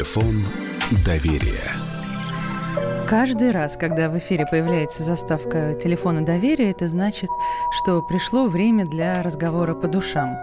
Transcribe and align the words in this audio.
Телефон 0.00 0.34
доверия. 1.04 1.74
Каждый 3.06 3.50
раз, 3.50 3.76
когда 3.76 4.08
в 4.08 4.16
эфире 4.16 4.46
появляется 4.50 5.02
заставка 5.02 5.74
телефона 5.74 6.24
доверия, 6.24 6.70
это 6.70 6.86
значит, 6.86 7.28
что 7.70 8.00
пришло 8.00 8.46
время 8.46 8.86
для 8.86 9.22
разговора 9.22 9.74
по 9.74 9.88
душам. 9.88 10.38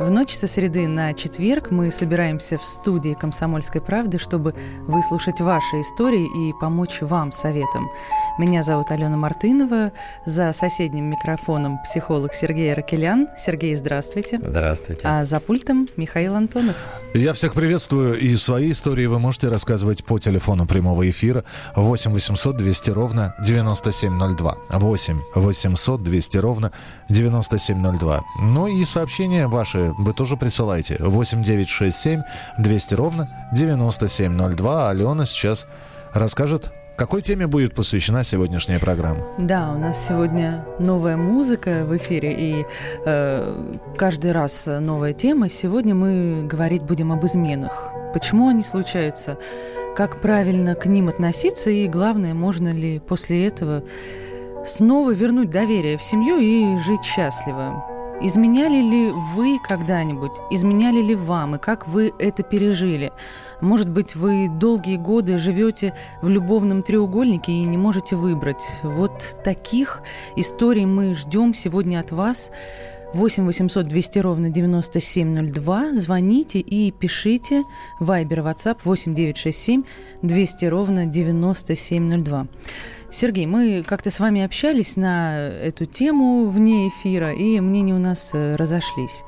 В 0.00 0.10
ночь 0.10 0.34
со 0.34 0.48
среды 0.48 0.88
на 0.88 1.12
четверг 1.12 1.70
мы 1.70 1.92
собираемся 1.92 2.58
в 2.58 2.66
студии 2.66 3.14
«Комсомольской 3.14 3.80
правды», 3.80 4.18
чтобы 4.18 4.52
выслушать 4.88 5.40
ваши 5.40 5.82
истории 5.82 6.48
и 6.48 6.52
помочь 6.60 7.00
вам 7.00 7.30
советом. 7.30 7.88
Меня 8.36 8.64
зовут 8.64 8.90
Алена 8.90 9.16
Мартынова. 9.16 9.92
За 10.26 10.52
соседним 10.52 11.10
микрофоном 11.10 11.78
психолог 11.84 12.34
Сергей 12.34 12.74
Ракелян. 12.74 13.28
Сергей, 13.38 13.72
здравствуйте. 13.76 14.40
Здравствуйте. 14.42 15.06
А 15.06 15.24
за 15.24 15.38
пультом 15.38 15.86
Михаил 15.96 16.34
Антонов. 16.34 16.74
Я 17.14 17.32
всех 17.32 17.54
приветствую. 17.54 18.18
И 18.18 18.34
свои 18.34 18.72
истории 18.72 19.06
вы 19.06 19.20
можете 19.20 19.46
рассказывать 19.46 20.04
по 20.04 20.18
телефону 20.18 20.66
прямого 20.66 21.08
эфира 21.08 21.44
8 21.76 22.10
800 22.10 22.56
200 22.56 22.90
ровно 22.90 23.36
9702. 23.46 24.56
8 24.70 25.20
800 25.36 26.02
200 26.02 26.38
ровно 26.38 26.72
9702. 27.08 28.22
Ну 28.42 28.66
и 28.66 28.84
сообщения 28.84 29.46
ваши 29.46 29.92
вы 29.98 30.12
тоже 30.12 30.36
присылайте. 30.36 30.96
8 31.00 31.42
9 31.42 31.68
6 31.68 31.96
7 31.96 32.20
200 32.58 32.94
ровно 32.94 33.28
9702. 33.52 34.90
Алена 34.90 35.26
сейчас 35.26 35.66
расскажет 36.12 36.72
какой 36.96 37.22
теме 37.22 37.48
будет 37.48 37.74
посвящена 37.74 38.22
сегодняшняя 38.22 38.78
программа? 38.78 39.26
Да, 39.36 39.72
у 39.72 39.78
нас 39.78 40.06
сегодня 40.06 40.64
новая 40.78 41.16
музыка 41.16 41.84
в 41.84 41.96
эфире, 41.96 42.32
и 42.32 42.66
э, 43.04 43.74
каждый 43.96 44.30
раз 44.30 44.66
новая 44.66 45.12
тема. 45.12 45.48
Сегодня 45.48 45.96
мы 45.96 46.44
говорить 46.44 46.82
будем 46.82 47.10
об 47.10 47.24
изменах. 47.24 47.90
Почему 48.12 48.48
они 48.48 48.62
случаются, 48.62 49.38
как 49.96 50.20
правильно 50.20 50.76
к 50.76 50.86
ним 50.86 51.08
относиться, 51.08 51.68
и 51.68 51.88
главное, 51.88 52.32
можно 52.32 52.68
ли 52.68 53.00
после 53.00 53.48
этого 53.48 53.82
снова 54.64 55.12
вернуть 55.12 55.50
доверие 55.50 55.98
в 55.98 56.02
семью 56.02 56.38
и 56.38 56.78
жить 56.78 57.04
счастливо. 57.04 57.84
Изменяли 58.20 58.80
ли 58.80 59.10
вы 59.34 59.58
когда-нибудь? 59.58 60.32
Изменяли 60.50 61.02
ли 61.02 61.14
вам? 61.14 61.56
И 61.56 61.58
как 61.58 61.86
вы 61.88 62.12
это 62.18 62.42
пережили? 62.42 63.12
Может 63.60 63.90
быть, 63.90 64.14
вы 64.14 64.48
долгие 64.48 64.96
годы 64.96 65.36
живете 65.36 65.94
в 66.22 66.28
любовном 66.28 66.82
треугольнике 66.82 67.52
и 67.52 67.64
не 67.64 67.76
можете 67.76 68.16
выбрать. 68.16 68.62
Вот 68.82 69.36
таких 69.44 70.02
историй 70.36 70.86
мы 70.86 71.14
ждем 71.14 71.52
сегодня 71.54 71.98
от 71.98 72.12
вас. 72.12 72.52
8 73.14 73.44
800 73.44 73.86
200 73.86 74.18
ровно 74.20 74.48
9702. 74.48 75.94
Звоните 75.94 76.58
и 76.60 76.90
пишите. 76.90 77.62
Вайбер, 78.00 78.40
WhatsApp 78.40 78.78
8 78.84 79.14
967 79.14 79.82
200 80.22 80.64
ровно 80.66 81.06
9702. 81.06 82.46
Сергей, 83.14 83.46
мы 83.46 83.84
как-то 83.86 84.10
с 84.10 84.18
вами 84.18 84.42
общались 84.42 84.96
на 84.96 85.38
эту 85.38 85.86
тему 85.86 86.48
вне 86.48 86.88
эфира, 86.88 87.32
и 87.32 87.60
мнения 87.60 87.94
у 87.94 88.00
нас 88.00 88.34
э, 88.34 88.56
разошлись. 88.56 89.22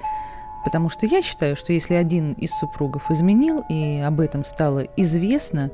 Потому 0.65 0.89
что 0.89 1.06
я 1.06 1.23
считаю, 1.23 1.55
что 1.55 1.73
если 1.73 1.95
один 1.95 2.33
из 2.33 2.51
супругов 2.51 3.12
изменил, 3.12 3.62
и 3.69 4.01
об 4.01 4.19
этом 4.19 4.45
стало 4.45 4.81
известно, 4.97 5.70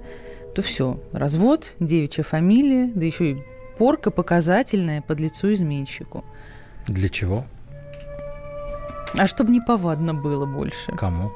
то 0.54 0.60
все, 0.60 1.00
развод, 1.14 1.74
девичья 1.80 2.22
фамилия, 2.22 2.92
да 2.94 3.06
еще 3.06 3.30
и 3.30 3.42
порка 3.78 4.10
показательная 4.10 5.00
под 5.00 5.18
лицу 5.18 5.50
изменщику. 5.54 6.22
Для 6.88 7.08
чего? 7.08 7.46
А 9.16 9.26
чтобы 9.26 9.52
не 9.52 9.62
повадно 9.62 10.12
было 10.12 10.44
больше. 10.44 10.92
Кому? 10.92 11.32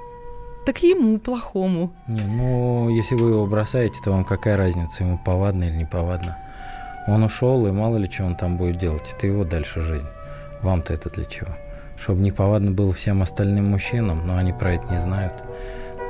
Так 0.67 0.83
ему, 0.83 1.19
плохому. 1.21 1.95
Не, 2.07 2.23
ну, 2.25 2.91
если 2.91 3.15
вы 3.15 3.31
его 3.31 3.47
бросаете, 3.47 3.99
то 4.05 4.11
вам 4.11 4.27
какая 4.27 4.59
разница, 4.59 5.05
ему 5.05 5.19
повадно 5.25 5.65
или 5.65 5.77
не 5.77 5.87
повадно? 5.87 6.37
Он 7.07 7.23
ушел, 7.23 7.67
и 7.67 7.71
мало 7.71 7.97
ли 7.97 8.11
что 8.11 8.25
он 8.25 8.37
там 8.37 8.57
будет 8.57 8.79
делать. 8.79 9.15
Это 9.17 9.27
его 9.27 9.45
дальше 9.45 9.81
жизнь. 9.81 10.09
Вам-то 10.63 10.93
это 10.93 11.09
для 11.11 11.25
чего? 11.25 11.49
Чтобы 11.97 12.21
не 12.21 12.33
повадно 12.33 12.73
было 12.73 12.93
всем 12.93 13.23
остальным 13.23 13.67
мужчинам, 13.71 14.27
но 14.27 14.37
они 14.37 14.53
про 14.53 14.75
это 14.75 14.93
не 14.93 15.01
знают. 15.01 15.33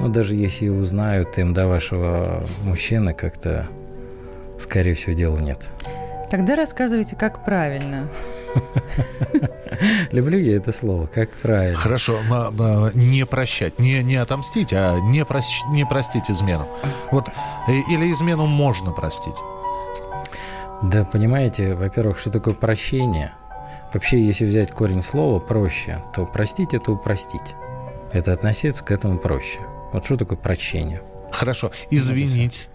Но 0.00 0.08
даже 0.08 0.34
если 0.34 0.66
и 0.66 0.70
узнают, 0.70 1.38
им 1.38 1.54
до 1.54 1.66
вашего 1.66 2.42
мужчины 2.64 3.14
как-то, 3.14 3.66
скорее 4.60 4.94
всего, 4.94 5.12
дела 5.12 5.38
нет. 5.38 5.70
Тогда 6.30 6.56
рассказывайте, 6.56 7.16
как 7.16 7.44
правильно. 7.44 8.08
Люблю 10.10 10.38
я 10.38 10.56
это 10.56 10.72
слово, 10.72 11.06
как 11.06 11.30
правильно. 11.30 11.76
Хорошо, 11.76 12.18
не 12.94 13.26
прощать, 13.26 13.78
не, 13.78 14.02
не 14.02 14.16
отомстить, 14.16 14.72
а 14.72 14.98
не, 14.98 15.24
прощ, 15.24 15.62
не 15.68 15.84
простить 15.84 16.30
измену. 16.30 16.66
Вот, 17.10 17.28
э, 17.68 17.72
или 17.90 18.10
измену 18.10 18.46
можно 18.46 18.92
простить. 18.92 19.36
Да, 20.82 21.04
понимаете, 21.04 21.75
во-первых, 21.75 22.19
что 22.19 22.31
такое 22.31 22.54
прощение? 22.54 23.32
Вообще, 23.94 24.25
если 24.25 24.44
взять 24.44 24.70
корень 24.70 25.03
слова 25.03 25.38
«проще», 25.38 26.03
то 26.14 26.26
простить– 26.26 26.69
это 26.75 26.92
упростить. 26.92 27.54
Это 28.12 28.32
относиться 28.32 28.84
к 28.84 28.91
этому 28.91 29.19
проще. 29.19 29.60
Вот 29.92 30.04
что 30.04 30.16
такое 30.16 30.38
прощение? 30.38 31.03
Хорошо. 31.32 31.70
Извинить. 31.91 32.69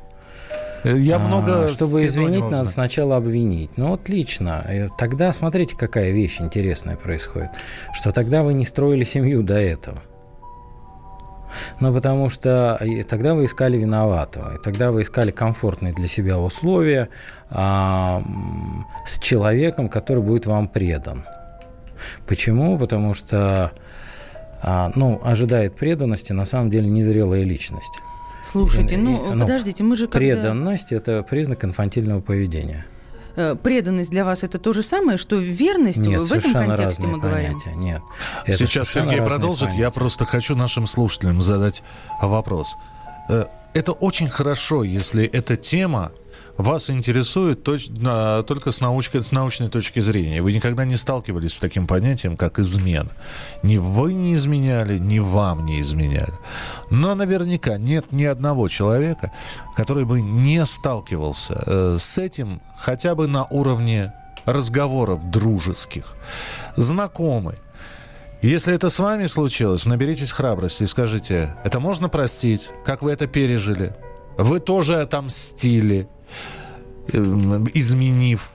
Я 0.83 1.17
а, 1.17 1.19
много... 1.19 1.67
Чтобы 1.67 2.05
извинить, 2.05 2.49
надо 2.49 2.67
сначала 2.67 3.17
обвинить. 3.17 3.77
Ну, 3.77 3.93
отлично. 3.93 4.65
Э, 4.67 4.87
тогда 4.97 5.31
смотрите, 5.31 5.77
какая 5.77 6.11
вещь 6.11 6.41
интересная 6.41 6.95
происходит. 6.95 7.51
Что 7.93 8.11
тогда 8.11 8.41
вы 8.41 8.55
не 8.55 8.65
строили 8.65 9.03
семью 9.03 9.43
до 9.43 9.57
этого. 9.57 10.01
Ну, 11.79 11.93
потому 11.93 12.29
что 12.29 12.79
тогда 13.09 13.33
вы 13.33 13.45
искали 13.45 13.77
виноватого, 13.77 14.55
и 14.55 14.57
тогда 14.61 14.91
вы 14.91 15.01
искали 15.01 15.31
комфортные 15.31 15.93
для 15.93 16.07
себя 16.07 16.39
условия 16.39 17.09
а, 17.49 18.23
с 19.05 19.19
человеком, 19.19 19.89
который 19.89 20.23
будет 20.23 20.45
вам 20.45 20.67
предан. 20.67 21.25
Почему? 22.27 22.77
Потому 22.77 23.13
что 23.13 23.71
а, 24.61 24.91
ну, 24.95 25.21
ожидает 25.23 25.75
преданности 25.75 26.33
на 26.33 26.45
самом 26.45 26.69
деле 26.69 26.89
незрелая 26.89 27.41
личность. 27.41 27.99
Слушайте, 28.43 28.97
ну, 28.97 29.33
ну 29.33 29.41
подождите, 29.41 29.83
мы 29.83 29.95
же 29.95 30.07
когда... 30.07 30.19
Преданность– 30.19 30.91
это 30.91 31.23
признак 31.23 31.63
инфантильного 31.63 32.21
поведения. 32.21 32.85
Э, 33.35 33.55
преданность 33.55 34.11
для 34.11 34.25
вас 34.25 34.43
это 34.43 34.57
то 34.57 34.73
же 34.73 34.83
самое, 34.83 35.17
что 35.17 35.37
верность 35.37 35.99
Нет, 35.99 36.21
в 36.21 36.33
этом 36.33 36.53
контексте 36.53 37.07
мы 37.07 37.17
говорим? 37.17 37.59
Понятия. 37.59 37.75
Нет. 37.75 38.01
Это 38.45 38.57
Сейчас 38.57 38.89
Сергей 38.89 39.17
продолжит. 39.17 39.65
Понятия. 39.69 39.81
Я 39.81 39.91
просто 39.91 40.25
хочу 40.25 40.55
нашим 40.55 40.87
слушателям 40.87 41.41
задать 41.41 41.83
вопрос. 42.21 42.75
Э, 43.29 43.45
это 43.73 43.93
очень 43.93 44.29
хорошо, 44.29 44.83
если 44.83 45.25
эта 45.25 45.55
тема 45.55 46.11
вас 46.61 46.89
интересует 46.89 47.63
точ, 47.63 47.87
а, 48.03 48.43
только 48.43 48.71
с, 48.71 48.81
научкой, 48.81 49.23
с 49.23 49.31
научной 49.31 49.69
точки 49.69 49.99
зрения. 49.99 50.41
Вы 50.41 50.53
никогда 50.53 50.85
не 50.85 50.95
сталкивались 50.95 51.53
с 51.53 51.59
таким 51.59 51.87
понятием, 51.87 52.37
как 52.37 52.59
измена. 52.59 53.11
Ни 53.63 53.77
вы 53.77 54.13
не 54.13 54.33
изменяли, 54.33 54.97
ни 54.97 55.19
вам 55.19 55.65
не 55.65 55.79
изменяли. 55.81 56.33
Но 56.89 57.15
наверняка 57.15 57.77
нет 57.77 58.11
ни 58.11 58.25
одного 58.25 58.67
человека, 58.67 59.31
который 59.75 60.05
бы 60.05 60.21
не 60.21 60.65
сталкивался 60.65 61.63
э, 61.65 61.97
с 61.99 62.17
этим 62.17 62.61
хотя 62.77 63.15
бы 63.15 63.27
на 63.27 63.45
уровне 63.45 64.13
разговоров 64.45 65.29
дружеских. 65.29 66.15
Знакомый. 66.75 67.55
Если 68.41 68.73
это 68.73 68.89
с 68.89 68.97
вами 68.97 69.27
случилось, 69.27 69.85
наберитесь 69.85 70.31
храбрости 70.31 70.83
и 70.83 70.87
скажите, 70.87 71.55
это 71.63 71.79
можно 71.79 72.09
простить? 72.09 72.71
Как 72.83 73.03
вы 73.03 73.11
это 73.11 73.27
пережили? 73.27 73.95
Вы 74.37 74.59
тоже 74.59 74.99
отомстили? 74.99 76.09
Эм, 77.13 77.67
изменив 77.73 78.51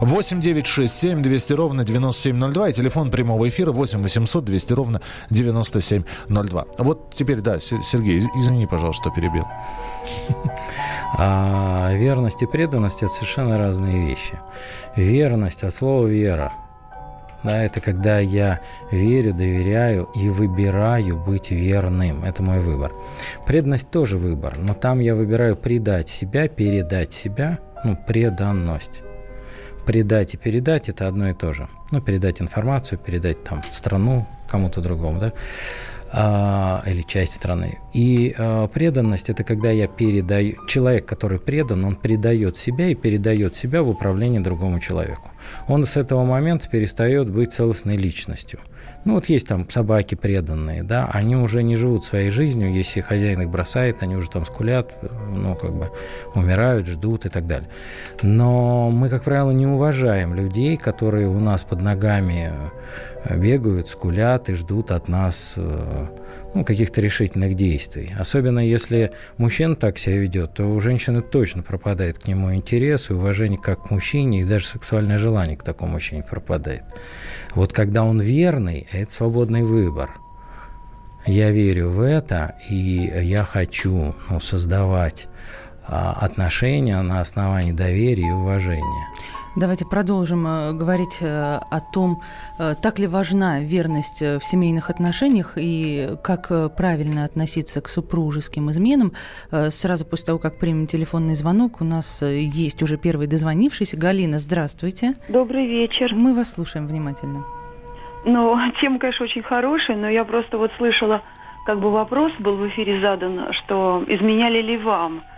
8 0.00 0.40
9 0.40 0.66
6 0.66 0.92
7 0.92 1.22
200 1.22 1.52
ровно 1.52 1.84
9702 1.84 2.68
и 2.68 2.72
телефон 2.72 3.10
прямого 3.10 3.48
эфира 3.48 3.72
8 3.72 4.02
800 4.02 4.44
200 4.44 4.72
ровно 4.72 5.00
9702. 5.30 6.66
Вот 6.78 7.10
теперь, 7.12 7.40
да, 7.40 7.60
Сергей, 7.60 8.26
извини, 8.36 8.66
пожалуйста, 8.66 9.10
что 9.10 9.20
перебил. 9.20 9.44
А, 11.16 11.92
верность 11.92 12.42
и 12.42 12.46
преданность– 12.46 12.96
это 13.04 13.12
совершенно 13.12 13.56
разные 13.56 14.08
вещи. 14.08 14.36
Верность 14.96 15.62
от 15.62 15.72
слова 15.72 16.08
«вера». 16.08 16.52
Да, 17.44 17.62
это 17.62 17.80
когда 17.82 18.18
я 18.20 18.60
верю, 18.90 19.34
доверяю 19.34 20.08
и 20.14 20.30
выбираю 20.30 21.18
быть 21.22 21.50
верным. 21.50 22.24
Это 22.24 22.42
мой 22.42 22.60
выбор. 22.60 22.92
Преданность 23.46 23.90
тоже 23.90 24.16
выбор, 24.16 24.56
но 24.58 24.72
там 24.72 24.98
я 24.98 25.14
выбираю 25.14 25.54
предать 25.54 26.08
себя, 26.08 26.48
передать 26.48 27.12
себя, 27.12 27.58
ну, 27.84 27.98
преданность. 28.06 29.02
Предать 29.86 30.32
и 30.32 30.38
передать– 30.38 30.88
это 30.90 31.06
одно 31.06 31.28
и 31.28 31.34
то 31.34 31.52
же. 31.52 31.68
Ну, 31.90 32.00
передать 32.00 32.40
информацию, 32.40 32.98
передать 32.98 33.44
там 33.44 33.62
страну 33.70 34.26
кому-то 34.48 34.80
другому, 34.80 35.20
да. 35.20 35.32
А, 36.16 36.82
или 36.86 37.02
часть 37.02 37.34
страны. 37.34 37.80
И 37.92 38.34
а, 38.38 38.68
преданность 38.68 39.30
это 39.30 39.42
когда 39.42 39.72
я 39.72 39.88
передаю 39.88 40.64
человек, 40.66 41.06
который 41.06 41.40
предан, 41.40 41.84
он 41.84 41.96
передает 41.96 42.56
себя 42.56 42.86
и 42.86 42.94
передает 42.94 43.56
себя 43.56 43.82
в 43.82 43.88
управление 43.88 44.40
другому 44.40 44.78
человеку. 44.78 45.32
Он 45.66 45.84
с 45.84 45.96
этого 45.96 46.24
момента 46.24 46.68
перестает 46.68 47.28
быть 47.28 47.52
целостной 47.52 47.96
личностью. 47.96 48.60
Ну 49.04 49.14
вот 49.14 49.26
есть 49.26 49.46
там 49.46 49.68
собаки 49.68 50.14
преданные, 50.14 50.82
да, 50.82 51.08
они 51.12 51.36
уже 51.36 51.62
не 51.62 51.76
живут 51.76 52.04
своей 52.04 52.30
жизнью, 52.30 52.72
если 52.72 53.00
хозяин 53.00 53.42
их 53.42 53.50
бросает, 53.50 54.02
они 54.02 54.16
уже 54.16 54.30
там 54.30 54.46
скулят, 54.46 54.96
ну 55.34 55.54
как 55.54 55.74
бы 55.74 55.90
умирают, 56.34 56.86
ждут 56.86 57.26
и 57.26 57.28
так 57.28 57.46
далее. 57.46 57.68
Но 58.22 58.90
мы, 58.90 59.10
как 59.10 59.24
правило, 59.24 59.50
не 59.50 59.66
уважаем 59.66 60.34
людей, 60.34 60.76
которые 60.76 61.28
у 61.28 61.38
нас 61.38 61.64
под 61.64 61.82
ногами 61.82 62.52
э, 63.24 63.38
бегают, 63.38 63.88
скулят 63.88 64.48
и 64.48 64.54
ждут 64.54 64.90
от 64.90 65.08
нас 65.08 65.54
э, 65.56 66.06
ну, 66.54 66.64
каких-то 66.64 67.00
решительных 67.00 67.54
действий. 67.54 68.14
Особенно 68.18 68.60
если 68.60 69.12
мужчина 69.38 69.74
так 69.74 69.98
себя 69.98 70.18
ведет, 70.18 70.54
то 70.54 70.64
у 70.64 70.80
женщины 70.80 71.20
точно 71.20 71.62
пропадает 71.62 72.18
к 72.18 72.26
нему 72.26 72.54
интерес 72.54 73.10
и 73.10 73.14
уважение 73.14 73.58
как 73.58 73.88
к 73.88 73.90
мужчине, 73.90 74.40
и 74.40 74.44
даже 74.44 74.66
сексуальное 74.66 75.18
желание 75.18 75.56
к 75.56 75.62
такому 75.62 75.92
мужчине 75.92 76.22
пропадает. 76.22 76.84
Вот 77.54 77.72
когда 77.72 78.04
он 78.04 78.20
верный, 78.20 78.86
это 78.92 79.10
свободный 79.10 79.62
выбор. 79.62 80.10
Я 81.26 81.50
верю 81.50 81.88
в 81.88 82.00
это, 82.00 82.54
и 82.68 83.12
я 83.22 83.44
хочу 83.44 84.14
ну, 84.28 84.40
создавать 84.40 85.26
а, 85.86 86.12
отношения 86.12 87.00
на 87.02 87.20
основании 87.20 87.72
доверия 87.72 88.28
и 88.28 88.32
уважения. 88.32 89.08
Давайте 89.56 89.86
продолжим 89.86 90.44
э, 90.48 90.72
говорить 90.72 91.18
э, 91.20 91.26
о 91.26 91.80
том, 91.80 92.20
э, 92.58 92.74
так 92.82 92.98
ли 92.98 93.06
важна 93.06 93.60
верность 93.60 94.20
в 94.20 94.40
семейных 94.40 94.90
отношениях 94.90 95.52
и 95.56 96.16
как 96.24 96.48
правильно 96.76 97.24
относиться 97.24 97.80
к 97.80 97.88
супружеским 97.88 98.70
изменам. 98.70 99.12
Сразу 99.50 100.04
после 100.04 100.26
того, 100.26 100.38
как 100.40 100.58
примем 100.58 100.88
телефонный 100.88 101.34
звонок, 101.34 101.80
у 101.80 101.84
нас 101.84 102.22
есть 102.22 102.82
уже 102.82 102.96
первый 102.96 103.28
дозвонившийся. 103.28 103.96
Галина, 103.96 104.38
здравствуйте. 104.38 105.14
Добрый 105.28 105.66
вечер. 105.66 106.12
Мы 106.14 106.34
вас 106.34 106.54
слушаем 106.54 106.88
внимательно. 106.88 107.44
Ну, 108.24 108.58
тема, 108.80 108.98
конечно, 108.98 109.24
очень 109.24 109.42
хорошая, 109.42 109.96
но 109.96 110.08
я 110.08 110.24
просто 110.24 110.58
вот 110.58 110.72
слышала, 110.78 111.22
как 111.64 111.80
бы 111.80 111.92
вопрос 111.92 112.32
был 112.40 112.56
в 112.56 112.68
эфире 112.68 113.00
задан, 113.00 113.52
что 113.52 114.02
изменяли 114.08 114.60
ли 114.62 114.78
вам– 114.78 115.22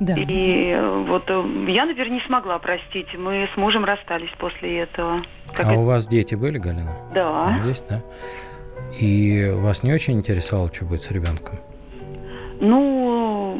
да. 0.00 0.14
И 0.14 0.70
э, 0.70 1.04
вот 1.08 1.24
э, 1.28 1.64
я, 1.68 1.84
наверное, 1.84 2.18
не 2.18 2.26
смогла 2.26 2.58
простить. 2.58 3.08
Мы 3.16 3.48
с 3.52 3.56
мужем 3.56 3.84
расстались 3.84 4.30
после 4.38 4.80
этого. 4.80 5.22
Как 5.52 5.66
а 5.66 5.72
это... 5.72 5.80
у 5.80 5.82
вас 5.82 6.06
дети 6.06 6.36
были, 6.36 6.58
Галина? 6.58 6.94
Да. 7.12 7.60
Есть, 7.64 7.84
да? 7.88 8.00
И 9.00 9.50
вас 9.54 9.82
не 9.82 9.92
очень 9.92 10.14
интересовало, 10.14 10.72
что 10.72 10.84
будет 10.84 11.02
с 11.02 11.10
ребенком? 11.10 11.56
Ну, 12.60 13.58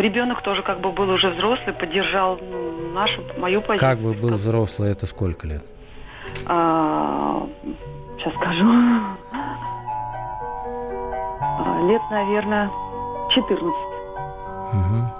ребенок 0.00 0.42
тоже 0.42 0.62
как 0.62 0.80
бы 0.80 0.92
был 0.92 1.08
уже 1.10 1.30
взрослый, 1.30 1.72
поддержал 1.74 2.38
ну, 2.38 2.92
нашу, 2.92 3.22
мою 3.38 3.60
позицию. 3.60 3.90
Как 3.90 3.98
бы 4.00 4.12
был 4.14 4.34
взрослый, 4.34 4.90
это 4.90 5.06
сколько 5.06 5.46
лет? 5.46 5.64
А, 6.46 7.46
сейчас 8.18 8.34
скажу. 8.34 8.66
А, 11.40 11.88
лет, 11.88 12.02
наверное, 12.10 12.70
14. 13.30 13.62
Угу. 14.72 15.19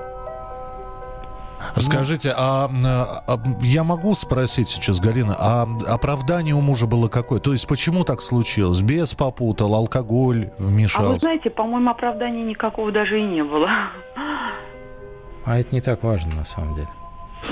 Скажите, 1.76 2.32
а, 2.36 2.70
а 3.26 3.36
я 3.62 3.84
могу 3.84 4.14
спросить 4.14 4.68
сейчас, 4.68 5.00
Галина, 5.00 5.36
а 5.38 5.66
оправдание 5.88 6.54
у 6.54 6.60
мужа 6.60 6.86
было 6.86 7.08
какое? 7.08 7.40
То 7.40 7.52
есть 7.52 7.66
почему 7.66 8.04
так 8.04 8.20
случилось? 8.20 8.80
Бес 8.80 9.14
попутал, 9.14 9.74
алкоголь 9.74 10.50
вмешался? 10.58 11.10
А 11.10 11.12
вы 11.14 11.18
знаете, 11.18 11.50
по-моему, 11.50 11.90
оправдания 11.90 12.44
никакого 12.44 12.92
даже 12.92 13.20
и 13.20 13.24
не 13.24 13.42
было. 13.42 13.68
А 15.44 15.58
это 15.58 15.74
не 15.74 15.80
так 15.80 16.02
важно 16.02 16.34
на 16.36 16.44
самом 16.44 16.74
деле. 16.74 16.88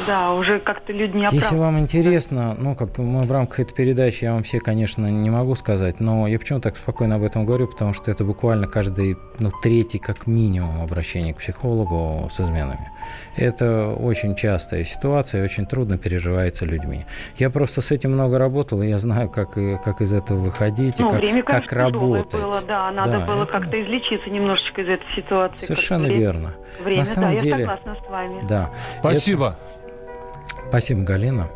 Да, 0.06 0.34
уже 0.34 0.58
как-то 0.58 0.92
люди 0.92 1.16
не 1.16 1.26
Если 1.32 1.56
вам 1.56 1.78
интересно, 1.78 2.54
ну, 2.58 2.74
как 2.74 2.98
мы 2.98 3.22
в 3.22 3.32
рамках 3.32 3.60
этой 3.60 3.74
передачи, 3.74 4.24
я 4.24 4.34
вам 4.34 4.42
все, 4.42 4.60
конечно, 4.60 5.06
не 5.10 5.30
могу 5.30 5.54
сказать, 5.54 5.98
но 6.00 6.26
я 6.26 6.38
почему 6.38 6.60
так 6.60 6.76
спокойно 6.76 7.16
об 7.16 7.22
этом 7.22 7.46
говорю, 7.46 7.68
потому 7.68 7.94
что 7.94 8.10
это 8.10 8.24
буквально 8.24 8.66
каждый, 8.66 9.16
ну, 9.38 9.50
третий, 9.62 9.98
как 9.98 10.26
минимум, 10.26 10.82
обращение 10.82 11.34
к 11.34 11.38
психологу 11.38 12.28
с 12.30 12.40
изменами. 12.40 12.90
Это 13.36 13.88
очень 13.88 14.34
частая 14.34 14.84
ситуация, 14.84 15.44
очень 15.44 15.66
трудно 15.66 15.98
переживается 15.98 16.64
людьми. 16.64 17.04
Я 17.36 17.50
просто 17.50 17.80
с 17.80 17.90
этим 17.90 18.12
много 18.12 18.38
работал, 18.38 18.82
и 18.82 18.88
я 18.88 18.98
знаю, 18.98 19.28
как, 19.28 19.52
как 19.52 20.00
из 20.00 20.12
этого 20.12 20.38
выходить, 20.38 20.98
ну, 20.98 21.08
и 21.08 21.10
как, 21.10 21.20
время, 21.20 21.42
как 21.42 21.72
работать. 21.72 22.40
Было, 22.40 22.60
да, 22.66 22.90
надо 22.90 23.18
да, 23.18 23.26
было 23.26 23.42
это... 23.44 23.52
как-то 23.52 23.82
излечиться 23.82 24.30
немножечко 24.30 24.82
из 24.82 24.88
этой 24.88 25.06
ситуации. 25.16 25.64
Совершенно 25.66 26.06
верно. 26.06 26.54
Время, 26.82 27.00
На 27.00 27.06
самом 27.06 27.34
да, 27.34 27.38
деле, 27.40 27.50
я 27.50 27.76
согласна 27.76 27.96
с 28.04 28.10
вами. 28.10 28.46
Да. 28.48 28.70
Спасибо. 29.00 29.46
Это... 29.46 30.68
Спасибо, 30.68 31.02
Галина. 31.02 31.48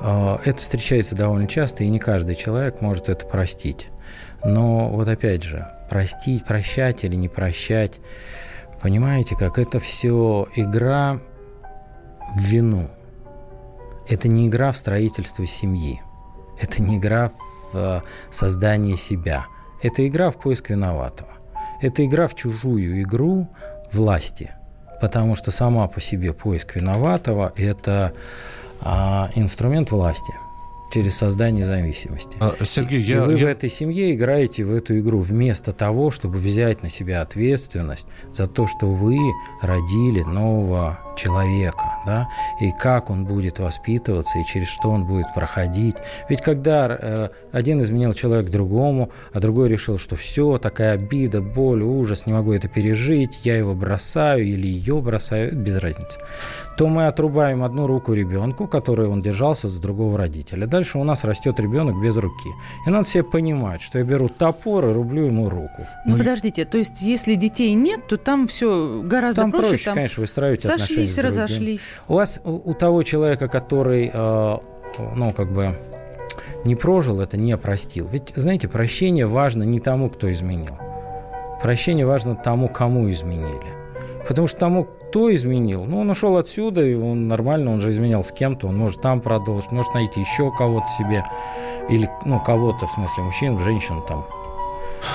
А, 0.00 0.40
это 0.44 0.58
встречается 0.58 1.14
довольно 1.14 1.46
часто, 1.46 1.84
и 1.84 1.88
не 1.88 1.98
каждый 1.98 2.34
человек 2.34 2.80
может 2.80 3.08
это 3.08 3.26
простить. 3.26 3.88
Но 4.44 4.88
вот 4.88 5.08
опять 5.08 5.42
же, 5.42 5.66
простить, 5.88 6.44
прощать 6.44 7.04
или 7.04 7.14
не 7.16 7.28
прощать, 7.28 8.00
понимаете, 8.80 9.36
как 9.36 9.58
это 9.58 9.78
все 9.78 10.46
игра 10.54 11.20
в 12.36 12.40
вину. 12.40 12.88
Это 14.08 14.28
не 14.28 14.48
игра 14.48 14.72
в 14.72 14.76
строительство 14.76 15.46
семьи. 15.46 16.00
Это 16.60 16.82
не 16.82 16.96
игра 16.96 17.28
в 17.28 17.70
а, 17.74 18.02
создание 18.30 18.96
себя. 18.96 19.46
Это 19.82 20.06
игра 20.06 20.30
в 20.30 20.36
поиск 20.36 20.70
виноватого. 20.70 21.30
Это 21.80 22.04
игра 22.04 22.26
в 22.26 22.34
чужую 22.34 23.02
игру 23.02 23.48
власти– 23.92 24.50
потому 25.00 25.34
что 25.34 25.50
сама 25.50 25.86
по 25.88 26.00
себе 26.00 26.32
поиск 26.32 26.76
виноватого– 26.76 27.52
это 27.56 28.12
а, 28.80 29.30
инструмент 29.34 29.90
власти 29.90 30.32
через 30.96 31.14
создание 31.18 31.66
зависимости. 31.66 32.38
А, 32.40 32.54
Сергей, 32.64 33.02
я, 33.02 33.16
и 33.16 33.20
вы 33.20 33.32
я... 33.34 33.44
в 33.44 33.48
этой 33.50 33.68
семье 33.68 34.14
играете 34.14 34.64
в 34.64 34.74
эту 34.74 34.98
игру 34.98 35.18
вместо 35.18 35.72
того, 35.72 36.10
чтобы 36.10 36.38
взять 36.38 36.82
на 36.82 36.88
себя 36.88 37.20
ответственность 37.20 38.06
за 38.32 38.46
то, 38.46 38.66
что 38.66 38.86
вы 38.86 39.18
родили 39.60 40.22
нового 40.22 40.98
человека, 41.16 42.00
да, 42.06 42.28
и 42.60 42.70
как 42.70 43.10
он 43.10 43.24
будет 43.24 43.58
воспитываться, 43.58 44.38
и 44.38 44.44
через 44.44 44.68
что 44.68 44.90
он 44.90 45.04
будет 45.04 45.26
проходить. 45.34 45.96
Ведь 46.28 46.40
когда 46.40 46.86
э, 46.88 47.28
один 47.52 47.80
изменил 47.80 48.14
человек 48.14 48.50
другому, 48.50 49.10
а 49.32 49.40
другой 49.40 49.68
решил, 49.68 49.98
что 49.98 50.16
все, 50.16 50.58
такая 50.58 50.92
обида, 50.92 51.40
боль, 51.40 51.82
ужас, 51.82 52.26
не 52.26 52.32
могу 52.32 52.52
это 52.52 52.68
пережить, 52.68 53.40
я 53.44 53.56
его 53.56 53.74
бросаю 53.74 54.44
или 54.44 54.66
ее 54.66 55.00
бросаю, 55.00 55.56
без 55.56 55.76
разницы, 55.76 56.18
то 56.76 56.88
мы 56.88 57.06
отрубаем 57.06 57.64
одну 57.64 57.86
руку 57.86 58.12
ребенку, 58.12 58.66
которой 58.66 59.08
он 59.08 59.22
держался 59.22 59.68
с 59.68 59.78
другого 59.78 60.18
родителя. 60.18 60.66
Дальше 60.66 60.98
у 60.98 61.04
нас 61.04 61.24
растет 61.24 61.58
ребенок 61.58 62.00
без 62.00 62.16
руки. 62.16 62.50
И 62.86 62.90
надо 62.90 63.08
себе 63.08 63.24
понимать, 63.24 63.80
что 63.80 63.98
я 63.98 64.04
беру 64.04 64.28
топор 64.28 64.90
и 64.90 64.92
рублю 64.92 65.24
ему 65.24 65.48
руку. 65.48 65.86
Ну, 66.04 66.12
ну 66.12 66.18
подождите, 66.18 66.64
то 66.64 66.78
есть 66.78 67.00
если 67.00 67.34
детей 67.34 67.72
нет, 67.74 68.06
то 68.06 68.16
там 68.16 68.46
все 68.46 69.00
гораздо 69.02 69.42
там 69.42 69.52
проще. 69.52 69.68
проще, 69.68 69.84
там 69.86 69.94
конечно, 69.94 70.20
выстраивать 70.20 70.64
отношения 70.64 71.05
сошлись, 71.14 71.24
разошлись. 71.24 71.96
У 72.08 72.14
вас, 72.14 72.40
у, 72.44 72.70
у 72.70 72.74
того 72.74 73.02
человека, 73.02 73.48
который, 73.48 74.10
э, 74.12 74.56
ну, 75.14 75.32
как 75.32 75.52
бы 75.52 75.76
не 76.64 76.74
прожил 76.74 77.20
это, 77.20 77.36
не 77.36 77.56
простил. 77.56 78.08
Ведь, 78.10 78.32
знаете, 78.36 78.68
прощение 78.68 79.26
важно 79.26 79.62
не 79.62 79.80
тому, 79.80 80.10
кто 80.10 80.30
изменил. 80.30 80.76
Прощение 81.62 82.06
важно 82.06 82.34
тому, 82.34 82.68
кому 82.68 83.08
изменили. 83.10 83.76
Потому 84.28 84.48
что 84.48 84.58
тому, 84.58 84.84
кто 84.84 85.32
изменил, 85.34 85.84
ну, 85.84 86.00
он 86.00 86.10
ушел 86.10 86.36
отсюда, 86.36 86.84
и 86.84 86.94
он 86.94 87.28
нормально, 87.28 87.72
он 87.72 87.80
же 87.80 87.90
изменял 87.90 88.24
с 88.24 88.32
кем-то, 88.32 88.66
он 88.66 88.76
может 88.76 89.00
там 89.00 89.20
продолжить, 89.20 89.70
может 89.70 89.94
найти 89.94 90.20
еще 90.20 90.50
кого-то 90.50 90.88
себе, 90.98 91.24
или, 91.88 92.08
ну, 92.24 92.40
кого-то, 92.40 92.86
в 92.86 92.90
смысле, 92.90 93.22
мужчин, 93.22 93.58
женщин 93.58 94.02
там, 94.08 94.26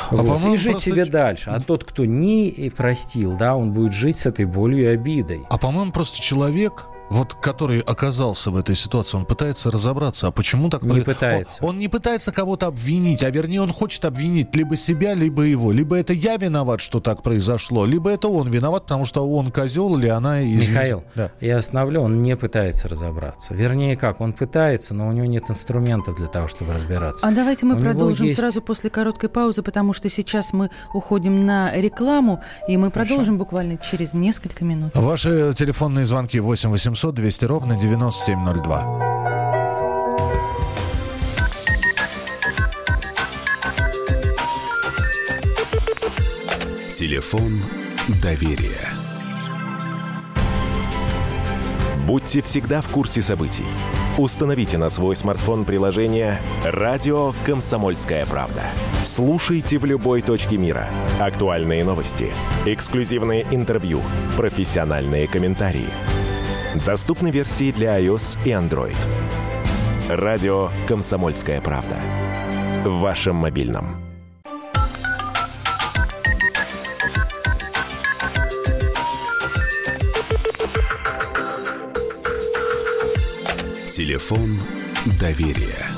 а 0.10 0.16
вот. 0.16 0.54
И 0.54 0.58
жить 0.58 0.74
просто... 0.74 0.90
себе 0.92 1.06
дальше. 1.06 1.50
А 1.50 1.60
тот, 1.60 1.84
кто 1.84 2.06
не 2.06 2.72
простил, 2.76 3.38
да, 3.38 3.56
он 3.56 3.72
будет 3.72 3.94
жить 3.94 4.20
с 4.20 4.26
этой 4.26 4.46
болью 4.46 4.84
и 4.84 4.86
обидой. 4.86 5.46
А 5.50 5.58
по-моему, 5.58 5.92
просто 5.92 6.22
человек 6.22 6.88
вот 7.12 7.34
который 7.34 7.82
оказался 7.82 8.52
в 8.52 8.58
этой 8.58 8.76
ситуации, 8.76 9.18
он 9.18 9.26
пытается 9.26 9.70
разобраться, 9.70 10.28
а 10.28 10.32
почему 10.32 10.70
так... 10.70 10.84
Не 10.84 11.02
пытается. 11.02 11.62
Он, 11.62 11.72
он 11.72 11.80
не 11.80 11.90
пытается 11.90 12.32
кого-то 12.32 12.68
обвинить, 12.68 13.22
а 13.22 13.30
вернее 13.30 13.62
он 13.62 13.74
хочет 13.74 14.06
обвинить 14.06 14.56
либо 14.56 14.78
себя, 14.78 15.14
либо 15.14 15.44
его. 15.44 15.74
Либо 15.74 15.98
это 15.98 16.14
я 16.14 16.38
виноват, 16.38 16.80
что 16.80 17.02
так 17.02 17.22
произошло, 17.22 17.86
либо 17.86 18.10
это 18.10 18.30
он 18.30 18.50
виноват, 18.50 18.84
потому 18.84 19.04
что 19.04 19.30
он 19.30 19.52
козел 19.52 19.98
или 19.98 20.08
она... 20.08 20.42
Извините. 20.42 20.72
Михаил, 20.72 21.04
да. 21.16 21.32
я 21.42 21.58
остановлю, 21.58 22.02
он 22.02 22.24
не 22.24 22.38
пытается 22.38 22.88
разобраться. 22.88 23.54
Вернее 23.54 23.98
как, 23.98 24.22
он 24.22 24.32
пытается, 24.32 24.94
но 24.94 25.10
у 25.10 25.12
него 25.12 25.26
нет 25.26 25.50
инструментов 25.50 26.16
для 26.16 26.28
того, 26.28 26.48
чтобы 26.48 26.74
разбираться. 26.74 27.28
А 27.28 27.32
давайте 27.32 27.66
мы 27.66 27.76
у 27.76 27.82
продолжим 27.82 28.28
есть... 28.28 28.40
сразу 28.40 28.62
после 28.62 28.90
короткой 28.90 29.30
паузы, 29.30 29.64
потому 29.64 29.92
что 29.92 30.08
сейчас 30.08 30.54
мы 30.54 30.70
уходим 30.94 31.46
на 31.46 31.76
рекламу, 31.76 32.42
и 32.70 32.78
мы 32.78 32.90
Хорошо. 32.90 33.10
продолжим 33.10 33.38
буквально 33.38 33.78
через 33.78 34.14
несколько 34.14 34.64
минут. 34.64 34.96
Ваши 34.96 35.54
телефонные 35.54 36.06
звонки 36.06 36.40
8 36.40 36.70
800 36.70 37.01
800 37.02 37.16
200 37.16 37.46
ровно 37.46 37.76
9702. 37.76 39.00
Телефон 46.96 47.60
доверия. 48.22 48.70
Будьте 52.06 52.44
всегда 52.44 52.82
в 52.82 52.90
курсе 52.90 53.24
событий. 53.24 53.66
Установите 54.20 54.78
на 54.78 54.90
свой 54.90 55.16
смартфон 55.16 55.66
приложение 55.66 56.40
«Радио 56.64 57.34
Комсомольская 57.46 58.28
правда». 58.28 58.62
Слушайте 59.04 59.80
в 59.80 59.86
любой 59.86 60.22
точке 60.22 60.58
мира. 60.58 60.88
Актуальные 61.20 61.84
новости, 61.84 62.30
эксклюзивные 62.68 63.48
интервью, 63.50 64.02
профессиональные 64.38 65.28
комментарии. 65.28 66.21
Доступны 66.76 67.32
версии 67.32 67.72
для 67.72 68.00
iOS 68.00 68.40
и 68.46 68.50
Android. 68.50 68.96
«Радио 70.08 70.70
Комсомольская 70.88 71.60
правда». 71.60 71.98
В 72.86 73.00
вашем 73.00 73.36
мобильном. 73.36 73.98
Телефон 83.94 84.58
доверия. 85.20 85.91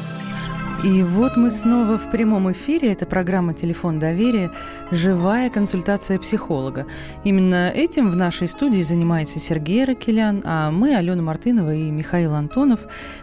И 0.83 1.01
вот 1.01 1.37
мы 1.37 1.49
снова 1.49 1.97
в 1.97 2.11
прямом 2.11 2.51
эфире. 2.51 2.91
Это 2.91 3.05
программа 3.05 3.53
«Телефон 3.53 3.99
доверия. 3.99 4.51
Живая 4.91 5.49
консультация 5.49 6.19
психолога». 6.19 6.85
Именно 7.23 7.69
этим 7.69 8.09
в 8.09 8.17
нашей 8.17 8.49
студии 8.49 8.81
занимается 8.81 9.39
Сергей 9.39 9.85
Ракелян, 9.85 10.41
а 10.43 10.71
мы, 10.71 10.93
Алена 10.97 11.21
Мартынова 11.21 11.73
и 11.73 11.89
Михаил 11.89 12.33
Антонов, 12.33 12.81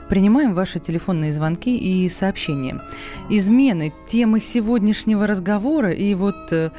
принимаем 0.09 0.55
ваши 0.55 0.79
телефонные 0.79 1.33
звонки 1.33 1.76
и 1.76 2.09
сообщения. 2.09 2.81
Измены– 3.29 3.93
темы 4.07 4.40
сегодняшнего 4.40 5.26
разговора. 5.26 5.90
И 5.90 6.14
вот 6.14 6.50
э, 6.52 6.71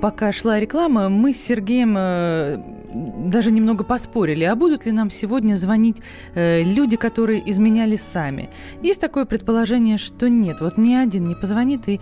пока 0.00 0.32
шла 0.32 0.60
реклама, 0.60 1.08
мы 1.08 1.32
с 1.32 1.40
Сергеем 1.40 1.94
э, 1.96 2.58
даже 2.92 3.50
немного 3.52 3.84
поспорили, 3.84 4.44
а 4.44 4.54
будут 4.54 4.86
ли 4.86 4.92
нам 4.92 5.10
сегодня 5.10 5.54
звонить 5.54 6.02
э, 6.34 6.62
люди, 6.62 6.96
которые 6.96 7.48
изменяли 7.50 7.96
сами. 7.96 8.50
Есть 8.82 9.00
такое 9.00 9.24
предположение, 9.24 9.98
что 9.98 10.28
нет. 10.28 10.60
Вот 10.60 10.78
ни 10.78 10.94
один 10.94 11.28
не 11.28 11.34
позвонит 11.34 11.88
и 11.88 12.00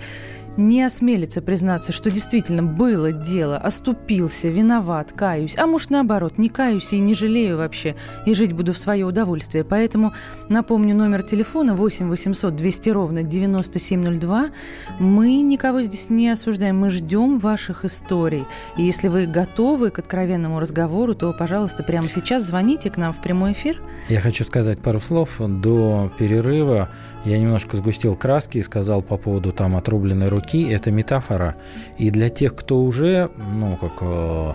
не 0.56 0.82
осмелится 0.82 1.42
признаться, 1.42 1.92
что 1.92 2.10
действительно 2.10 2.62
было 2.62 3.12
дело, 3.12 3.56
оступился, 3.56 4.48
виноват, 4.48 5.12
каюсь, 5.12 5.56
а 5.58 5.66
может 5.66 5.90
наоборот, 5.90 6.38
не 6.38 6.48
каюсь 6.48 6.92
и 6.92 6.98
не 6.98 7.14
жалею 7.14 7.58
вообще, 7.58 7.94
и 8.24 8.34
жить 8.34 8.52
буду 8.52 8.72
в 8.72 8.78
свое 8.78 9.04
удовольствие. 9.04 9.64
Поэтому 9.64 10.12
напомню 10.48 10.94
номер 10.94 11.22
телефона 11.22 11.74
8 11.74 12.08
800 12.08 12.56
200 12.56 12.90
ровно 12.90 13.22
9702. 13.22 14.50
Мы 14.98 15.40
никого 15.42 15.82
здесь 15.82 16.10
не 16.10 16.28
осуждаем, 16.28 16.78
мы 16.78 16.90
ждем 16.90 17.38
ваших 17.38 17.84
историй. 17.84 18.46
И 18.76 18.82
если 18.82 19.08
вы 19.08 19.26
готовы 19.26 19.90
к 19.90 19.98
откровенному 19.98 20.60
разговору, 20.60 21.14
то, 21.14 21.32
пожалуйста, 21.32 21.82
прямо 21.82 22.08
сейчас 22.08 22.44
звоните 22.44 22.90
к 22.90 22.96
нам 22.96 23.12
в 23.12 23.20
прямой 23.20 23.52
эфир. 23.52 23.82
Я 24.08 24.20
хочу 24.20 24.44
сказать 24.44 24.78
пару 24.80 25.00
слов. 25.00 25.36
До 25.38 26.12
перерыва 26.18 26.88
я 27.26 27.38
немножко 27.38 27.76
сгустил 27.76 28.14
краски 28.14 28.58
и 28.58 28.62
сказал 28.62 29.02
по 29.02 29.16
поводу 29.16 29.50
там 29.52 29.76
отрубленной 29.76 30.28
руки 30.28 30.68
это 30.70 30.92
метафора. 30.92 31.56
И 31.98 32.10
для 32.10 32.28
тех, 32.28 32.54
кто 32.54 32.80
уже, 32.82 33.30
ну, 33.36 33.76
как 33.76 33.98
э, 34.00 34.52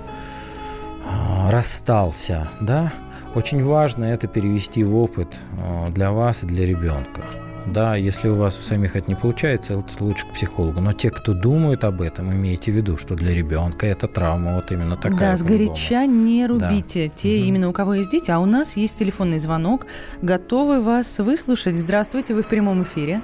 расстался, 1.50 2.50
да, 2.62 2.94
очень 3.36 3.64
важно 3.64 4.06
это 4.06 4.28
перевести 4.28 4.84
в 4.86 4.96
опыт 4.96 5.28
э, 5.58 5.92
для 5.92 6.12
вас 6.12 6.44
и 6.44 6.48
для 6.48 6.66
ребенка. 6.66 7.24
Да, 7.68 7.96
если 7.96 8.28
у 8.28 8.36
вас 8.36 8.60
у 8.60 8.62
самих 8.64 8.96
это 8.96 9.08
не 9.10 9.16
получается, 9.16 9.74
это 9.74 10.04
лучше 10.04 10.26
к 10.26 10.34
психологу. 10.34 10.82
Но 10.82 10.94
те, 10.94 11.10
кто 11.12 11.34
думают 11.34 11.84
об 11.84 12.02
этом, 12.02 12.32
имейте 12.32 12.72
в 12.72 12.76
виду, 12.76 12.98
что 12.98 13.16
для 13.16 13.34
ребенка 13.34 13.86
это 13.86 14.08
травма 14.08 14.56
вот 14.56 14.72
именно 14.72 14.98
такая. 14.98 15.20
Да, 15.20 15.36
сгоряча 15.36 16.06
не 16.06 16.48
рубите 16.48 17.08
да. 17.08 17.14
те, 17.16 17.38
угу. 17.38 17.46
именно 17.46 17.70
у 17.70 17.74
кого 17.74 17.94
есть 17.96 18.10
дети. 18.10 18.32
А 18.32 18.40
у 18.40 18.46
нас 18.46 18.76
есть 18.76 18.98
телефонный 18.98 19.38
звонок. 19.38 19.86
Готовы 20.22 20.82
вас 20.82 21.20
выслушать. 21.20 21.78
Здравствуйте, 21.78 22.34
вы 22.34 22.42
в 22.42 22.48
прямом 22.48 22.84
эфире. 22.84 23.22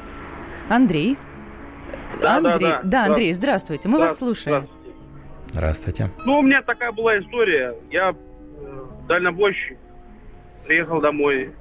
Андрей. 0.70 1.17
Да, 2.22 2.38
Андрей, 2.38 2.60
да, 2.60 2.60
да. 2.60 2.82
да, 2.84 3.06
Андрей, 3.06 3.34
здравствуйте, 3.34 3.89
мы 3.89 4.00
вас 4.00 4.17
слушаем. 4.17 4.67
Здравствуйте. 5.48 6.08
здравствуйте. 6.08 6.12
Ну, 6.25 6.39
у 6.39 6.41
меня 6.41 6.62
такая 6.62 6.91
была 6.91 7.20
история. 7.20 7.75
Я 7.91 8.12
э, 8.12 8.86
дальнобойщик, 9.08 9.77
приехал 10.65 11.01
домой, 11.01 11.51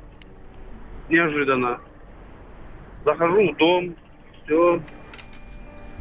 неожиданно. 1.08 1.78
Захожу 3.06 3.52
в 3.52 3.56
дом, 3.56 3.94
все, 4.44 4.80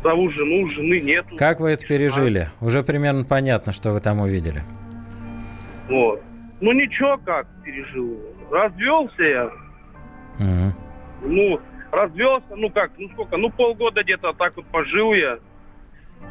зову 0.01 0.31
жену, 0.31 0.67
жены 0.71 0.99
нету. 1.01 1.35
Как 1.37 1.59
вы 1.59 1.69
это 1.69 1.85
пережили? 1.85 2.49
А? 2.59 2.65
Уже 2.65 2.81
примерно 2.81 3.23
понятно, 3.23 3.73
что 3.73 3.91
вы 3.91 3.99
там 3.99 4.21
увидели. 4.21 4.63
Вот. 5.87 6.19
Ну, 6.61 6.71
ничего 6.71 7.17
как 7.23 7.45
пережил. 7.63 8.19
Развелся 8.51 9.23
я. 9.23 9.45
Угу. 10.39 11.27
Ну, 11.27 11.59
развелся, 11.91 12.55
ну 12.55 12.71
как, 12.71 12.91
ну 12.97 13.07
сколько, 13.09 13.37
ну 13.37 13.51
полгода 13.51 14.01
где-то 14.01 14.33
так 14.33 14.55
вот 14.55 14.65
пожил 14.65 15.13
я. 15.13 15.37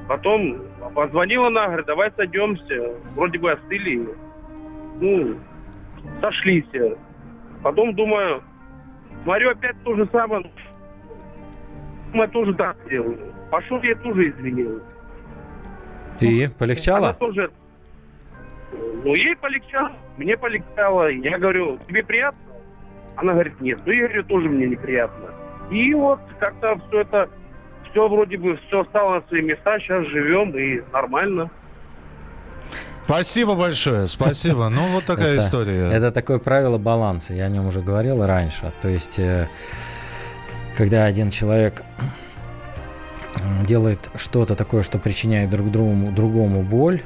Потом 0.08 0.60
позвонила 0.92 1.46
она, 1.46 1.66
говорит, 1.66 1.86
давай 1.86 2.10
сойдемся. 2.16 2.94
Вроде 3.14 3.38
бы 3.38 3.52
остыли. 3.52 4.08
Ну, 5.00 5.36
сошлись. 6.20 6.64
Потом 7.62 7.94
думаю, 7.94 8.42
смотрю, 9.22 9.50
опять 9.50 9.76
то 9.84 9.94
же 9.94 10.08
самое. 10.12 10.50
Мы 12.12 12.28
тоже 12.28 12.54
так 12.54 12.76
делаю. 12.88 13.32
Пошел 13.50 13.80
я 13.82 13.94
тоже 13.96 14.30
извинил. 14.30 14.82
И 16.20 16.48
полегчало? 16.58 17.08
Она 17.08 17.12
тоже... 17.14 17.50
Ну, 19.04 19.14
ей 19.14 19.36
полегчало, 19.36 19.92
мне 20.16 20.36
полегчало. 20.36 21.08
Я 21.08 21.38
говорю, 21.38 21.78
тебе 21.88 22.02
приятно? 22.02 22.40
Она 23.16 23.32
говорит, 23.32 23.60
нет. 23.60 23.80
Ну, 23.84 23.92
я 23.92 24.06
говорю, 24.06 24.24
тоже 24.24 24.48
мне 24.48 24.66
неприятно. 24.66 25.30
И 25.70 25.92
вот 25.94 26.20
как-то 26.40 26.80
все 26.88 27.00
это, 27.00 27.28
все 27.90 28.08
вроде 28.08 28.36
бы, 28.38 28.56
все 28.66 28.84
стало 28.84 29.16
на 29.16 29.26
свои 29.28 29.42
места, 29.42 29.78
сейчас 29.78 30.06
живем 30.06 30.56
и 30.56 30.82
нормально. 30.92 31.50
Спасибо 33.04 33.54
большое, 33.54 34.08
спасибо. 34.08 34.68
Ну, 34.68 34.86
вот 34.88 35.04
такая 35.04 35.34
это, 35.34 35.44
история. 35.44 35.90
Это 35.90 36.10
такое 36.10 36.38
правило 36.38 36.78
баланса, 36.78 37.34
я 37.34 37.44
о 37.44 37.48
нем 37.48 37.66
уже 37.66 37.82
говорил 37.82 38.24
раньше. 38.24 38.72
То 38.80 38.88
есть, 38.88 39.18
э, 39.18 39.48
когда 40.74 41.04
один 41.04 41.30
человек 41.30 41.82
делает 43.66 44.10
что-то 44.14 44.54
такое, 44.54 44.82
что 44.82 44.98
причиняет 44.98 45.50
друг 45.50 45.70
другому, 45.70 46.12
другому 46.12 46.62
боль, 46.62 47.02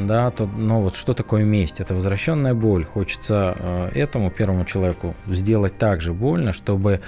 да, 0.00 0.30
то, 0.30 0.46
ну 0.46 0.80
вот 0.80 0.96
что 0.96 1.12
такое 1.12 1.44
месть? 1.44 1.80
Это 1.80 1.94
возвращенная 1.94 2.54
боль. 2.54 2.84
Хочется 2.84 3.54
э, 3.58 3.90
этому 3.94 4.30
первому 4.30 4.64
человеку 4.64 5.14
сделать 5.26 5.78
так 5.78 6.00
же 6.00 6.12
больно, 6.12 6.52
чтобы, 6.52 7.00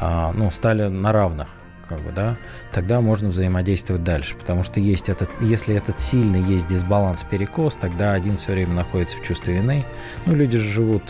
э, 0.00 0.30
ну, 0.34 0.50
стали 0.50 0.88
на 0.88 1.12
равных 1.12 1.48
как 1.86 2.00
бы, 2.00 2.12
да, 2.12 2.36
тогда 2.72 3.00
можно 3.00 3.28
взаимодействовать 3.28 4.04
дальше. 4.04 4.36
Потому 4.36 4.62
что 4.62 4.80
есть 4.80 5.08
этот, 5.08 5.30
если 5.40 5.74
этот 5.74 5.98
сильный 5.98 6.42
есть 6.42 6.66
дисбаланс, 6.66 7.24
перекос, 7.24 7.76
тогда 7.76 8.12
один 8.12 8.36
все 8.36 8.52
время 8.52 8.74
находится 8.74 9.16
в 9.16 9.22
чувстве 9.22 9.54
вины. 9.54 9.84
Ну, 10.26 10.34
люди 10.34 10.58
же 10.58 10.70
живут 10.70 11.02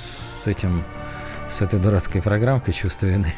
с 0.43 0.47
этим, 0.47 0.85
с 1.49 1.62
этой 1.62 1.81
дурацкой 1.81 2.23
программкой 2.23 2.75
чувства 2.75 3.07
вины. 3.07 3.33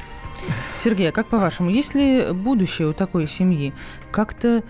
Сергей, 0.76 1.08
а 1.08 1.12
как 1.12 1.28
по-вашему, 1.28 1.70
есть 1.70 1.94
ли 1.94 2.32
будущее 2.32 2.88
у 2.88 2.92
такой 2.92 3.26
семьи? 3.26 3.72
Как-то 4.10 4.62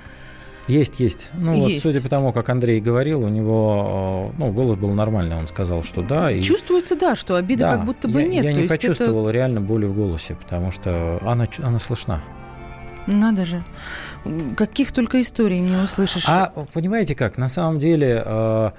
есть, 0.69 0.99
есть. 0.99 1.31
Ну 1.35 1.55
есть. 1.55 1.85
вот, 1.85 1.93
судя 1.93 2.01
по 2.01 2.09
тому, 2.09 2.33
как 2.33 2.49
Андрей 2.49 2.81
говорил, 2.81 3.23
у 3.23 3.29
него, 3.29 4.33
ну, 4.37 4.51
голос 4.51 4.77
был 4.77 4.91
нормальный, 4.91 5.37
он 5.37 5.47
сказал, 5.47 5.85
что 5.85 6.03
да. 6.03 6.31
И... 6.31 6.43
Чувствуется, 6.43 6.97
да, 6.97 7.15
что 7.15 7.37
обиды 7.37 7.61
да, 7.61 7.77
как 7.77 7.85
будто 7.85 8.09
бы 8.09 8.21
я, 8.21 8.27
нет. 8.27 8.45
Я 8.45 8.53
не 8.53 8.67
почувствовал 8.67 9.29
это... 9.29 9.33
реально 9.33 9.61
боли 9.61 9.87
в 9.87 9.95
голосе, 9.95 10.35
потому 10.35 10.73
что 10.73 11.19
она, 11.23 11.47
она 11.63 11.79
слышна. 11.79 12.23
Надо 13.07 13.45
же. 13.45 13.65
Каких 14.57 14.93
только 14.93 15.21
историй 15.21 15.61
не 15.61 15.77
услышишь. 15.77 16.25
А 16.29 16.53
понимаете 16.73 17.15
как, 17.15 17.39
на 17.39 17.49
самом 17.49 17.79
деле 17.79 18.23
э, 18.25 18.71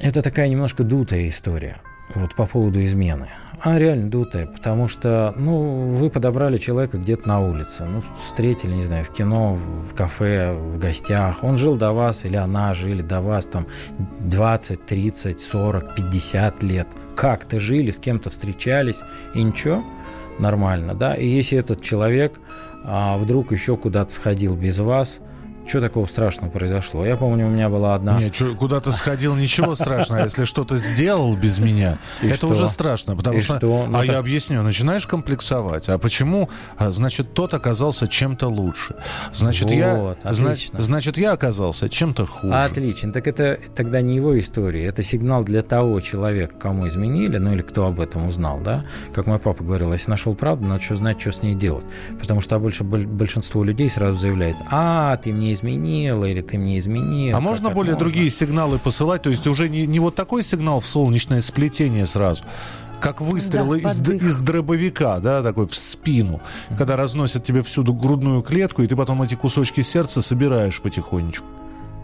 это 0.00 0.22
такая 0.22 0.48
немножко 0.48 0.82
дутая 0.82 1.28
история 1.28 1.80
вот 2.14 2.34
по 2.34 2.46
поводу 2.46 2.82
измены. 2.82 3.28
А 3.64 3.78
реально 3.78 4.10
дутая, 4.10 4.46
потому 4.46 4.88
что, 4.88 5.34
ну, 5.36 5.94
вы 5.94 6.10
подобрали 6.10 6.58
человека 6.58 6.98
где-то 6.98 7.28
на 7.28 7.38
улице, 7.38 7.84
ну, 7.84 8.02
встретили, 8.24 8.72
не 8.72 8.82
знаю, 8.82 9.04
в 9.04 9.12
кино, 9.12 9.54
в 9.54 9.94
кафе, 9.94 10.52
в 10.52 10.78
гостях. 10.78 11.44
Он 11.44 11.58
жил 11.58 11.76
до 11.76 11.92
вас 11.92 12.24
или 12.24 12.34
она 12.34 12.74
жили 12.74 13.02
до 13.02 13.20
вас 13.20 13.46
там 13.46 13.66
20, 14.18 14.84
30, 14.84 15.40
40, 15.40 15.94
50 15.94 16.62
лет. 16.64 16.88
Как-то 17.14 17.60
жили, 17.60 17.92
с 17.92 17.98
кем-то 17.98 18.30
встречались, 18.30 19.02
и 19.32 19.42
ничего, 19.42 19.84
нормально, 20.38 20.94
да. 20.94 21.14
И 21.14 21.26
если 21.26 21.58
этот 21.58 21.82
человек 21.82 22.40
а, 22.84 23.16
вдруг 23.18 23.52
еще 23.52 23.76
куда-то 23.76 24.12
сходил 24.12 24.54
без 24.54 24.78
вас, 24.78 25.20
Что 25.66 25.80
такого 25.80 26.06
страшного 26.06 26.50
произошло? 26.50 27.06
Я 27.06 27.16
помню, 27.16 27.46
у 27.46 27.50
меня 27.50 27.68
была 27.68 27.94
одна... 27.94 28.18
Нет, 28.18 28.36
куда 28.58 28.80
то 28.80 28.92
сходил, 28.92 29.34
ничего 29.34 29.74
страшного. 29.76 30.22
А 30.22 30.24
если 30.24 30.44
что-то 30.44 30.76
сделал 30.78 31.36
без 31.36 31.58
меня, 31.58 31.98
это 32.20 32.46
уже 32.46 32.68
страшно. 32.68 33.16
Потому 33.16 33.40
что... 33.40 33.56
А 33.56 33.86
ну 33.88 34.02
я 34.02 34.18
объясню. 34.18 34.62
Начинаешь 34.62 35.06
комплексовать. 35.06 35.88
А 35.88 35.98
почему? 35.98 36.50
А, 36.76 36.90
значит, 36.90 37.34
тот 37.34 37.54
оказался 37.54 38.08
чем-то 38.08 38.48
лучше. 38.48 38.96
Значит, 39.32 39.70
я... 39.70 40.16
Значит, 40.24 41.16
я 41.16 41.32
оказался 41.32 41.88
чем-то 41.88 42.26
хуже. 42.26 42.54
Отлично. 42.54 43.12
Так 43.12 43.26
это 43.26 43.58
тогда 43.74 44.00
не 44.00 44.16
его 44.16 44.38
история. 44.38 44.86
Это 44.86 45.02
сигнал 45.02 45.44
для 45.44 45.62
того 45.62 46.00
человека, 46.00 46.54
кому 46.58 46.88
изменили, 46.88 47.38
ну 47.38 47.54
или 47.54 47.62
кто 47.62 47.86
об 47.86 48.00
этом 48.00 48.26
узнал, 48.26 48.60
да? 48.60 48.84
Как 49.14 49.26
мой 49.26 49.38
папа 49.38 49.62
говорил, 49.62 49.92
если 49.92 50.10
нашел 50.10 50.34
правду, 50.34 50.66
надо 50.66 50.82
что 50.82 50.96
знать, 50.96 51.20
что 51.20 51.32
с 51.32 51.42
ней 51.42 51.54
делать. 51.54 51.84
Потому 52.20 52.40
что 52.40 52.58
больше 52.58 52.84
большинство 52.84 53.64
людей 53.64 53.88
сразу 53.88 54.18
заявляет, 54.18 54.56
а, 54.70 55.16
ты 55.16 55.32
мне 55.32 55.51
изменила, 55.52 56.24
или 56.24 56.40
ты 56.40 56.58
мне 56.58 56.78
изменил. 56.78 57.36
А 57.36 57.40
можно 57.40 57.70
более 57.70 57.94
можно? 57.94 58.08
другие 58.08 58.30
сигналы 58.30 58.78
посылать? 58.78 59.22
То 59.22 59.30
есть 59.30 59.46
уже 59.46 59.68
не, 59.68 59.86
не 59.86 60.00
вот 60.00 60.14
такой 60.14 60.42
сигнал 60.42 60.80
в 60.80 60.86
солнечное 60.86 61.40
сплетение 61.40 62.06
сразу, 62.06 62.44
как 63.00 63.20
выстрелы 63.20 63.80
да, 63.80 63.90
из, 63.90 64.00
из 64.00 64.36
дробовика, 64.38 65.18
да, 65.18 65.42
такой 65.42 65.66
в 65.66 65.74
спину, 65.74 66.40
mm-hmm. 66.40 66.76
когда 66.78 66.96
разносят 66.96 67.44
тебе 67.44 67.62
всюду 67.62 67.92
грудную 67.92 68.42
клетку, 68.42 68.82
и 68.82 68.86
ты 68.86 68.96
потом 68.96 69.22
эти 69.22 69.34
кусочки 69.34 69.80
сердца 69.80 70.22
собираешь 70.22 70.80
потихонечку. 70.80 71.46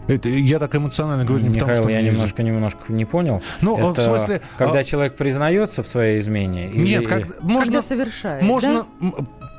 Это, 0.09 0.27
я 0.27 0.57
так 0.57 0.75
эмоционально 0.75 1.23
говорю, 1.23 1.43
не 1.43 1.49
Михаил, 1.49 1.67
потому 1.67 1.83
что... 1.83 1.91
я 1.91 2.01
немножко, 2.01 2.41
немножко 2.41 2.91
не 2.91 3.05
понял. 3.05 3.43
Ну, 3.61 3.91
это 3.91 4.01
в 4.01 4.03
смысле... 4.03 4.41
Когда 4.57 4.79
а... 4.79 4.83
человек 4.83 5.15
признается 5.15 5.83
в 5.83 5.87
своей 5.87 6.19
измене? 6.19 6.65
Нет, 6.67 7.01
или... 7.01 7.05
как, 7.05 7.43
можно... 7.43 7.65
Когда 7.65 7.81
совершает, 7.83 8.43
Можно... 8.43 8.85
Да? 8.99 9.11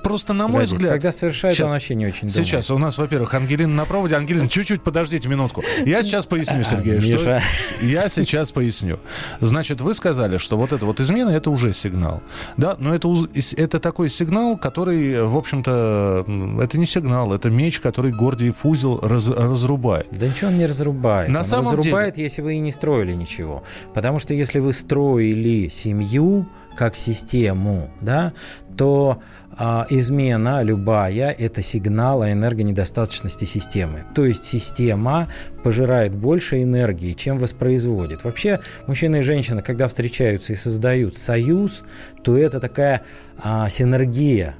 Просто 0.02 0.32
на 0.32 0.48
мой 0.48 0.62
Погоди, 0.62 0.74
взгляд... 0.74 0.92
Когда 0.92 1.12
совершает, 1.12 1.56
сейчас, 1.56 1.66
он 1.66 1.72
вообще 1.72 1.94
не 1.94 2.06
очень 2.06 2.28
думает. 2.28 2.34
Сейчас 2.34 2.70
у 2.70 2.78
нас, 2.78 2.98
во-первых, 2.98 3.34
Ангелина 3.34 3.74
на 3.74 3.84
проводе. 3.84 4.16
Ангелина, 4.16 4.48
чуть-чуть 4.48 4.82
подождите 4.82 5.28
минутку. 5.28 5.62
Я 5.84 6.02
сейчас 6.02 6.26
поясню, 6.26 6.64
Сергей, 6.64 6.98
а, 6.98 7.00
что... 7.00 7.42
Я 7.80 8.08
сейчас 8.08 8.52
поясню. 8.52 8.98
Значит, 9.40 9.80
вы 9.80 9.94
сказали, 9.94 10.38
что 10.38 10.56
вот 10.56 10.72
это 10.72 10.84
вот 10.84 11.00
измена, 11.00 11.30
это 11.30 11.50
уже 11.50 11.72
сигнал. 11.72 12.22
Да, 12.56 12.76
но 12.78 12.94
это, 12.94 13.08
это 13.56 13.80
такой 13.80 14.08
сигнал, 14.08 14.56
который, 14.56 15.22
в 15.22 15.36
общем-то, 15.36 16.24
это 16.60 16.78
не 16.78 16.86
сигнал, 16.86 17.32
это 17.32 17.50
меч, 17.50 17.80
который 17.80 18.12
Гордиев 18.12 18.64
узел 18.64 19.00
раз, 19.02 19.28
разрубает. 19.28 20.08
Да 20.10 20.26
ничего 20.26 20.50
он 20.50 20.58
не 20.58 20.66
разрубает. 20.66 21.30
На 21.30 21.40
он 21.40 21.44
самом 21.44 21.76
разрубает, 21.76 22.14
деле... 22.14 22.24
если 22.24 22.42
вы 22.42 22.54
и 22.54 22.58
не 22.58 22.72
строили 22.72 23.12
ничего. 23.12 23.62
Потому 23.94 24.18
что 24.18 24.34
если 24.34 24.58
вы 24.58 24.72
строили 24.72 25.68
семью 25.68 26.48
как 26.76 26.96
систему, 26.96 27.90
да, 28.00 28.32
то 28.76 29.20
измена 29.58 30.62
любая– 30.62 31.30
это 31.38 31.62
сигнал 31.62 32.22
о 32.22 32.32
энергонедостаточности 32.32 33.44
системы. 33.44 34.04
То 34.14 34.24
есть 34.24 34.44
система 34.44 35.28
пожирает 35.62 36.14
больше 36.14 36.62
энергии, 36.62 37.12
чем 37.12 37.38
воспроизводит. 37.38 38.24
Вообще 38.24 38.60
мужчина 38.86 39.16
и 39.16 39.22
женщина, 39.22 39.62
когда 39.62 39.88
встречаются 39.88 40.52
и 40.52 40.56
создают 40.56 41.16
союз, 41.16 41.84
то 42.22 42.38
это 42.38 42.60
такая 42.60 43.02
а, 43.42 43.68
синергия 43.68 44.54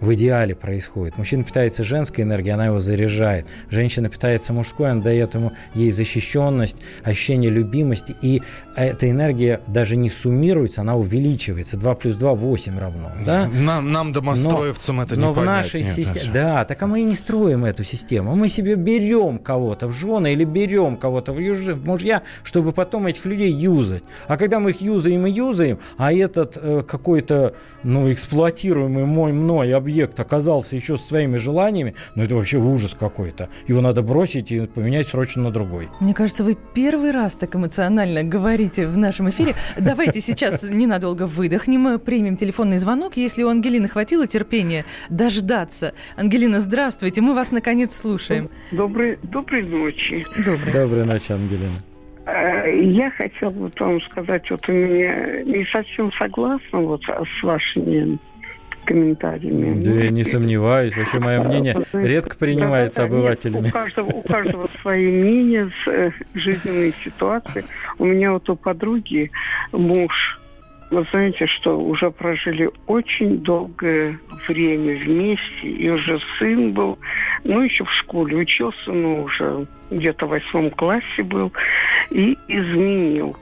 в 0.00 0.12
идеале 0.14 0.54
происходит. 0.54 1.16
Мужчина 1.18 1.44
питается 1.44 1.82
женской 1.82 2.24
энергией, 2.24 2.54
она 2.54 2.66
его 2.66 2.78
заряжает. 2.78 3.46
Женщина 3.70 4.08
питается 4.08 4.52
мужской, 4.52 4.90
она 4.90 5.02
дает 5.02 5.34
ему 5.34 5.52
ей 5.74 5.90
защищенность, 5.90 6.76
ощущение 7.02 7.50
любимости. 7.50 8.16
И 8.22 8.42
эта 8.76 9.10
энергия 9.10 9.60
даже 9.66 9.96
не 9.96 10.10
суммируется, 10.10 10.82
она 10.82 10.96
увеличивается. 10.96 11.76
2 11.76 11.94
плюс 11.94 12.16
2– 12.16 12.34
8 12.34 12.78
равно. 12.78 13.12
Да? 13.24 13.48
Нам, 13.48 13.92
нам 13.92 14.12
домостроевцам 14.12 14.96
но, 14.96 15.02
это 15.02 15.16
не 15.16 15.22
но 15.22 15.34
понять. 15.34 15.42
в 15.42 15.74
нашей 15.74 15.84
системе... 15.84 16.32
Да, 16.32 16.64
так 16.64 16.82
а 16.82 16.86
мы 16.86 17.00
и 17.00 17.04
не 17.04 17.14
строим 17.14 17.64
эту 17.64 17.84
систему. 17.84 18.36
Мы 18.36 18.48
себе 18.48 18.74
берем 18.74 19.38
кого-то 19.38 19.86
в 19.86 19.92
жены 19.92 20.32
или 20.32 20.44
берем 20.44 20.96
кого-то 20.96 21.32
в, 21.32 21.38
юж... 21.38 21.58
в 21.58 21.86
мужья, 21.86 22.22
чтобы 22.42 22.72
потом 22.72 23.06
этих 23.06 23.24
людей 23.24 23.52
юзать. 23.52 24.04
А 24.28 24.36
когда 24.36 24.60
мы 24.60 24.70
их 24.70 24.80
юзаем 24.80 25.26
и 25.26 25.30
юзаем, 25.30 25.78
а 25.96 26.12
этот 26.12 26.56
э, 26.56 26.82
какой-то 26.86 27.54
ну, 27.82 28.10
эксплуатируемый 28.12 29.04
мой 29.04 29.32
мной 29.32 29.72
объект 29.86 30.18
оказался 30.18 30.74
еще 30.74 30.96
со 30.96 31.06
своими 31.06 31.36
желаниями, 31.36 31.94
ну 32.16 32.24
это 32.24 32.34
вообще 32.34 32.58
ужас 32.58 32.96
какой-то. 32.98 33.48
Его 33.68 33.80
надо 33.80 34.02
бросить 34.02 34.50
и 34.50 34.66
поменять 34.66 35.06
срочно 35.06 35.44
на 35.44 35.50
другой. 35.52 35.88
Мне 36.00 36.12
кажется, 36.12 36.42
вы 36.42 36.56
первый 36.74 37.12
раз 37.12 37.36
так 37.36 37.54
эмоционально 37.54 38.24
говорите 38.24 38.88
в 38.88 38.98
нашем 38.98 39.30
эфире. 39.30 39.54
Давайте 39.78 40.20
сейчас 40.20 40.64
ненадолго 40.64 41.26
выдохнем, 41.26 42.00
примем 42.00 42.36
телефонный 42.36 42.78
звонок. 42.78 43.16
Если 43.16 43.44
у 43.44 43.48
Ангелины 43.48 43.86
хватило 43.86 44.26
терпения 44.26 44.84
дождаться. 45.08 45.94
Ангелина, 46.16 46.58
здравствуйте, 46.58 47.22
мы 47.22 47.32
вас 47.34 47.52
наконец 47.52 47.94
слушаем. 47.94 48.50
Доброй, 48.72 49.20
доброй 49.22 49.62
ночи. 49.62 50.26
Доброй. 50.44 50.72
Доброй 50.72 51.04
ночи, 51.04 51.30
Ангелина. 51.30 51.80
Э, 52.26 52.76
я 52.76 53.08
хотела 53.12 53.50
бы 53.50 53.70
вам 53.78 54.00
сказать, 54.02 54.50
вот 54.50 54.68
у 54.68 54.72
меня 54.72 55.44
не 55.44 55.64
совсем 55.66 56.10
согласна 56.12 56.80
вот 56.80 57.02
с 57.04 57.42
вашими 57.44 58.18
комментариями. 58.86 59.80
Да 59.80 59.90
я 59.90 60.10
не 60.10 60.24
сомневаюсь. 60.24 60.96
Вообще 60.96 61.18
мое 61.18 61.42
мнение 61.42 61.76
редко 61.92 62.36
принимается 62.36 63.02
да, 63.02 63.06
обывателями. 63.06 63.68
у, 63.68 63.70
каждого, 63.70 64.08
у 64.08 64.22
каждого 64.22 64.70
свои 64.80 65.06
мнения, 65.06 65.70
э, 65.86 66.10
жизненные 66.34 66.92
ситуации. 67.04 67.64
У 67.98 68.04
меня 68.04 68.32
вот 68.32 68.48
у 68.48 68.56
подруги 68.56 69.30
муж 69.72 70.40
вы 70.90 71.04
знаете, 71.10 71.46
что 71.46 71.78
уже 71.78 72.10
прожили 72.10 72.70
очень 72.86 73.38
долгое 73.38 74.20
время 74.46 74.96
вместе, 74.96 75.68
и 75.68 75.90
уже 75.90 76.20
сын 76.38 76.72
был, 76.72 76.98
ну, 77.42 77.60
еще 77.62 77.84
в 77.84 77.92
школе 77.92 78.36
учился, 78.36 78.92
но 78.92 79.24
уже 79.24 79.66
где-то 79.90 80.26
в 80.26 80.30
восьмом 80.30 80.70
классе 80.70 81.22
был, 81.24 81.52
и 82.10 82.38
изменил 82.46 83.36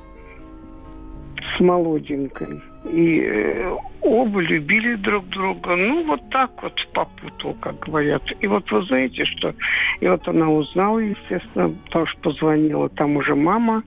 с 1.57 1.61
молоденькой. 1.61 2.61
И 2.90 3.20
э, 3.20 3.76
оба 4.02 4.40
любили 4.40 4.94
друг 4.96 5.28
друга. 5.28 5.76
Ну, 5.76 6.04
вот 6.04 6.28
так 6.30 6.50
вот 6.62 6.74
попутал, 6.92 7.54
как 7.61 7.78
говорят. 7.80 8.22
И 8.40 8.46
вот 8.46 8.70
вы 8.70 8.83
знаете, 8.83 9.24
что... 9.24 9.54
И 10.00 10.09
вот 10.09 10.26
она 10.28 10.50
узнала, 10.50 10.98
естественно, 10.98 11.74
потому 11.87 12.07
что 12.07 12.20
позвонила 12.20 12.88
там 12.88 13.16
уже 13.16 13.35
мама 13.35 13.83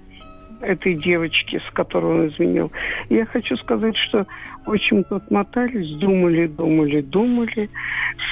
этой 0.61 0.95
девочки, 0.95 1.61
с 1.67 1.71
которой 1.71 2.05
он 2.05 2.27
изменил. 2.27 2.71
Я 3.09 3.25
хочу 3.25 3.55
сказать, 3.57 3.95
что 3.95 4.25
очень 4.65 5.03
тут 5.03 5.29
мотались, 5.29 5.91
думали, 5.95 6.47
думали, 6.47 7.01
думали. 7.01 7.69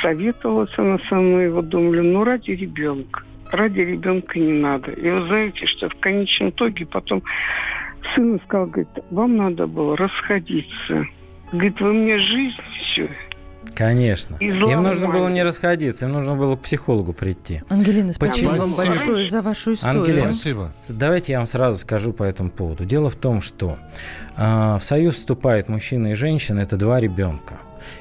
Советовалась 0.02 0.74
она 0.78 1.00
со 1.10 1.16
мной, 1.16 1.50
вот 1.50 1.70
думали, 1.70 2.02
ну, 2.02 2.24
ради 2.24 2.52
ребенка. 2.52 3.24
Ради 3.52 3.82
ребенка 3.82 4.40
не 4.40 4.54
надо. 4.54 4.92
И 4.92 5.10
вы 5.10 5.22
знаете, 5.28 5.66
что 5.68 5.90
в 5.90 5.96
конечном 5.96 6.50
итоге 6.50 6.86
потом 6.86 7.22
сын 8.14 8.40
сказал, 8.46 8.68
говорит, 8.68 8.90
вам 9.12 9.38
надо 9.38 9.68
было 9.68 9.98
расходиться. 9.98 11.06
Говорит, 11.52 11.80
вы 11.80 11.94
мне 11.94 12.18
жизнь 12.18 12.62
все 12.82 13.10
Конечно. 13.74 14.38
Им 14.40 14.84
нужно 14.84 15.10
было 15.10 15.28
не 15.28 15.44
расходиться, 15.44 16.06
им 16.06 16.14
нужно 16.14 16.36
было 16.36 16.56
к 16.56 16.62
психологу 16.62 17.14
прийти. 17.14 17.62
Ангелина, 17.70 18.14
спасибо 18.14 18.54
Почему? 18.54 18.68
вам 18.68 18.76
большое 18.76 19.26
за 19.26 19.42
вашу 19.42 19.74
историю. 19.74 20.00
Ангелина, 20.00 20.34
спасибо. 20.34 20.74
Давайте 20.88 21.34
я 21.34 21.40
вам 21.40 21.48
сразу 21.48 21.78
скажу 21.80 22.14
по 22.14 22.24
этому 22.24 22.50
поводу. 22.50 22.86
Дело 22.86 23.10
в 23.10 23.16
том, 23.16 23.42
что 23.42 23.78
э, 24.38 24.78
в 24.80 24.84
союз 24.84 25.16
вступают 25.16 25.68
мужчина 25.68 26.08
и 26.12 26.14
женщина, 26.14 26.60
это 26.60 26.78
два 26.78 27.00
ребенка. 27.00 27.56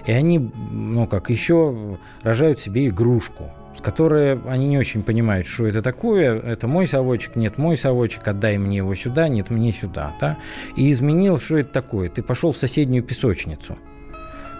И 0.06 0.12
они, 0.12 0.38
ну 0.38 1.06
как, 1.06 1.30
еще 1.30 1.98
рожают 2.22 2.58
себе 2.60 2.88
игрушку 2.88 3.50
с 3.76 3.80
которой 3.80 4.40
они 4.42 4.68
не 4.68 4.78
очень 4.78 5.02
понимают, 5.02 5.46
что 5.46 5.66
это 5.66 5.82
такое. 5.82 6.38
Это 6.38 6.66
мой 6.68 6.86
совочек, 6.86 7.36
нет, 7.36 7.58
мой 7.58 7.76
совочек, 7.76 8.26
отдай 8.28 8.58
мне 8.58 8.78
его 8.78 8.94
сюда, 8.94 9.28
нет, 9.28 9.50
мне 9.50 9.72
сюда. 9.72 10.14
Да? 10.20 10.38
И 10.76 10.90
изменил, 10.90 11.38
что 11.38 11.58
это 11.58 11.72
такое. 11.72 12.08
Ты 12.08 12.22
пошел 12.22 12.52
в 12.52 12.56
соседнюю 12.56 13.02
песочницу. 13.02 13.76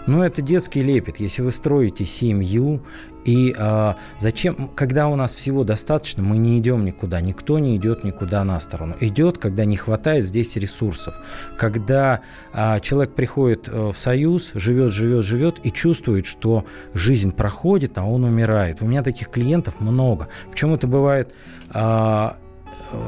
Ну, 0.07 0.23
это 0.23 0.41
детский 0.41 0.83
лепет. 0.83 1.19
Если 1.19 1.41
вы 1.41 1.51
строите 1.51 2.05
семью, 2.05 2.81
и 3.25 3.55
а, 3.57 3.97
зачем, 4.19 4.69
когда 4.75 5.07
у 5.07 5.15
нас 5.15 5.33
всего 5.33 5.63
достаточно, 5.63 6.21
мы 6.21 6.37
не 6.37 6.59
идем 6.59 6.85
никуда, 6.85 7.21
никто 7.21 7.57
не 7.57 7.75
идет 7.75 8.03
никуда 8.03 8.43
на 8.43 8.59
сторону. 8.59 8.95
Идет, 8.99 9.39
когда 9.39 9.65
не 9.65 9.77
хватает 9.77 10.23
здесь 10.23 10.55
ресурсов, 10.57 11.15
когда 11.57 12.21
а, 12.53 12.79
человек 12.79 13.15
приходит 13.15 13.67
э, 13.67 13.91
в 13.91 13.97
союз, 13.97 14.51
живет, 14.53 14.91
живет, 14.91 15.25
живет 15.25 15.59
и 15.63 15.71
чувствует, 15.71 16.27
что 16.27 16.65
жизнь 16.93 17.31
проходит, 17.31 17.97
а 17.97 18.05
он 18.05 18.25
умирает. 18.25 18.81
У 18.81 18.85
меня 18.85 19.01
таких 19.01 19.29
клиентов 19.29 19.79
много. 19.79 20.27
Причем 20.51 20.75
это 20.75 20.85
бывает 20.85 21.33
а, 21.71 22.37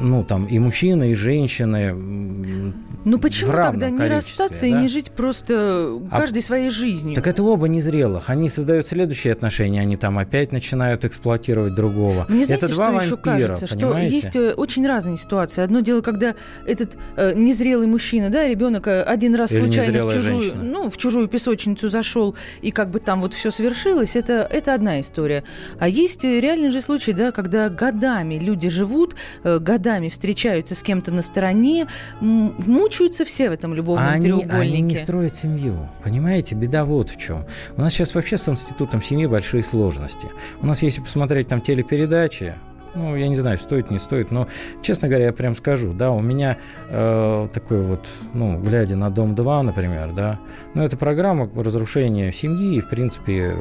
ну, 0.01 0.23
там, 0.23 0.45
и 0.45 0.59
мужчины, 0.59 1.11
и 1.11 1.15
женщины. 1.15 1.93
Ну, 3.05 3.19
почему 3.19 3.51
тогда 3.51 3.89
не 3.89 4.07
расстаться 4.07 4.61
да? 4.61 4.67
и 4.67 4.71
не 4.73 4.87
жить 4.87 5.11
просто 5.11 5.99
а 6.11 6.19
каждой 6.19 6.39
а, 6.39 6.41
своей 6.41 6.69
жизнью? 6.69 7.15
Так 7.15 7.27
это 7.27 7.43
оба 7.43 7.67
незрелых. 7.67 8.29
Они 8.29 8.49
создают 8.49 8.87
следующие 8.87 9.33
отношения, 9.33 9.81
они 9.81 9.95
там 9.95 10.17
опять 10.17 10.51
начинают 10.51 11.05
эксплуатировать 11.05 11.73
другого. 11.73 12.25
Мне 12.27 12.43
знаете, 12.43 12.65
это 12.65 12.75
два 12.75 12.85
что 13.01 13.15
вампира, 13.15 13.35
еще 13.35 13.47
кажется? 13.47 13.67
Понимаете? 13.75 14.07
Что 14.07 14.15
есть 14.15 14.35
э, 14.35 14.53
очень 14.53 14.87
разные 14.87 15.17
ситуации. 15.17 15.61
Одно 15.61 15.79
дело, 15.79 16.01
когда 16.01 16.35
этот 16.65 16.97
э, 17.15 17.33
незрелый 17.33 17.87
мужчина, 17.87 18.29
да, 18.29 18.47
ребенок 18.47 18.87
э, 18.87 19.03
один 19.03 19.35
раз 19.35 19.51
Или 19.53 19.61
случайно 19.61 20.07
в 20.07 20.13
чужую, 20.13 20.41
ну, 20.55 20.89
в 20.89 20.97
чужую 20.97 21.27
песочницу 21.27 21.87
зашел, 21.89 22.35
и 22.61 22.71
как 22.71 22.89
бы 22.89 22.99
там 22.99 23.21
вот 23.21 23.33
все 23.33 23.51
свершилось, 23.51 24.15
это, 24.15 24.47
это 24.49 24.73
одна 24.73 24.99
история. 24.99 25.43
А 25.79 25.87
есть 25.87 26.25
э, 26.25 26.41
реальный 26.41 26.71
же 26.71 26.81
случай, 26.81 27.13
да, 27.13 27.31
когда 27.31 27.69
годами 27.69 28.35
люди 28.35 28.69
живут, 28.69 29.15
э, 29.43 29.59
годами 29.67 30.08
встречаются 30.08 30.75
с 30.75 30.82
кем-то 30.82 31.13
на 31.13 31.21
стороне, 31.21 31.88
мучаются 32.21 33.25
все 33.25 33.49
в 33.49 33.53
этом 33.53 33.73
любовном 33.73 34.08
а 34.08 34.12
они, 34.13 34.27
треугольнике. 34.27 34.56
Они 34.56 34.82
не 34.82 34.95
строят 34.95 35.36
семью, 35.36 35.89
понимаете? 36.03 36.56
Беда 36.56 36.86
вот 36.86 37.10
в 37.10 37.17
чем. 37.17 37.45
У 37.75 37.82
нас 37.82 37.91
сейчас 37.91 38.15
вообще 38.15 38.38
с 38.38 38.47
институтом 38.47 39.01
семьи 39.01 39.25
большие 39.25 39.63
сложности. 39.63 40.30
У 40.62 40.65
нас, 40.65 40.82
если 40.84 41.01
посмотреть 41.01 41.49
там 41.49 41.60
телепередачи, 41.60 42.56
ну, 42.95 43.15
я 43.17 43.27
не 43.27 43.36
знаю, 43.36 43.58
стоит, 43.58 43.91
не 43.91 43.99
стоит, 43.99 44.32
но, 44.32 44.47
честно 44.82 45.10
говоря, 45.10 45.25
я 45.25 45.34
прям 45.34 45.56
скажу, 45.56 45.91
да, 45.91 46.12
у 46.12 46.21
меня 46.21 46.58
э, 46.88 47.47
такой 47.53 47.82
вот, 47.82 48.08
ну, 48.34 48.60
глядя 48.60 48.95
на 48.95 49.12
«Дом-2», 49.12 49.62
например, 49.63 50.13
да, 50.13 50.39
ну, 50.73 50.84
это 50.84 50.95
программа 50.95 51.49
разрушения 51.53 52.32
семьи, 52.32 52.77
и, 52.77 52.80
в 52.80 52.89
принципе, 52.89 53.56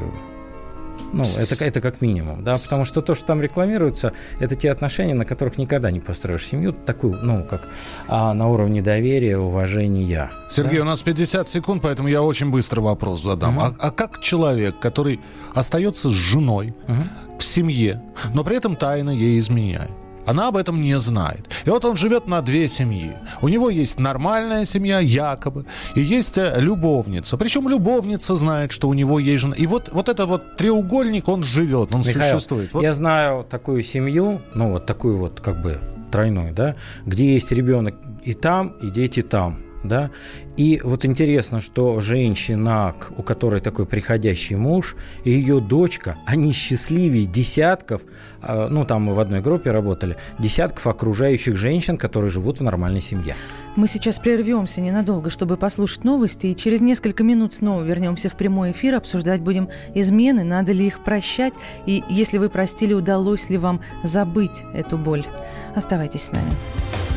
ну, 1.13 1.23
это, 1.23 1.63
это 1.63 1.81
как 1.81 2.01
минимум, 2.01 2.43
да, 2.43 2.53
потому 2.53 2.85
что 2.85 3.01
то, 3.01 3.15
что 3.15 3.25
там 3.25 3.41
рекламируется, 3.41 4.13
это 4.39 4.55
те 4.55 4.71
отношения, 4.71 5.13
на 5.13 5.25
которых 5.25 5.57
никогда 5.57 5.91
не 5.91 5.99
построишь 5.99 6.45
семью, 6.45 6.73
такую, 6.73 7.19
ну, 7.23 7.43
как 7.43 7.67
а, 8.07 8.33
на 8.33 8.47
уровне 8.47 8.81
доверия, 8.81 9.37
уважения. 9.37 10.31
Сергей, 10.49 10.77
да? 10.77 10.83
у 10.83 10.85
нас 10.85 11.03
50 11.03 11.47
секунд, 11.49 11.81
поэтому 11.81 12.07
я 12.07 12.21
очень 12.21 12.49
быстро 12.49 12.81
вопрос 12.81 13.23
задам. 13.23 13.57
Угу. 13.57 13.65
А, 13.65 13.73
а 13.79 13.91
как 13.91 14.19
человек, 14.19 14.79
который 14.79 15.19
остается 15.53 16.09
с 16.09 16.13
женой 16.13 16.73
угу. 16.87 17.03
в 17.39 17.43
семье, 17.43 18.01
но 18.33 18.43
при 18.43 18.57
этом 18.57 18.75
тайно 18.75 19.11
ей 19.11 19.39
изменяет? 19.39 19.91
Она 20.27 20.49
об 20.49 20.57
этом 20.57 20.81
не 20.81 20.99
знает. 20.99 21.47
И 21.65 21.69
вот 21.69 21.85
он 21.85 21.97
живет 21.97 22.27
на 22.27 22.41
две 22.41 22.67
семьи. 22.67 23.13
У 23.41 23.47
него 23.47 23.69
есть 23.69 23.99
нормальная 23.99 24.65
семья, 24.65 24.99
якобы, 24.99 25.65
и 25.95 26.01
есть 26.01 26.37
э, 26.37 26.55
любовница. 26.59 27.37
Причем 27.37 27.69
любовница 27.69 28.35
знает, 28.35 28.71
что 28.71 28.89
у 28.89 28.93
него 28.93 29.19
есть 29.19 29.41
жена. 29.41 29.55
И 29.57 29.65
вот, 29.67 29.89
вот 29.93 30.09
это 30.09 30.25
вот 30.25 30.57
треугольник, 30.57 31.27
он 31.29 31.43
живет, 31.43 31.95
он 31.95 32.01
Михаил, 32.01 32.35
существует. 32.35 32.73
Вот. 32.73 32.83
Я 32.83 32.93
знаю 32.93 33.45
такую 33.49 33.83
семью, 33.83 34.41
ну 34.53 34.71
вот 34.73 34.85
такую 34.85 35.17
вот 35.17 35.39
как 35.39 35.61
бы 35.61 35.79
тройную, 36.11 36.53
да, 36.53 36.75
где 37.05 37.33
есть 37.33 37.51
ребенок 37.51 37.95
и 38.23 38.33
там, 38.33 38.69
и 38.81 38.89
дети 38.89 39.21
там 39.21 39.66
да. 39.87 40.11
И 40.55 40.81
вот 40.83 41.05
интересно, 41.05 41.61
что 41.61 41.99
женщина, 41.99 42.95
у 43.15 43.23
которой 43.23 43.61
такой 43.61 43.85
приходящий 43.85 44.55
муж, 44.55 44.95
и 45.23 45.31
ее 45.31 45.59
дочка, 45.59 46.17
они 46.25 46.51
счастливее 46.51 47.25
десятков, 47.25 48.01
а, 48.41 48.67
ну 48.69 48.85
там 48.85 49.03
мы 49.03 49.13
в 49.13 49.19
одной 49.19 49.41
группе 49.41 49.71
работали, 49.71 50.17
десятков 50.39 50.87
окружающих 50.87 51.57
женщин, 51.57 51.97
которые 51.97 52.31
живут 52.31 52.59
в 52.59 52.63
нормальной 52.63 53.01
семье. 53.01 53.35
Мы 53.75 53.87
сейчас 53.87 54.17
прервемся 54.19 54.81
ненадолго, 54.81 55.29
чтобы 55.29 55.55
послушать 55.55 56.03
новости, 56.03 56.47
и 56.47 56.55
через 56.55 56.81
несколько 56.81 57.23
минут 57.23 57.53
снова 57.53 57.83
вернемся 57.83 58.29
в 58.29 58.35
прямой 58.35 58.71
эфир, 58.71 58.95
обсуждать 58.95 59.41
будем 59.41 59.69
измены, 59.93 60.43
надо 60.43 60.71
ли 60.71 60.87
их 60.87 61.03
прощать, 61.03 61.53
и 61.85 62.03
если 62.09 62.39
вы 62.39 62.49
простили, 62.49 62.93
удалось 62.93 63.49
ли 63.49 63.57
вам 63.57 63.81
забыть 64.03 64.63
эту 64.73 64.97
боль. 64.97 65.25
Оставайтесь 65.75 66.23
с 66.23 66.31
нами. 66.31 67.16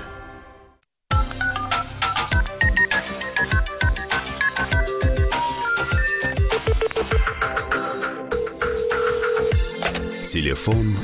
Телефон 10.31 10.95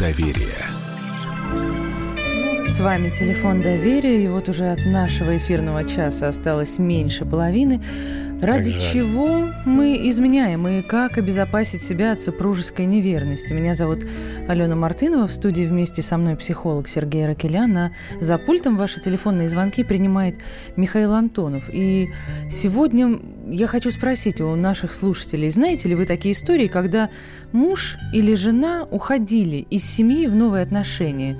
доверия. 0.00 0.66
С 2.66 2.80
вами 2.80 3.08
телефон 3.10 3.62
доверия, 3.62 4.24
и 4.24 4.26
вот 4.26 4.48
уже 4.48 4.64
от 4.64 4.84
нашего 4.84 5.36
эфирного 5.36 5.84
часа 5.84 6.26
осталось 6.26 6.78
меньше 6.78 7.24
половины. 7.24 7.80
Ради 8.44 8.78
чего 8.78 9.48
мы 9.64 10.06
изменяем 10.10 10.68
и 10.68 10.82
как 10.82 11.16
обезопасить 11.16 11.80
себя 11.80 12.12
от 12.12 12.20
супружеской 12.20 12.84
неверности? 12.84 13.54
Меня 13.54 13.74
зовут 13.74 14.04
Алена 14.46 14.76
Мартынова. 14.76 15.26
В 15.26 15.32
студии 15.32 15.62
вместе 15.62 16.02
со 16.02 16.18
мной 16.18 16.36
психолог 16.36 16.86
Сергей 16.86 17.24
Ракелян. 17.24 17.74
А 17.76 17.92
за 18.20 18.36
пультом 18.36 18.76
ваши 18.76 19.00
телефонные 19.00 19.48
звонки 19.48 19.82
принимает 19.82 20.36
Михаил 20.76 21.14
Антонов. 21.14 21.70
И 21.72 22.10
сегодня 22.50 23.18
я 23.48 23.66
хочу 23.66 23.90
спросить 23.90 24.42
у 24.42 24.54
наших 24.56 24.92
слушателей, 24.92 25.48
знаете 25.48 25.88
ли 25.88 25.94
вы 25.94 26.04
такие 26.04 26.32
истории, 26.32 26.68
когда 26.68 27.08
муж 27.52 27.96
или 28.12 28.34
жена 28.34 28.86
уходили 28.90 29.66
из 29.70 29.84
семьи 29.90 30.26
в 30.26 30.34
новые 30.34 30.62
отношения? 30.62 31.38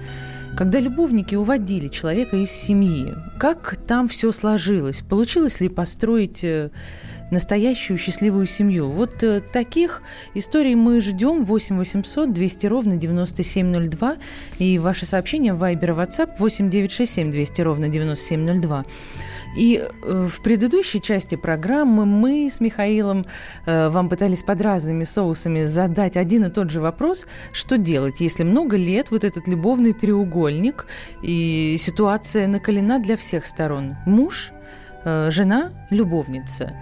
Когда 0.57 0.79
любовники 0.79 1.35
уводили 1.35 1.89
человека 1.89 2.37
из 2.37 2.51
семьи, 2.51 3.15
как 3.41 3.77
там 3.89 4.07
все 4.07 4.31
сложилось? 4.31 5.03
Получилось 5.03 5.61
ли 5.61 5.69
построить 5.69 6.45
э, 6.45 6.71
настоящую 7.33 7.99
счастливую 7.99 8.47
семью. 8.47 8.89
Вот 8.89 9.23
э, 9.25 9.41
таких 9.41 10.03
историй 10.35 10.77
мы 10.77 11.01
ждем 11.01 11.45
8 11.45 11.77
800 11.77 12.33
200 12.33 12.67
ровно 12.67 12.97
9702 12.97 14.17
и 14.59 14.79
ваши 14.79 15.07
сообщения 15.07 15.55
в 15.55 15.63
Viber 15.63 15.87
и 15.87 15.89
WhatsApp 15.89 16.37
8 16.39 16.71
967 16.71 17.31
200 17.31 17.61
ровно 17.63 17.89
9702. 17.89 18.85
И 19.57 19.77
э, 19.81 20.27
в 20.29 20.41
предыдущей 20.41 21.01
части 21.01 21.37
программы 21.37 22.07
мы 22.07 22.51
с 22.51 22.61
Михаилом 22.61 23.27
э, 23.67 23.89
вам 23.89 24.09
пытались 24.09 24.43
под 24.43 24.61
разными 24.61 25.05
соусами 25.05 25.63
задать 25.63 26.17
один 26.17 26.45
и 26.45 26.51
тот 26.51 26.71
же 26.71 26.81
вопрос, 26.81 27.27
что 27.53 27.79
делать, 27.79 28.21
если 28.21 28.43
много 28.43 28.77
лет 28.77 29.11
вот 29.11 29.25
этот 29.25 29.49
любовный 29.49 29.93
треугольник 29.93 30.87
и 31.23 31.77
ситуация 31.79 32.47
накалена 32.47 32.99
для 32.99 33.17
всех 33.17 33.47
сторон. 33.47 33.97
Муж, 34.07 34.53
э, 35.05 35.31
жена, 35.31 35.73
любовница. 35.91 36.73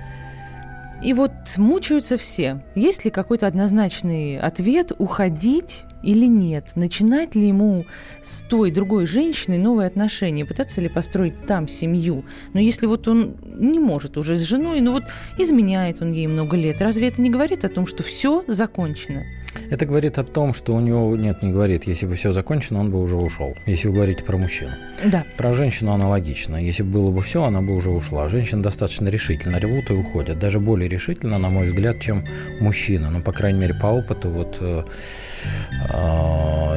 И 1.02 1.14
вот 1.14 1.32
мучаются 1.56 2.16
все. 2.16 2.62
Есть 2.76 3.04
ли 3.04 3.11
какой-то 3.11 3.46
однозначный 3.48 4.38
ответ 4.38 4.92
уходить 4.98 5.85
или 6.03 6.27
нет? 6.27 6.73
Начинать 6.75 7.35
ли 7.35 7.49
ему 7.49 7.87
с 8.21 8.43
той 8.43 8.71
другой 8.71 9.07
женщиной 9.07 9.59
новые 9.59 9.87
отношения? 9.87 10.45
Пытаться 10.45 10.81
ли 10.81 10.88
построить 10.88 11.47
там 11.47 11.69
семью? 11.69 12.25
Но 12.53 12.61
если 12.61 12.87
вот 12.87 13.09
он 13.09 13.37
не 13.45 13.79
может 13.79 14.17
уже 14.17 14.35
с 14.35 14.41
женой, 14.41 14.81
ну 14.81 14.93
вот 14.93 15.05
изменяет 15.38 16.03
он 16.03 16.12
ей 16.12 16.27
много 16.27 16.57
лет, 16.57 16.81
разве 16.83 17.09
это 17.09 17.21
не 17.21 17.31
говорит 17.31 17.65
о 17.65 17.69
том, 17.69 17.87
что 17.87 18.03
все 18.03 18.45
закончено? 18.49 19.25
Это 19.71 19.87
говорит 19.87 20.19
о 20.19 20.23
том, 20.23 20.55
что 20.55 20.75
у 20.75 20.81
него, 20.81 21.15
нет, 21.17 21.43
не 21.43 21.51
говорит, 21.53 21.85
если 21.85 22.07
бы 22.07 22.15
все 22.15 22.33
закончено, 22.33 22.81
он 22.81 22.91
бы 22.91 23.01
уже 23.01 23.17
ушел, 23.17 23.55
если 23.67 23.88
вы 23.88 23.95
говорите 23.95 24.25
про 24.25 24.37
мужчину. 24.37 24.71
Да. 25.05 25.25
Про 25.37 25.53
женщину 25.53 25.93
аналогично. 25.93 26.57
Если 26.57 26.83
бы 26.83 26.91
было 26.91 27.11
бы 27.11 27.21
все, 27.21 27.45
она 27.45 27.61
бы 27.61 27.75
уже 27.75 27.91
ушла. 27.91 28.29
Женщина 28.29 28.62
достаточно 28.62 29.09
решительно 29.09 29.57
ревут 29.57 29.91
и 29.91 29.95
уходят. 29.95 30.38
Даже 30.38 30.59
более 30.61 30.88
решительно, 30.88 31.38
на 31.38 31.49
мой 31.49 31.67
взгляд, 31.67 32.01
чем 32.01 32.25
мужчина. 32.61 33.11
Ну, 33.11 33.21
по 33.21 33.33
крайней 33.33 33.61
мере, 33.61 33.75
по 33.75 33.87
опыту 33.87 34.31
вот 34.31 34.57
э, 34.61 34.85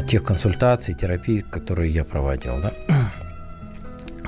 тех 0.08 0.24
консультаций, 0.24 0.94
терапий, 0.94 1.42
которые 1.42 1.94
я 1.94 2.04
проводил, 2.04 2.62
да 2.62 2.72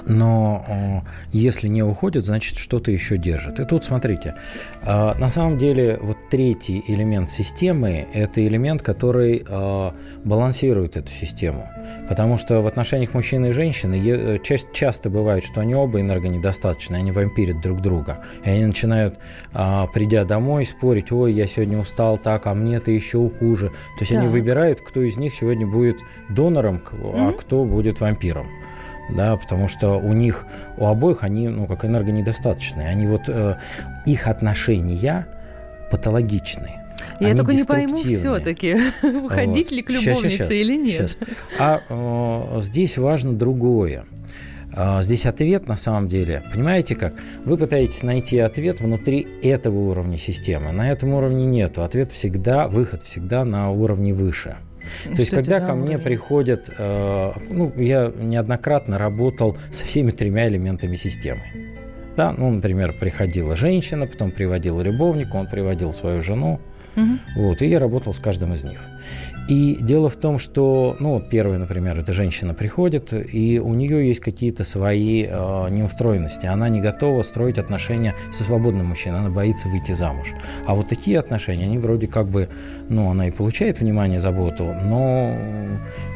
но 0.07 1.03
если 1.31 1.67
не 1.67 1.83
уходит, 1.83 2.25
значит 2.25 2.57
что-то 2.57 2.91
еще 2.91 3.17
держит. 3.17 3.59
И 3.59 3.65
тут 3.65 3.83
смотрите, 3.83 4.35
а, 4.83 5.15
на 5.15 5.29
самом 5.29 5.57
деле 5.57 5.97
вот 6.01 6.17
третий 6.29 6.83
элемент 6.87 7.29
системы– 7.29 8.07
это 8.13 8.45
элемент, 8.45 8.81
который 8.81 9.43
а, 9.47 9.93
балансирует 10.23 10.97
эту 10.97 11.11
систему. 11.11 11.67
Потому 12.09 12.37
что 12.37 12.61
в 12.61 12.67
отношениях 12.67 13.13
мужчины 13.13 13.47
и 13.47 13.51
женщины 13.51 14.39
часто 14.73 15.09
бывает, 15.09 15.43
что 15.43 15.61
они 15.61 15.75
оба 15.75 16.01
энергонедостаточны, 16.01 16.95
они 16.95 17.11
вампирят 17.11 17.61
друг 17.61 17.81
друга. 17.81 18.19
И 18.43 18.49
они 18.49 18.65
начинают, 18.65 19.17
придя 19.93 20.25
домой, 20.25 20.65
спорить, 20.65 21.11
ой, 21.11 21.31
я 21.33 21.47
сегодня 21.47 21.77
устал 21.79 22.17
так, 22.17 22.45
а 22.47 22.53
мне-то 22.53 22.91
еще 22.91 23.29
хуже. 23.39 23.69
То 23.69 24.01
есть 24.01 24.11
так. 24.11 24.19
они 24.19 24.27
выбирают, 24.27 24.81
кто 24.81 25.01
из 25.01 25.17
них 25.17 25.33
сегодня 25.33 25.65
будет 25.65 25.99
донором, 26.29 26.81
а 26.91 26.95
mm-hmm. 26.95 27.37
кто 27.39 27.63
будет 27.63 28.01
вампиром. 28.01 28.47
Да, 29.09 29.37
потому 29.37 29.67
что 29.67 29.97
у 29.97 30.13
них, 30.13 30.45
у 30.77 30.85
обоих 30.85 31.23
они, 31.23 31.47
ну, 31.47 31.65
как 31.65 31.85
энергонедостаточные. 31.85 32.89
Они 32.89 33.07
вот, 33.07 33.29
э, 33.29 33.57
их 34.05 34.27
отношения 34.27 35.27
патологичные. 35.91 36.83
Я 37.19 37.35
только 37.35 37.53
не 37.53 37.63
пойму 37.63 37.97
все-таки, 37.97 38.77
уходить 39.23 39.69
вот. 39.69 39.75
ли 39.75 39.81
к 39.81 39.89
любовнице 39.89 40.29
сейчас, 40.29 40.47
сейчас, 40.47 40.51
или 40.51 40.77
нет. 40.77 41.09
Сейчас. 41.11 41.17
А 41.59 41.81
э, 41.89 42.61
здесь 42.61 42.97
важно 42.97 43.33
другое. 43.33 44.05
А, 44.79 45.01
здесь 45.01 45.25
ответ 45.25 45.67
на 45.67 45.75
самом 45.75 46.07
деле, 46.07 46.43
понимаете 46.53 46.95
как? 46.95 47.15
Вы 47.45 47.57
пытаетесь 47.57 48.03
найти 48.03 48.37
ответ 48.37 48.79
внутри 48.79 49.27
этого 49.41 49.79
уровня 49.79 50.17
системы. 50.17 50.71
На 50.71 50.91
этом 50.91 51.13
уровне 51.13 51.45
нету. 51.45 51.83
Ответ 51.83 52.11
всегда, 52.11 52.67
выход 52.67 53.01
всегда 53.01 53.43
на 53.43 53.71
уровне 53.71 54.13
выше. 54.13 54.57
То 55.03 55.21
есть, 55.21 55.31
когда 55.31 55.59
ко 55.59 55.73
мне 55.73 55.97
приходят, 55.97 56.69
э, 56.77 57.31
ну, 57.49 57.73
я 57.77 58.11
неоднократно 58.15 58.97
работал 58.97 59.57
со 59.71 59.85
всеми 59.85 60.11
тремя 60.11 60.47
элементами 60.47 60.95
системы. 60.95 61.41
Да, 62.15 62.33
ну, 62.35 62.49
например, 62.49 62.93
приходила 62.93 63.55
женщина, 63.55 64.07
потом 64.07 64.31
приводил 64.31 64.79
любовника, 64.81 65.35
он 65.35 65.47
приводил 65.47 65.93
свою 65.93 66.19
жену, 66.19 66.59
угу. 66.97 67.17
вот, 67.35 67.61
и 67.61 67.67
я 67.67 67.79
работал 67.79 68.13
с 68.13 68.19
каждым 68.19 68.53
из 68.53 68.63
них. 68.63 68.79
И 69.47 69.77
дело 69.79 70.09
в 70.09 70.17
том, 70.17 70.39
что, 70.39 70.97
ну, 70.99 71.13
вот 71.13 71.29
первая, 71.29 71.57
например, 71.57 71.97
эта 71.97 72.11
женщина 72.11 72.53
приходит, 72.53 73.13
и 73.13 73.59
у 73.59 73.73
нее 73.75 74.05
есть 74.05 74.19
какие-то 74.19 74.65
свои 74.65 75.25
э, 75.25 75.69
неустроенности. 75.69 76.45
Она 76.45 76.67
не 76.67 76.81
готова 76.81 77.21
строить 77.21 77.57
отношения 77.57 78.13
со 78.29 78.43
свободным 78.43 78.87
мужчиной, 78.87 79.19
она 79.19 79.29
боится 79.29 79.69
выйти 79.69 79.93
замуж. 79.93 80.33
А 80.65 80.75
вот 80.75 80.89
такие 80.89 81.17
отношения, 81.17 81.63
они 81.63 81.77
вроде 81.77 82.07
как 82.07 82.27
бы, 82.27 82.49
ну, 82.89 83.09
она 83.09 83.29
и 83.29 83.31
получает 83.31 83.79
внимание, 83.79 84.19
заботу, 84.19 84.75
но 84.83 85.33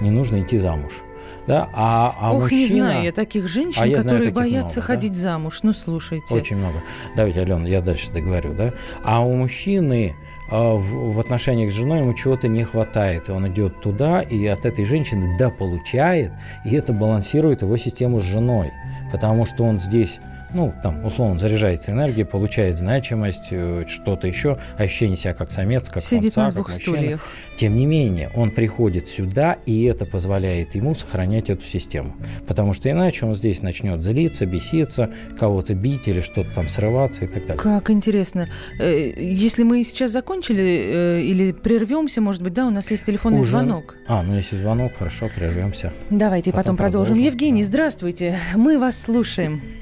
не 0.02 0.12
нужно 0.12 0.42
идти 0.42 0.58
замуж. 0.58 1.02
Да? 1.48 1.70
А, 1.74 2.16
а 2.20 2.34
Ох, 2.34 2.44
мужчина... 2.44 2.60
не 2.60 2.68
знаю 2.68 3.04
я 3.04 3.12
таких 3.12 3.48
женщин, 3.48 3.82
а 3.82 3.88
которые 3.88 4.20
таких 4.20 4.34
боятся 4.34 4.80
много, 4.80 4.88
ходить 4.88 5.14
да? 5.14 5.20
замуж. 5.20 5.60
Ну, 5.64 5.74
слушайте. 5.74 6.36
Очень 6.36 6.58
много. 6.58 6.82
Давайте, 7.16 7.42
Алена, 7.42 7.68
я 7.68 7.82
дальше 7.82 8.12
договорю. 8.12 8.54
Да? 8.54 8.74
А 9.04 9.22
у 9.22 9.34
мужчины 9.36 10.16
в, 10.52 11.14
в 11.14 11.20
отношениях 11.20 11.72
с 11.72 11.76
женой 11.76 12.00
ему 12.00 12.14
чего-то 12.14 12.48
не 12.48 12.64
хватает, 12.64 13.30
и 13.30 13.32
он 13.32 13.48
идет 13.48 13.82
туда, 13.82 14.22
и 14.22 14.46
от 14.48 14.66
этой 14.66 14.86
женщины 14.86 15.38
да 15.38 15.50
получает, 15.50 16.34
и 16.66 16.76
это 16.76 16.94
балансирует 16.94 17.62
его 17.62 17.78
систему 17.78 18.20
с 18.20 18.24
женой, 18.24 18.72
потому 19.12 19.46
что 19.46 19.64
он 19.64 19.80
здесь 19.80 20.20
ну, 20.54 20.74
там, 20.84 21.06
условно, 21.06 21.40
заряжается 21.40 21.92
энергией, 21.92 22.26
получает 22.26 22.78
значимость, 22.78 23.48
э, 23.52 23.86
что-то 23.88 24.28
еще, 24.28 24.58
ощущение 24.78 25.18
себя 25.18 25.34
как 25.34 25.52
самец, 25.52 25.90
как 25.90 26.04
Сидит 26.04 26.34
самца, 26.34 26.48
на 26.48 26.52
двух 26.52 26.66
как 26.68 26.76
мужчина. 26.76 26.98
стульях. 26.98 27.28
Тем 27.56 27.76
не 27.76 27.86
менее, 27.86 28.30
он 28.36 28.52
приходит 28.52 29.08
сюда, 29.08 29.58
и 29.66 29.84
это 29.84 30.06
позволяет 30.06 30.76
ему 30.76 30.96
сохранять 30.96 31.50
эту 31.50 31.64
систему. 31.66 32.16
Потому 32.48 32.74
что 32.74 32.90
иначе 32.90 33.26
он 33.26 33.36
здесь 33.36 33.62
начнет 33.62 34.04
злиться, 34.04 34.46
беситься, 34.46 35.10
кого-то 35.38 35.74
бить 35.74 36.08
или 36.08 36.22
что-то 36.22 36.54
там 36.54 36.68
срываться 36.68 37.26
и 37.26 37.28
так 37.28 37.46
далее. 37.46 37.62
Как 37.62 37.90
интересно. 37.90 38.48
Э, 38.80 39.12
если 39.18 39.64
мы 39.64 39.84
сейчас 39.84 40.12
закончили 40.12 40.64
э, 40.64 41.22
или 41.22 41.52
прервемся, 41.52 42.22
может 42.22 42.42
быть, 42.42 42.54
да, 42.54 42.68
у 42.68 42.72
нас 42.72 42.92
есть 42.92 43.06
телефонный 43.06 43.40
Уже... 43.40 43.52
звонок. 43.52 43.96
А, 44.08 44.24
ну 44.24 44.36
если 44.36 44.56
звонок, 44.56 44.94
хорошо, 44.98 45.30
прервемся. 45.36 45.94
Давайте 46.10 46.52
потом, 46.52 46.64
потом 46.64 46.78
продолжим. 46.78 47.16
продолжим. 47.16 47.26
Евгений, 47.26 47.64
здравствуйте. 47.64 48.38
Мы 48.56 48.80
вас 48.80 49.02
слушаем. 49.02 49.81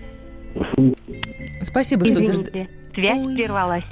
Спасибо, 1.64 2.06
что 2.06 2.24
Извините, 2.24 2.70
связь 2.94 3.20
Ой. 3.20 3.36
прервалась. 3.36 3.84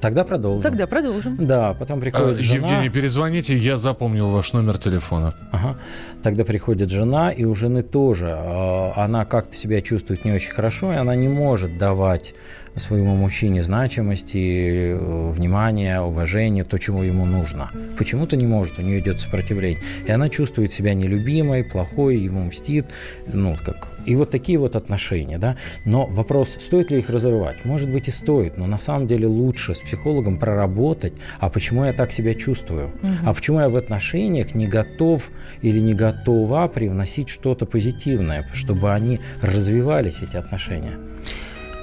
Тогда 0.00 0.24
продолжим. 0.24 0.62
Тогда 0.62 0.86
продолжим. 0.86 1.36
Да, 1.38 1.74
потом 1.74 2.00
приходит 2.00 2.38
а, 2.38 2.42
жена. 2.42 2.68
Евгений, 2.68 2.88
перезвоните, 2.88 3.56
я 3.56 3.76
запомнил 3.76 4.30
ваш 4.30 4.54
номер 4.54 4.78
телефона. 4.78 5.34
Ага. 5.52 5.78
Тогда 6.22 6.44
приходит 6.44 6.88
жена, 6.88 7.30
и 7.30 7.44
у 7.44 7.54
жены 7.54 7.82
тоже. 7.82 8.34
А, 8.34 8.94
она 8.96 9.26
как-то 9.26 9.54
себя 9.54 9.82
чувствует 9.82 10.24
не 10.24 10.32
очень 10.32 10.52
хорошо, 10.52 10.92
и 10.92 10.96
она 10.96 11.14
не 11.16 11.28
может 11.28 11.76
давать 11.76 12.34
своему 12.76 13.16
мужчине 13.16 13.62
значимости, 13.62 14.96
внимания, 15.32 16.00
уважения, 16.00 16.64
то, 16.64 16.78
чего 16.78 17.02
ему 17.02 17.26
нужно. 17.26 17.70
Почему-то 17.98 18.36
не 18.36 18.46
может, 18.46 18.78
у 18.78 18.82
нее 18.82 19.00
идет 19.00 19.20
сопротивление. 19.20 19.80
И 20.06 20.10
она 20.10 20.28
чувствует 20.28 20.72
себя 20.72 20.94
нелюбимой, 20.94 21.64
плохой, 21.64 22.18
ему 22.18 22.44
мстит. 22.44 22.86
Ну, 23.26 23.56
как 23.64 23.88
и 24.06 24.14
вот 24.14 24.30
такие 24.30 24.58
вот 24.58 24.76
отношения, 24.76 25.38
да. 25.38 25.56
Но 25.84 26.06
вопрос, 26.06 26.56
стоит 26.58 26.90
ли 26.90 26.98
их 26.98 27.10
разрывать? 27.10 27.64
Может 27.64 27.90
быть 27.90 28.08
и 28.08 28.10
стоит, 28.10 28.56
но 28.56 28.66
на 28.66 28.78
самом 28.78 29.06
деле 29.06 29.26
лучше 29.26 29.74
с 29.74 29.80
психологом 29.80 30.38
проработать, 30.38 31.12
а 31.38 31.50
почему 31.50 31.84
я 31.84 31.92
так 31.92 32.12
себя 32.12 32.34
чувствую? 32.34 32.88
Угу. 33.02 33.12
А 33.26 33.34
почему 33.34 33.60
я 33.60 33.68
в 33.68 33.76
отношениях 33.76 34.54
не 34.54 34.66
готов 34.66 35.30
или 35.62 35.80
не 35.80 35.94
готова 35.94 36.66
привносить 36.68 37.28
что-то 37.28 37.66
позитивное, 37.66 38.48
чтобы 38.52 38.92
они 38.92 39.20
развивались, 39.42 40.22
эти 40.22 40.36
отношения? 40.36 40.98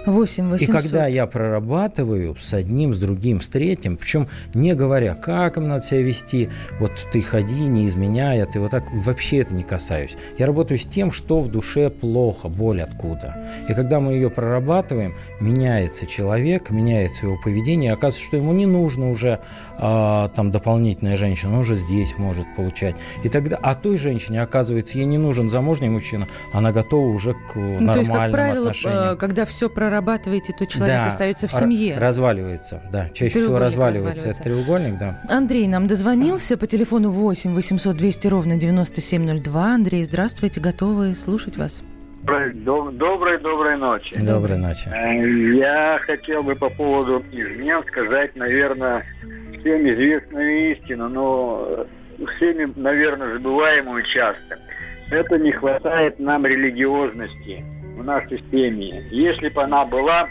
8 0.07 0.49
800. 0.49 0.69
И 0.69 0.71
когда 0.71 1.07
я 1.07 1.27
прорабатываю 1.27 2.35
с 2.39 2.53
одним, 2.53 2.93
с 2.93 2.97
другим, 2.99 3.41
с 3.41 3.47
третьим, 3.47 3.97
причем 3.97 4.27
не 4.53 4.73
говоря, 4.73 5.15
как 5.15 5.57
им 5.57 5.67
надо 5.67 5.83
себя 5.83 6.01
вести, 6.01 6.49
вот 6.79 6.91
ты 7.11 7.21
ходи, 7.21 7.65
не 7.65 7.85
изменяй, 7.87 8.41
а 8.41 8.45
ты 8.45 8.59
вот 8.59 8.71
так, 8.71 8.85
вообще 8.91 9.39
это 9.39 9.53
не 9.53 9.63
касаюсь. 9.63 10.15
Я 10.37 10.45
работаю 10.45 10.77
с 10.77 10.85
тем, 10.85 11.11
что 11.11 11.39
в 11.39 11.49
душе 11.49 11.89
плохо, 11.89 12.47
боль 12.47 12.81
откуда. 12.81 13.35
И 13.67 13.73
когда 13.73 13.99
мы 13.99 14.13
ее 14.13 14.29
прорабатываем, 14.29 15.13
меняется 15.39 16.05
человек, 16.05 16.69
меняется 16.69 17.25
его 17.25 17.37
поведение, 17.37 17.91
оказывается, 17.91 18.25
что 18.25 18.37
ему 18.37 18.53
не 18.53 18.65
нужно 18.65 19.09
уже 19.09 19.39
а, 19.77 20.29
там 20.29 20.51
дополнительная 20.51 21.15
женщина, 21.15 21.53
он 21.53 21.59
уже 21.59 21.75
здесь 21.75 22.17
может 22.17 22.45
получать. 22.55 22.95
И 23.23 23.29
тогда, 23.29 23.57
а 23.61 23.75
той 23.75 23.97
женщине, 23.97 24.41
оказывается, 24.41 24.97
ей 24.97 25.05
не 25.05 25.17
нужен 25.17 25.49
замужний 25.49 25.89
мужчина, 25.89 26.27
она 26.53 26.71
готова 26.71 27.07
уже 27.07 27.33
к 27.33 27.55
ну, 27.55 27.79
нормальным 27.79 27.93
то 27.93 27.99
есть, 27.99 28.11
как 28.11 28.31
правило, 28.31 28.59
отношениям. 28.69 29.13
Э, 29.13 29.15
когда 29.17 29.45
все 29.45 29.69
прорабатывается, 29.69 29.96
прорабатываете, 29.97 30.53
то 30.53 30.65
человек 30.65 30.97
да, 30.97 31.05
остается 31.05 31.47
в 31.47 31.53
семье. 31.53 31.97
Разваливается, 31.97 32.81
да. 32.91 33.10
Чаще 33.10 33.39
всего 33.39 33.60
разваливается. 33.60 34.29
Это 34.29 34.43
треугольник, 34.43 34.97
да. 34.97 35.21
Андрей 35.29 35.67
нам 35.67 35.88
дозвонился 35.88 36.57
по 36.57 36.67
телефону 36.67 37.10
8 37.10 37.53
800 37.53 37.95
200 37.95 38.27
ровно 38.27 38.57
9702. 38.57 39.73
Андрей, 39.73 40.03
здравствуйте, 40.03 40.62
готовы 40.62 41.15
слушать 41.15 41.57
вас. 41.57 41.83
Доброй, 42.23 43.39
доброй 43.39 43.77
ночи. 43.77 44.19
Доброй 44.19 44.57
ночи. 44.57 44.89
Э, 44.89 45.15
я 45.55 45.99
хотел 46.05 46.43
бы 46.43 46.55
по 46.55 46.69
поводу 46.69 47.23
измен 47.31 47.83
сказать, 47.88 48.36
наверное, 48.36 49.05
всем 49.60 49.88
известную 49.88 50.73
истину, 50.73 51.07
но 51.07 51.88
всеми, 52.36 52.71
наверное, 52.75 53.33
забываемую 53.33 54.03
часто. 54.03 54.60
Это 55.10 55.38
не 55.38 55.53
хватает 55.53 56.19
нам 56.19 56.45
религиозности 56.45 57.63
в 57.97 58.03
нашей 58.03 58.39
системе. 58.39 59.03
Если 59.12 59.49
бы 59.49 59.63
она 59.63 59.86
была, 59.86 60.27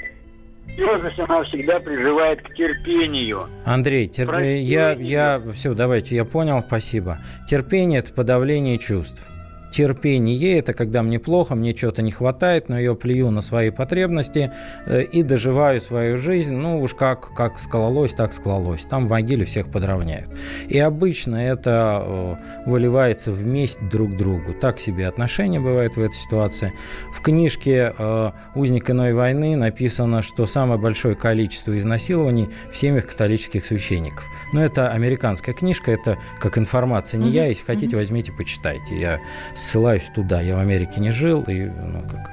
серьезность 0.76 1.18
она 1.18 1.42
всегда 1.44 1.80
призывает 1.80 2.42
к 2.42 2.54
терпению. 2.54 3.48
Андрей, 3.64 4.08
терп... 4.08 4.38
я, 4.40 4.92
я, 4.92 5.42
все, 5.52 5.74
давайте, 5.74 6.14
я 6.16 6.24
понял, 6.24 6.62
спасибо. 6.66 7.18
Терпение– 7.48 7.98
это 8.00 8.12
подавление 8.12 8.78
чувств 8.78 9.28
терпение– 9.70 10.58
это 10.58 10.72
когда 10.72 11.02
мне 11.02 11.18
плохо, 11.18 11.54
мне 11.54 11.74
чего-то 11.74 12.02
не 12.02 12.10
хватает, 12.10 12.68
но 12.68 12.78
я 12.78 12.94
плюю 12.94 13.30
на 13.30 13.42
свои 13.42 13.70
потребности 13.70 14.52
э, 14.86 15.02
и 15.02 15.22
доживаю 15.22 15.80
свою 15.80 16.18
жизнь, 16.18 16.54
ну 16.54 16.80
уж 16.80 16.94
как, 16.94 17.34
как 17.34 17.58
скололось, 17.58 18.12
так 18.12 18.32
скололось. 18.32 18.82
Там 18.82 19.06
в 19.06 19.10
могиле 19.10 19.44
всех 19.44 19.70
подровняют. 19.70 20.28
И 20.68 20.78
обычно 20.78 21.36
это 21.36 22.02
э, 22.04 22.36
выливается 22.66 23.32
в 23.32 23.46
месть 23.46 23.78
друг 23.88 24.16
другу. 24.16 24.54
Так 24.54 24.78
себе 24.78 25.08
отношения 25.08 25.60
бывают 25.60 25.96
в 25.96 26.00
этой 26.00 26.14
ситуации. 26.14 26.72
В 27.12 27.20
книжке 27.20 27.92
э, 27.96 28.30
«Узник 28.54 28.90
иной 28.90 29.12
войны» 29.12 29.56
написано, 29.56 30.22
что 30.22 30.46
самое 30.46 30.80
большое 30.80 31.14
количество 31.14 31.76
изнасилований 31.76 32.48
в 32.70 32.76
семьях 32.76 33.06
католических 33.06 33.64
священников. 33.64 34.24
Но 34.52 34.64
это 34.64 34.90
американская 34.90 35.54
книжка, 35.54 35.90
это 35.90 36.18
как 36.40 36.58
информация 36.58 37.18
не 37.18 37.30
mm-hmm. 37.30 37.34
я. 37.34 37.46
Если 37.46 37.64
хотите, 37.64 37.86
mm-hmm. 37.86 37.98
возьмите, 37.98 38.32
почитайте. 38.32 38.98
Я 38.98 39.20
ссылаюсь 39.56 40.10
туда. 40.14 40.40
Я 40.40 40.56
в 40.56 40.60
Америке 40.60 41.00
не 41.00 41.10
жил, 41.10 41.42
и, 41.48 41.64
ну, 41.64 42.02
как... 42.02 42.30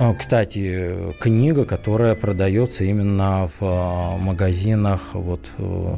А, 0.00 0.14
кстати, 0.14 1.12
книга, 1.20 1.66
которая 1.66 2.14
продается 2.14 2.84
именно 2.84 3.48
в 3.48 3.56
а, 3.60 4.16
магазинах 4.16 5.00
вот, 5.12 5.50
э, 5.58 5.94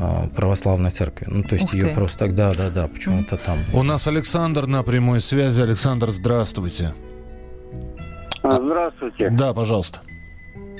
а, 0.00 0.26
православной 0.34 0.90
церкви. 0.90 1.26
Ну, 1.28 1.42
то 1.42 1.54
есть 1.56 1.66
Ух 1.66 1.74
ее 1.74 1.88
ты. 1.88 1.94
просто 1.94 2.18
так, 2.20 2.34
да, 2.34 2.54
да, 2.54 2.70
да, 2.70 2.88
почему-то 2.88 3.36
там. 3.36 3.58
У 3.74 3.82
нас 3.82 4.06
Александр 4.06 4.66
на 4.66 4.82
прямой 4.82 5.20
связи. 5.20 5.60
Александр, 5.60 6.12
здравствуйте. 6.12 6.94
Здравствуйте. 8.42 9.28
Да, 9.30 9.52
пожалуйста. 9.52 10.00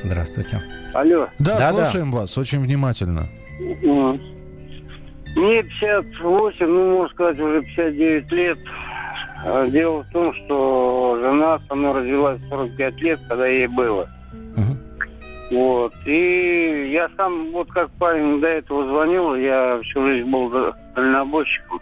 Здравствуйте. 0.02 0.62
Алло. 0.94 1.28
Да, 1.38 1.58
да 1.58 1.72
слушаем 1.72 2.10
да. 2.10 2.18
вас 2.18 2.38
очень 2.38 2.60
внимательно. 2.60 3.28
Мне 5.36 5.62
58, 5.62 6.66
ну, 6.66 6.96
можно 6.96 7.14
сказать, 7.14 7.38
уже 7.38 7.62
59 7.62 8.32
лет. 8.32 8.58
А 9.44 9.66
дело 9.68 10.04
в 10.04 10.12
том, 10.12 10.32
что 10.34 11.18
жена 11.20 11.58
со 11.68 11.74
мной 11.74 11.94
развелась 11.94 12.40
45 12.48 13.00
лет, 13.00 13.20
когда 13.28 13.46
ей 13.46 13.66
было. 13.66 14.08
Uh-huh. 14.32 14.76
Вот. 15.50 15.92
И 16.06 16.90
я 16.92 17.10
сам, 17.16 17.50
вот 17.52 17.70
как 17.70 17.90
парень 17.92 18.40
до 18.40 18.46
этого 18.46 18.86
звонил, 18.86 19.34
я 19.34 19.80
всю 19.82 20.06
жизнь 20.06 20.30
был 20.30 20.50
дальнобойщиком. 20.94 21.80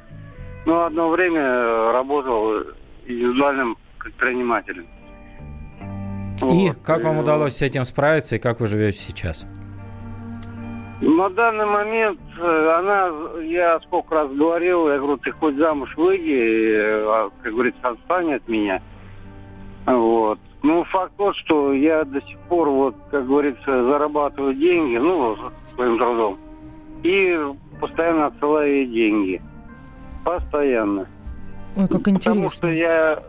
Но 0.67 0.85
одно 0.87 1.11
время 1.11 1.93
работал 1.93 2.63
индивидуальным 3.07 3.77
предпринимателем. 3.99 4.87
И 6.43 6.69
вот. 6.69 6.79
как 6.83 7.05
вам 7.05 7.19
удалось 7.19 7.57
с 7.57 7.63
этим 7.63 7.85
справиться, 7.85 8.37
и 8.37 8.39
как 8.39 8.61
вы 8.61 8.67
живете 8.67 8.99
сейчас? 8.99 9.47
На 11.01 11.31
данный 11.31 11.65
момент 11.65 12.21
э, 12.39 12.75
она, 12.79 13.11
я 13.43 13.81
сколько 13.81 14.17
раз 14.17 14.31
говорил, 14.33 14.89
я 14.89 14.99
говорю, 14.99 15.17
ты 15.17 15.33
хоть 15.33 15.57
замуж 15.57 15.97
выйди, 15.97 16.79
а, 16.79 17.31
как 17.43 17.53
говорится, 17.53 17.89
отстань 17.89 18.35
от 18.35 18.47
меня. 18.49 18.83
Вот. 19.87 20.39
Ну, 20.63 20.85
факт 20.85 21.15
тот, 21.17 21.35
что 21.37 21.73
я 21.73 22.05
до 22.05 22.21
сих 22.21 22.39
пор, 22.41 22.69
вот, 22.69 22.97
как 23.11 23.27
говорится, 23.27 23.65
зарабатываю 23.65 24.55
деньги, 24.55 24.99
ну, 24.99 25.39
своим 25.69 25.97
трудом. 25.97 26.39
И 27.03 27.39
постоянно 27.81 28.27
отсылаю 28.27 28.71
ей 28.71 28.87
деньги. 28.87 29.43
Постоянно. 30.23 31.07
Ой, 31.77 31.89
как 31.89 32.09
интересно. 32.09 32.33
Потому 32.33 32.51
что 32.51 32.67
я, 32.69 33.23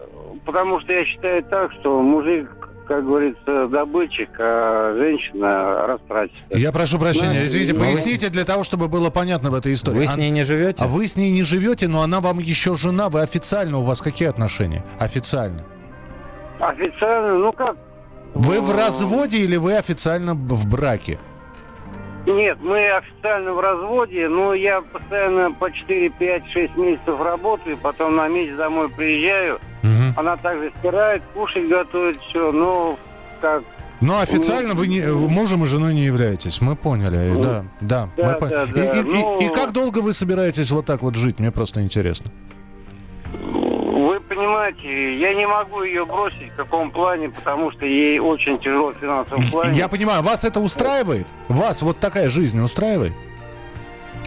потому 0.45 0.79
что 0.81 0.91
я 0.91 1.05
считаю 1.05 1.43
так, 1.43 1.71
что 1.73 2.01
мужик 2.01 2.60
как 2.91 3.05
говорится, 3.05 3.67
добытчик, 3.69 4.29
а 4.37 4.93
женщина 4.97 5.87
растратчик. 5.87 6.37
Я 6.49 6.73
прошу 6.73 6.99
прощения, 6.99 7.45
извините, 7.45 7.73
поясните 7.73 8.27
для 8.27 8.43
того, 8.43 8.65
чтобы 8.65 8.89
было 8.89 9.09
понятно 9.09 9.49
в 9.49 9.55
этой 9.55 9.73
истории. 9.75 9.99
Вы 9.99 10.07
с 10.07 10.17
ней 10.17 10.29
не 10.29 10.43
живете? 10.43 10.83
А 10.83 10.89
вы 10.89 11.07
с 11.07 11.15
ней 11.15 11.31
не 11.31 11.43
живете, 11.43 11.87
но 11.87 12.01
она 12.01 12.19
вам 12.19 12.39
еще 12.39 12.75
жена, 12.75 13.07
вы 13.07 13.21
официально, 13.21 13.77
у 13.77 13.83
вас 13.83 14.01
какие 14.01 14.27
отношения? 14.27 14.83
Официально. 14.99 15.63
Официально, 16.59 17.37
ну 17.37 17.53
как? 17.53 17.77
Вы 18.35 18.59
в 18.59 18.75
разводе 18.75 19.37
или 19.37 19.55
вы 19.55 19.77
официально 19.77 20.33
в 20.33 20.67
браке? 20.67 21.17
Нет, 22.25 22.57
мы 22.61 22.91
официально 22.91 23.53
в 23.53 23.59
разводе, 23.61 24.27
но 24.27 24.53
я 24.53 24.81
постоянно 24.81 25.53
по 25.53 25.71
4, 25.71 26.09
5, 26.09 26.43
6 26.51 26.75
месяцев 26.75 27.21
работаю, 27.21 27.77
потом 27.77 28.17
на 28.17 28.27
месяц 28.27 28.57
домой 28.57 28.89
приезжаю. 28.89 29.61
Угу. 29.83 30.13
Она 30.15 30.37
также 30.37 30.71
стирает, 30.79 31.23
кушать 31.33 31.67
готовит, 31.67 32.19
все, 32.21 32.51
но 32.51 32.97
как... 33.41 33.63
Но 33.99 34.19
официально 34.19 34.73
вы 34.73 34.87
не, 34.87 35.01
мужем 35.01 35.63
и 35.63 35.67
женой 35.67 35.93
не 35.93 36.01
являетесь, 36.05 36.59
мы 36.59 36.75
поняли, 36.75 37.33
ну, 37.33 37.41
да, 37.41 37.65
да. 37.81 38.09
да, 38.17 38.23
мы 38.23 38.31
да, 38.31 38.37
пон... 38.37 38.49
да. 38.49 38.63
И, 38.63 38.99
и, 38.99 39.03
ну... 39.03 39.39
и, 39.39 39.45
и 39.45 39.49
как 39.49 39.73
долго 39.73 39.99
вы 39.99 40.13
собираетесь 40.13 40.71
вот 40.71 40.85
так 40.85 41.03
вот 41.03 41.15
жить, 41.15 41.39
мне 41.39 41.51
просто 41.51 41.81
интересно. 41.83 42.31
Вы 43.31 44.19
понимаете, 44.21 45.19
я 45.19 45.33
не 45.35 45.47
могу 45.47 45.83
ее 45.83 46.05
бросить 46.05 46.51
в 46.51 46.55
каком 46.55 46.89
плане, 46.91 47.29
потому 47.29 47.71
что 47.71 47.85
ей 47.85 48.19
очень 48.19 48.57
тяжело 48.59 48.91
в 48.91 48.97
финансовом 48.97 49.43
плане. 49.51 49.77
Я 49.77 49.87
понимаю, 49.87 50.23
вас 50.23 50.43
это 50.43 50.59
устраивает? 50.59 51.27
Вас 51.47 51.83
вот 51.83 51.99
такая 51.99 52.27
жизнь 52.27 52.59
устраивает? 52.59 53.13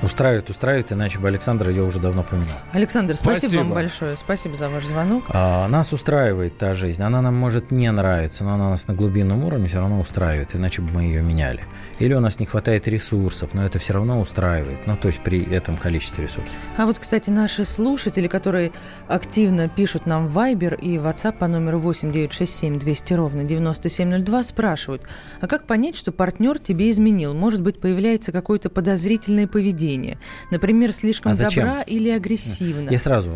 Устраивает, 0.02 0.50
устраивает, 0.50 0.92
иначе 0.92 1.18
бы 1.18 1.28
Александр 1.28 1.70
ее 1.70 1.82
уже 1.82 1.98
давно 1.98 2.22
поменял. 2.22 2.56
Александр, 2.72 3.14
спасибо, 3.16 3.38
спасибо. 3.38 3.60
вам 3.60 3.72
большое. 3.72 4.16
Спасибо 4.16 4.54
за 4.54 4.68
ваш 4.68 4.84
звонок. 4.84 5.24
А, 5.28 5.66
нас 5.68 5.92
устраивает 5.92 6.58
та 6.58 6.74
жизнь. 6.74 7.02
Она 7.02 7.22
нам 7.22 7.34
может 7.34 7.70
не 7.70 7.90
нравиться, 7.90 8.44
но 8.44 8.54
она 8.54 8.70
нас 8.70 8.86
на 8.88 8.94
глубинном 8.94 9.44
уровне 9.44 9.68
все 9.68 9.78
равно 9.78 10.00
устраивает, 10.00 10.54
иначе 10.54 10.82
бы 10.82 10.90
мы 10.90 11.04
ее 11.04 11.22
меняли. 11.22 11.64
Или 12.00 12.12
у 12.14 12.20
нас 12.20 12.38
не 12.40 12.46
хватает 12.46 12.88
ресурсов, 12.88 13.54
но 13.54 13.64
это 13.64 13.78
все 13.78 13.94
равно 13.94 14.20
устраивает. 14.20 14.86
Ну, 14.86 14.96
то 14.96 15.08
есть 15.08 15.22
при 15.22 15.42
этом 15.44 15.76
количестве 15.76 16.24
ресурсов. 16.24 16.54
А 16.76 16.86
вот, 16.86 16.98
кстати, 16.98 17.30
наши 17.30 17.64
слушатели, 17.64 18.26
которые 18.26 18.72
активно 19.08 19.68
пишут 19.68 20.06
нам 20.06 20.26
в 20.26 20.36
Viber 20.36 20.78
и 20.78 20.96
WhatsApp 20.96 21.38
по 21.38 21.46
номеру 21.46 21.78
8967 21.78 22.78
200 22.78 23.14
ровно 23.14 23.44
9702, 23.44 24.42
спрашивают, 24.42 25.02
а 25.40 25.46
как 25.46 25.66
понять, 25.66 25.96
что 25.96 26.12
партнер 26.12 26.58
тебе 26.58 26.90
изменил? 26.90 27.32
Может 27.32 27.62
быть, 27.62 27.80
появляется 27.80 28.32
какое-то 28.32 28.70
подозрительное 28.70 29.46
поведение? 29.46 29.83
Поведение. 29.84 30.18
Например, 30.50 30.92
слишком 30.92 31.32
а 31.32 31.34
добра 31.34 31.82
или 31.82 32.08
агрессивно. 32.08 32.90
Я 32.90 32.98
сразу, 32.98 33.32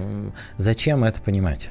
зачем 0.56 1.04
это 1.04 1.20
понимать? 1.20 1.70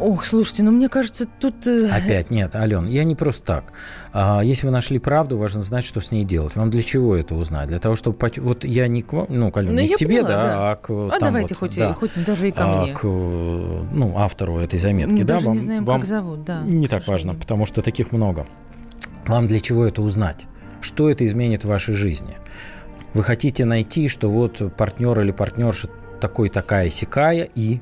Ох, 0.00 0.24
слушайте, 0.24 0.62
ну 0.62 0.70
мне 0.70 0.88
кажется, 0.88 1.26
тут... 1.40 1.66
Э, 1.66 1.88
Опять 1.90 2.30
нет, 2.30 2.54
Ален, 2.54 2.86
я 2.86 3.02
не 3.02 3.16
просто 3.16 3.42
так. 3.44 3.72
А, 4.12 4.42
если 4.42 4.66
вы 4.66 4.72
нашли 4.72 5.00
правду, 5.00 5.36
важно 5.36 5.60
знать, 5.60 5.84
что 5.84 6.00
с 6.00 6.12
ней 6.12 6.24
делать. 6.24 6.54
Вам 6.54 6.70
для 6.70 6.84
чего 6.84 7.16
это 7.16 7.34
узнать? 7.34 7.66
Для 7.66 7.80
того, 7.80 7.96
чтобы... 7.96 8.16
Вот 8.36 8.62
я 8.62 8.86
не 8.86 9.02
к 9.02 9.12
вам, 9.12 9.26
ну, 9.28 9.50
Ален, 9.52 9.74
ну, 9.74 9.80
не 9.80 9.88
к 9.88 9.96
тебе, 9.96 10.22
поняла, 10.22 10.28
да, 10.28 10.36
да, 10.36 10.70
а 10.70 10.76
к... 10.76 10.90
А 10.90 11.18
там 11.18 11.32
давайте 11.32 11.54
вот, 11.54 11.58
хоть, 11.58 11.78
да, 11.78 11.92
хоть 11.94 12.24
даже 12.24 12.48
и 12.48 12.52
ко 12.52 12.62
а, 12.62 12.82
мне. 12.82 12.94
К, 12.94 13.02
ну, 13.02 14.18
автору 14.18 14.58
этой 14.58 14.78
заметки, 14.78 15.14
Мы 15.14 15.24
да? 15.24 15.34
Даже 15.34 15.46
вам, 15.46 15.54
не 15.54 15.60
знаем, 15.60 15.84
вам 15.84 16.00
как 16.00 16.08
зовут, 16.08 16.44
да. 16.44 16.62
Не 16.62 16.86
так 16.86 17.04
важно, 17.08 17.34
потому 17.34 17.66
что 17.66 17.82
таких 17.82 18.12
много. 18.12 18.46
Вам 19.26 19.48
для 19.48 19.58
чего 19.58 19.84
это 19.84 20.00
узнать? 20.00 20.46
Что 20.80 21.10
это 21.10 21.26
изменит 21.26 21.64
в 21.64 21.68
вашей 21.68 21.94
жизни? 21.94 22.36
Вы 23.18 23.24
хотите 23.24 23.64
найти, 23.64 24.06
что 24.06 24.30
вот 24.30 24.62
партнер 24.76 25.18
или 25.18 25.32
партнерша 25.32 25.88
такой 26.20 26.50
такая 26.50 26.88
сякая 26.88 27.48
и 27.52 27.80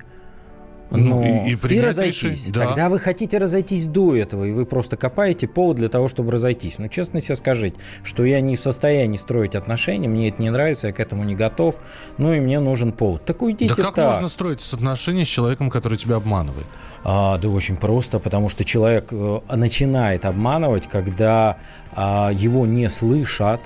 ну, 0.90 0.98
ну, 0.98 1.46
и, 1.46 1.50
и, 1.50 1.74
и 1.74 1.80
разойтись. 1.82 2.50
Да. 2.52 2.68
Тогда 2.68 2.88
вы 2.88 2.98
хотите 2.98 3.36
разойтись 3.36 3.84
до 3.84 4.16
этого, 4.16 4.44
и 4.44 4.52
вы 4.52 4.64
просто 4.64 4.96
копаете 4.96 5.46
повод 5.46 5.76
для 5.76 5.90
того, 5.90 6.08
чтобы 6.08 6.32
разойтись. 6.32 6.78
Ну, 6.78 6.88
честно 6.88 7.20
себе 7.20 7.36
скажите, 7.36 7.76
что 8.02 8.24
я 8.24 8.40
не 8.40 8.56
в 8.56 8.60
состоянии 8.60 9.18
строить 9.18 9.54
отношения, 9.54 10.08
мне 10.08 10.30
это 10.30 10.40
не 10.40 10.48
нравится, 10.48 10.86
я 10.86 10.94
к 10.94 11.00
этому 11.00 11.22
не 11.24 11.34
готов, 11.34 11.74
ну 12.16 12.32
и 12.32 12.40
мне 12.40 12.58
нужен 12.58 12.92
повод. 12.92 13.26
Так 13.26 13.42
уйдите 13.42 13.74
Да 13.74 13.82
как 13.82 13.96
так. 13.96 14.06
можно 14.06 14.28
строить 14.28 14.66
отношения 14.72 15.26
с 15.26 15.28
человеком, 15.28 15.68
который 15.68 15.98
тебя 15.98 16.16
обманывает? 16.16 16.66
А, 17.04 17.36
да 17.36 17.50
очень 17.50 17.76
просто, 17.76 18.20
потому 18.20 18.48
что 18.48 18.64
человек 18.64 19.08
э, 19.10 19.40
начинает 19.54 20.24
обманывать, 20.24 20.88
когда 20.88 21.58
а, 21.92 22.30
его 22.32 22.64
не 22.64 22.88
слышат, 22.88 23.60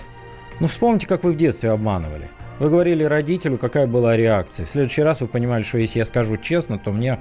ну, 0.61 0.67
вспомните, 0.67 1.07
как 1.07 1.25
вы 1.25 1.33
в 1.33 1.37
детстве 1.37 1.71
обманывали. 1.71 2.29
Вы 2.59 2.69
говорили 2.69 3.05
родителю, 3.05 3.57
какая 3.57 3.87
была 3.87 4.19
реакция. 4.19 4.67
В 4.67 4.69
следующий 4.69 5.01
раз 5.03 5.23
вы 5.23 5.29
понимали, 5.29 5.63
что 5.63 5.79
если 5.79 5.99
я 5.99 6.05
скажу 6.05 6.37
честно, 6.37 6.79
то 6.79 6.93
мне 6.93 7.19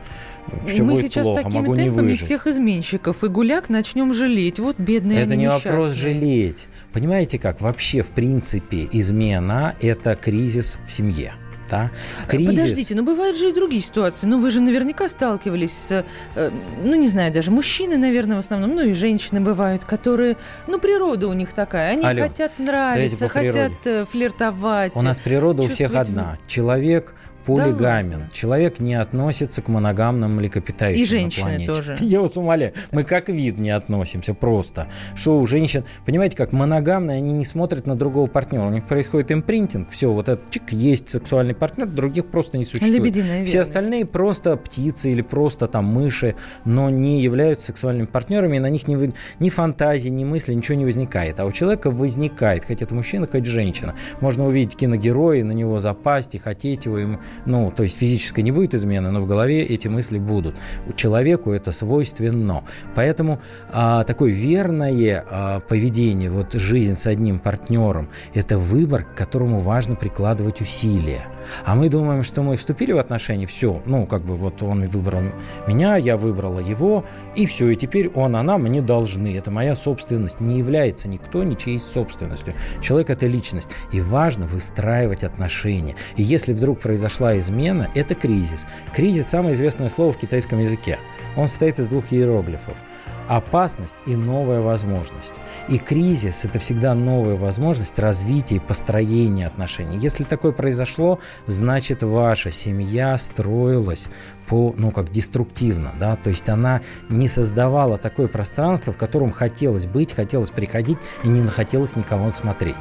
все 0.68 0.84
Мы 0.84 0.92
будет 0.92 1.06
сейчас 1.06 1.28
плохо, 1.28 1.44
такими 1.44 1.62
могу 1.62 1.76
темпами 1.78 2.02
не 2.02 2.10
выжить. 2.10 2.26
всех 2.26 2.46
изменщиков 2.46 3.24
и 3.24 3.28
гуляк 3.30 3.70
начнем 3.70 4.14
жалеть. 4.14 4.60
Вот 4.60 4.78
бедные 4.78 5.22
Это 5.22 5.34
они 5.34 5.44
не 5.44 5.46
несчастные. 5.46 5.74
вопрос 5.76 5.94
жалеть. 5.94 6.68
Понимаете 6.92 7.40
как? 7.40 7.62
Вообще, 7.62 8.02
в 8.02 8.08
принципе, 8.10 8.90
измена– 8.92 9.76
это 9.82 10.16
кризис 10.18 10.78
в 10.86 10.92
семье 10.92 11.34
да? 11.70 11.92
Кризис. 12.28 12.56
Подождите, 12.56 12.96
но 12.96 13.04
бывают 13.04 13.38
же 13.38 13.50
и 13.50 13.54
другие 13.54 13.82
ситуации. 13.82 14.28
Ну, 14.28 14.40
вы 14.40 14.52
же 14.52 14.62
наверняка 14.62 15.08
сталкивались 15.10 15.74
с, 15.74 16.06
э, 16.36 16.52
ну, 16.82 16.96
не 16.96 17.08
знаю, 17.08 17.32
даже 17.32 17.52
мужчины, 17.52 17.98
наверное, 17.98 18.36
в 18.36 18.40
основном, 18.40 18.76
ну, 18.76 18.82
и 18.82 18.94
женщины 18.94 19.42
бывают, 19.42 19.86
которые, 19.86 20.38
ну, 20.68 20.80
природа 20.80 21.28
у 21.28 21.34
них 21.34 21.54
такая. 21.54 21.94
Они 21.94 22.06
Алло, 22.06 22.24
хотят 22.24 22.58
нравиться, 22.60 23.28
хотят 23.28 23.86
э, 23.86 24.06
флиртовать. 24.06 24.92
У 24.96 25.02
нас 25.02 25.20
природа 25.20 25.64
у 25.64 25.68
всех 25.68 25.96
одна. 25.96 26.38
Человек 26.48 27.14
полигамен. 27.56 28.20
Да 28.20 28.30
Человек 28.32 28.80
не 28.80 28.96
относится 28.96 29.62
к 29.62 29.68
моногамным 29.68 30.36
млекопитающим 30.36 31.04
И 31.04 31.06
женщины 31.06 31.66
тоже. 31.66 31.96
Я 32.02 32.22
вас 32.22 32.38
умоляю. 32.38 32.74
Мы 32.92 33.04
как 33.04 33.30
вид 33.30 33.58
не 33.58 33.70
относимся 33.70 34.34
просто. 34.34 34.88
Что 35.16 35.40
у 35.40 35.48
женщин... 35.48 35.84
Понимаете, 36.06 36.38
как 36.38 36.52
моногамные, 36.52 37.18
они 37.18 37.32
не 37.32 37.46
смотрят 37.46 37.88
на 37.88 37.96
другого 37.96 38.28
партнера. 38.28 38.66
У 38.66 38.72
них 38.72 38.86
происходит 38.88 39.32
импринтинг. 39.32 39.90
Все, 39.90 40.12
вот 40.12 40.30
этот 40.30 40.50
чик, 40.50 40.72
есть 40.72 41.10
сексуальный 41.10 41.56
партнер, 41.56 41.88
других 41.88 42.28
просто 42.28 42.58
не 42.58 42.66
существует. 42.66 42.94
Лебединая 42.94 43.46
Все 43.46 43.62
остальные 43.62 44.06
просто 44.06 44.56
птицы 44.58 45.12
или 45.12 45.22
просто 45.22 45.68
там 45.68 45.86
мыши, 45.86 46.36
но 46.66 46.90
не 46.90 47.22
являются 47.22 47.68
сексуальными 47.68 48.06
партнерами, 48.06 48.58
и 48.58 48.60
на 48.60 48.70
них 48.70 48.88
ни, 48.88 49.12
ни 49.40 49.50
фантазии, 49.50 50.10
ни 50.10 50.24
мысли, 50.24 50.54
ничего 50.54 50.78
не 50.78 50.86
возникает. 50.86 51.40
А 51.40 51.46
у 51.46 51.52
человека 51.52 51.92
возникает, 51.92 52.66
хоть 52.66 52.82
это 52.82 52.94
мужчина, 52.96 53.28
хоть 53.28 53.46
женщина. 53.46 53.96
Можно 54.22 54.46
увидеть 54.46 54.76
киногероя, 54.76 55.44
на 55.44 55.52
него 55.52 55.80
запасть 55.80 56.36
и 56.36 56.38
хотеть 56.38 56.86
его, 56.86 56.98
ему 56.98 57.20
ну, 57.46 57.72
то 57.76 57.84
есть 57.84 57.98
физической 57.98 58.42
не 58.42 58.52
будет 58.52 58.74
измены, 58.74 59.12
но 59.12 59.22
в 59.22 59.28
голове 59.28 59.64
эти 59.64 59.88
мысли 59.88 60.20
будут. 60.20 60.56
Человеку 60.96 61.52
это 61.52 61.72
свойственно. 61.72 62.64
Поэтому 62.96 63.40
а, 63.72 64.04
такое 64.04 64.32
верное 64.32 65.26
а, 65.30 65.60
поведение, 65.62 66.30
вот 66.30 66.54
жизнь 66.54 66.96
с 66.96 67.08
одним 67.08 67.40
партнером, 67.40 68.10
это 68.34 68.58
выбор, 68.58 69.04
к 69.04 69.16
которому 69.16 69.60
важно 69.60 69.96
прикладывать 69.96 70.62
усилия. 70.62 71.26
А 71.66 71.76
мы 71.76 71.90
думаем, 71.90 72.24
что 72.24 72.42
мы 72.44 72.56
вступили 72.58 72.92
в 72.92 72.98
отношения, 72.98 73.46
все, 73.46 73.82
ну, 73.86 74.06
как 74.06 74.22
бы 74.22 74.36
вот 74.36 74.62
он 74.64 74.86
выбрал 74.86 75.22
меня, 75.68 75.98
я 75.98 76.18
выбрала 76.18 76.60
его, 76.60 77.06
и 77.36 77.46
все, 77.46 77.70
и 77.70 77.76
теперь 77.76 78.10
он, 78.10 78.36
она 78.36 78.58
мне 78.58 78.82
должны. 78.82 79.36
Это 79.38 79.52
моя 79.52 79.76
собственность. 79.76 80.40
Не 80.40 80.58
является 80.58 81.08
никто 81.08 81.44
ничьей 81.44 81.80
собственностью. 81.80 82.54
Человек– 82.82 83.10
это 83.12 83.28
личность. 83.28 83.70
И 83.92 84.02
важно 84.02 84.46
выстраивать 84.46 85.24
отношения. 85.24 85.96
И 86.16 86.24
если 86.24 86.54
вдруг 86.54 86.80
произошла 86.80 87.38
измена, 87.38 87.90
это 87.96 88.16
кризис. 88.16 88.66
Кризис– 88.94 89.28
самое 89.30 89.54
известное 89.54 89.90
слово 89.90 90.12
в 90.12 90.18
китайском 90.18 90.60
языке. 90.60 91.00
Он 91.36 91.48
состоит 91.48 91.80
из 91.80 91.88
двух 91.88 92.12
иероглифов 92.12 92.78
опасность 93.30 93.96
и 94.08 94.16
новая 94.16 94.60
возможность. 94.60 95.36
И 95.70 95.78
кризис– 95.78 96.44
это 96.46 96.58
всегда 96.58 96.96
новая 96.96 97.36
возможность 97.36 97.98
развития 98.00 98.56
и 98.56 98.60
построения 98.60 99.46
отношений. 99.46 99.98
Если 99.98 100.24
такое 100.24 100.52
произошло, 100.52 101.20
значит, 101.46 102.02
ваша 102.02 102.50
семья 102.50 103.18
строилась 103.20 104.10
по, 104.50 104.74
ну, 104.76 104.90
как 104.90 105.12
деструктивно, 105.12 105.94
да, 106.00 106.16
то 106.16 106.30
есть 106.30 106.50
она 106.50 106.82
не 107.08 107.28
создавала 107.28 107.98
такое 107.98 108.28
пространство, 108.28 108.92
в 108.92 108.98
котором 108.98 109.32
хотелось 109.32 109.86
быть, 109.86 110.12
хотелось 110.12 110.50
приходить 110.50 110.98
и 111.24 111.28
не 111.28 111.48
хотелось 111.48 111.96
никого 111.96 112.32
смотреть. 112.32 112.76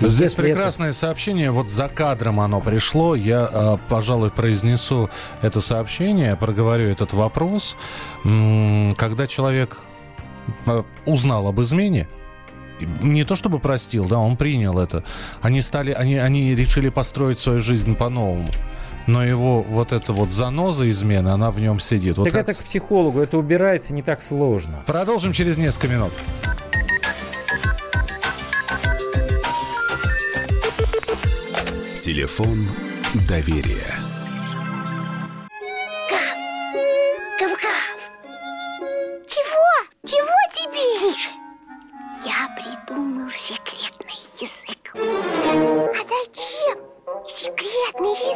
И 0.00 0.08
Здесь 0.08 0.34
прекрасное 0.34 0.88
это... 0.88 0.98
сообщение, 0.98 1.52
вот 1.52 1.70
за 1.70 1.86
кадром 1.86 2.40
оно 2.40 2.60
пришло, 2.60 3.14
я, 3.14 3.48
а, 3.52 3.78
пожалуй, 3.88 4.32
произнесу 4.32 5.08
это 5.42 5.60
сообщение, 5.60 6.34
проговорю 6.34 6.88
этот 6.88 7.12
вопрос. 7.12 7.76
Когда 8.24 9.28
человек 9.28 9.78
а, 10.66 10.84
узнал 11.06 11.46
об 11.46 11.60
измене, 11.60 12.08
не 13.00 13.22
то 13.22 13.36
чтобы 13.36 13.60
простил, 13.60 14.06
да, 14.08 14.18
он 14.18 14.36
принял 14.36 14.78
это. 14.78 15.04
Они 15.40 15.60
стали, 15.60 15.92
они, 15.92 16.16
они 16.16 16.54
решили 16.56 16.88
построить 16.88 17.38
свою 17.38 17.60
жизнь 17.60 17.94
по-новому 17.94 18.48
но 19.06 19.24
его 19.24 19.62
вот 19.62 19.92
эта 19.92 20.12
вот 20.12 20.32
заноза 20.32 20.88
измены, 20.90 21.28
она 21.28 21.50
в 21.50 21.60
нем 21.60 21.80
сидит. 21.80 22.16
Так 22.16 22.24
вот 22.24 22.34
это 22.34 22.54
к 22.54 22.58
психологу, 22.58 23.20
это 23.20 23.38
убирается 23.38 23.94
не 23.94 24.02
так 24.02 24.20
сложно. 24.20 24.82
Продолжим 24.86 25.32
через 25.32 25.56
несколько 25.56 25.88
минут. 25.88 26.12
Телефон 32.04 32.68
доверия. 33.28 33.94
Гав! 36.08 36.36
Гав-гав! 37.40 37.98
Чего? 39.26 39.68
Чего 40.04 40.36
тебе? 40.54 40.84
Тише! 41.00 41.30
Я 42.24 42.48
придумал 42.54 43.28
секретный 43.30 44.20
язык. 44.40 44.94
А 44.94 46.02
зачем 46.08 46.78
секретный 47.26 48.10
язык, 48.10 48.35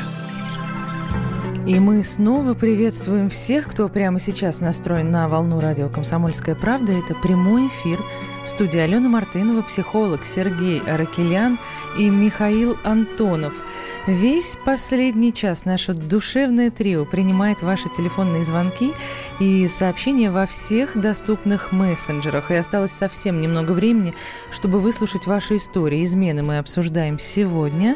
И 1.65 1.79
мы 1.79 2.01
снова 2.01 2.55
приветствуем 2.55 3.29
всех, 3.29 3.67
кто 3.67 3.87
прямо 3.87 4.19
сейчас 4.19 4.61
настроен 4.61 5.11
на 5.11 5.27
волну 5.27 5.59
радио 5.59 5.89
«Комсомольская 5.89 6.55
правда». 6.55 6.91
Это 6.91 7.13
прямой 7.13 7.67
эфир. 7.67 8.03
В 8.51 8.53
студии 8.53 8.79
Алена 8.79 9.07
Мартынова, 9.07 9.61
психолог 9.61 10.25
Сергей 10.25 10.81
Аракелян 10.81 11.57
и 11.97 12.09
Михаил 12.09 12.77
Антонов. 12.83 13.63
Весь 14.07 14.57
последний 14.65 15.33
час 15.33 15.63
наше 15.63 15.93
душевное 15.93 16.69
трио 16.69 17.05
принимает 17.05 17.61
ваши 17.61 17.87
телефонные 17.87 18.43
звонки 18.43 18.91
и 19.39 19.67
сообщения 19.67 20.29
во 20.31 20.45
всех 20.45 20.99
доступных 20.99 21.71
мессенджерах. 21.71 22.51
И 22.51 22.55
осталось 22.55 22.91
совсем 22.91 23.39
немного 23.39 23.71
времени, 23.71 24.13
чтобы 24.51 24.79
выслушать 24.79 25.27
ваши 25.27 25.55
истории. 25.55 26.03
Измены 26.03 26.43
мы 26.43 26.57
обсуждаем 26.57 27.19
сегодня. 27.19 27.95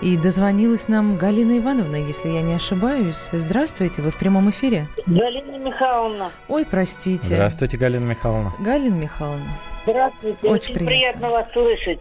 И 0.00 0.16
дозвонилась 0.16 0.86
нам 0.86 1.16
Галина 1.16 1.58
Ивановна, 1.58 1.96
если 1.96 2.28
я 2.28 2.40
не 2.40 2.54
ошибаюсь. 2.54 3.30
Здравствуйте, 3.32 4.00
вы 4.00 4.12
в 4.12 4.16
прямом 4.16 4.48
эфире. 4.50 4.86
Галина 5.06 5.58
Михайловна. 5.58 6.30
Ой, 6.46 6.64
простите. 6.64 7.34
Здравствуйте, 7.34 7.76
Галина 7.78 8.04
Михайловна. 8.04 8.54
Галина 8.60 8.94
Михайловна. 8.94 9.58
Здравствуйте, 9.90 10.38
очень, 10.42 10.50
очень 10.50 10.74
приятно. 10.74 10.86
приятно 10.86 11.30
вас 11.30 11.52
слышать. 11.52 12.00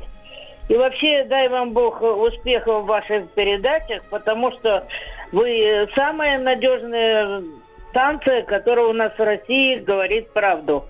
И 0.70 0.76
вообще, 0.76 1.24
дай 1.26 1.48
вам 1.48 1.72
Бог 1.72 2.02
успехов 2.02 2.84
в 2.84 2.88
ваших 2.88 3.30
передачах, 3.32 4.02
потому 4.10 4.52
что 4.52 4.86
вы 5.32 5.88
самая 5.96 6.38
надежная 6.40 7.42
станция, 7.90 8.42
которая 8.44 8.88
у 8.88 8.94
нас 8.94 9.14
в 9.18 9.24
России 9.24 9.76
говорит 9.76 10.30
правду. 10.34 10.86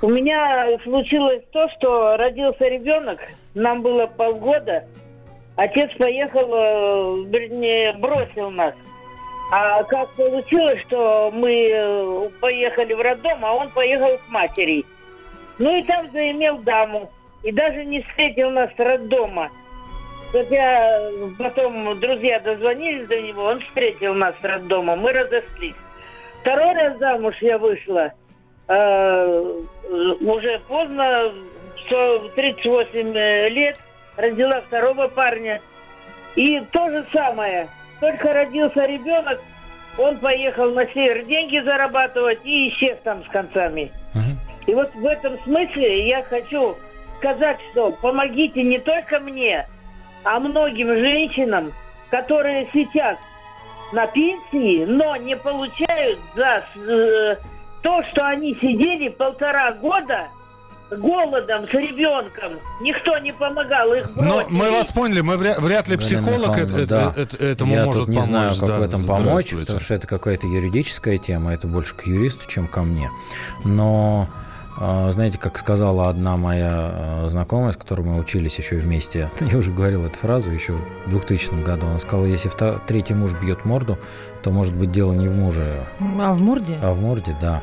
У 0.00 0.08
меня 0.08 0.78
случилось 0.82 1.42
то, 1.52 1.68
что 1.70 2.16
родился 2.16 2.66
ребенок, 2.66 3.20
нам 3.54 3.82
было 3.82 4.06
полгода– 4.06 4.84
Отец 5.56 5.90
поехал, 5.98 6.48
э, 6.52 7.24
вернее, 7.28 7.92
бросил 7.94 8.50
нас. 8.50 8.74
А 9.52 9.84
как 9.84 10.10
получилось, 10.14 10.80
что 10.80 11.30
мы 11.32 11.70
э, 11.70 12.30
поехали 12.40 12.92
в 12.92 13.00
роддом, 13.00 13.44
а 13.44 13.52
он 13.52 13.70
поехал 13.70 14.18
к 14.18 14.28
матери. 14.30 14.84
Ну 15.58 15.76
и 15.76 15.82
там 15.84 16.10
заимел 16.12 16.58
даму. 16.58 17.10
И 17.42 17.52
даже 17.52 17.84
не 17.84 18.02
встретил 18.02 18.50
нас 18.50 18.70
роддома. 18.78 19.50
Хотя 20.32 21.10
потом 21.38 22.00
друзья 22.00 22.40
дозвонились 22.40 23.06
до 23.06 23.20
него, 23.20 23.44
он 23.44 23.60
встретил 23.60 24.14
нас 24.14 24.34
роддома, 24.42 24.96
мы 24.96 25.12
разошлись. 25.12 25.76
Второй 26.40 26.72
раз 26.74 26.98
замуж 26.98 27.36
я 27.40 27.58
вышла. 27.58 28.12
Э, 28.66 29.62
уже 30.20 30.58
поздно, 30.66 31.32
38 32.34 33.12
лет– 33.48 33.78
родила 34.16 34.60
второго 34.62 35.08
парня. 35.08 35.60
И 36.36 36.60
то 36.72 36.90
же 36.90 37.06
самое. 37.12 37.68
Только 38.00 38.32
родился 38.32 38.84
ребенок, 38.86 39.40
он 39.98 40.18
поехал 40.18 40.70
на 40.72 40.86
север 40.86 41.24
деньги 41.24 41.60
зарабатывать 41.60 42.40
и 42.44 42.68
исчез 42.68 42.98
там 43.04 43.24
с 43.24 43.28
концами. 43.28 43.92
И 44.66 44.74
вот 44.74 44.94
в 44.94 45.06
этом 45.06 45.38
смысле 45.44 46.08
я 46.08 46.22
хочу 46.24 46.76
сказать, 47.18 47.58
что 47.72 47.90
помогите 47.92 48.62
не 48.62 48.78
только 48.78 49.20
мне, 49.20 49.66
а 50.24 50.40
многим 50.40 50.88
женщинам, 50.88 51.72
которые 52.10 52.68
сейчас 52.72 53.18
на 53.92 54.06
пенсии, 54.06 54.84
но 54.84 55.16
не 55.16 55.36
получают 55.36 56.18
за 56.34 56.64
э, 56.76 57.36
то, 57.82 58.02
что 58.10 58.26
они 58.26 58.54
сидели 58.54 59.08
полтора 59.08 59.72
года 59.72 60.28
голодом 60.90 61.66
с 61.68 61.72
ребенком. 61.72 62.60
Никто 62.80 63.18
не 63.18 63.32
помогал, 63.32 63.92
их 63.94 64.12
бросили. 64.14 64.28
Но 64.28 64.42
мы 64.50 64.70
вас 64.70 64.92
поняли, 64.92 65.20
мы 65.20 65.36
вряд, 65.36 65.58
вряд 65.58 65.88
ли 65.88 65.96
психолог 65.96 66.56
это, 66.56 66.78
э, 66.78 66.86
да. 66.86 67.12
это, 67.16 67.36
этому 67.36 67.74
Я 67.74 67.84
может 67.84 68.02
тут 68.02 68.08
не 68.10 68.16
помочь. 68.16 68.28
знаю, 68.28 68.50
как 68.58 68.68
да, 68.68 68.78
в 68.78 68.82
этом 68.82 69.06
помочь, 69.06 69.50
потому 69.54 69.80
что 69.80 69.94
это 69.94 70.06
какая-то 70.06 70.46
юридическая 70.46 71.18
тема, 71.18 71.52
это 71.52 71.66
больше 71.66 71.94
к 71.94 72.06
юристу, 72.06 72.48
чем 72.48 72.68
ко 72.68 72.82
мне. 72.82 73.10
Но 73.64 74.28
знаете, 74.76 75.38
как 75.38 75.56
сказала 75.58 76.08
одна 76.08 76.36
моя 76.36 76.68
а, 76.70 77.26
знакомая, 77.28 77.72
с 77.72 77.76
которой 77.76 78.02
мы 78.02 78.18
учились 78.18 78.58
еще 78.58 78.76
вместе, 78.76 79.30
я 79.40 79.58
уже 79.58 79.72
говорил 79.72 80.04
эту 80.04 80.18
фразу 80.18 80.50
еще 80.50 80.74
в 81.06 81.10
2000 81.10 81.62
году, 81.62 81.86
она 81.86 81.98
сказала, 81.98 82.26
если 82.26 82.50
третий 82.86 83.14
муж 83.14 83.34
бьет 83.34 83.64
морду, 83.64 83.98
то 84.44 84.50
может 84.50 84.74
быть 84.74 84.92
дело 84.92 85.12
не 85.14 85.26
в 85.26 85.34
муже. 85.34 85.86
А 86.20 86.34
в 86.34 86.42
морде? 86.42 86.78
А 86.82 86.92
в 86.92 87.00
морде, 87.00 87.34
да. 87.40 87.62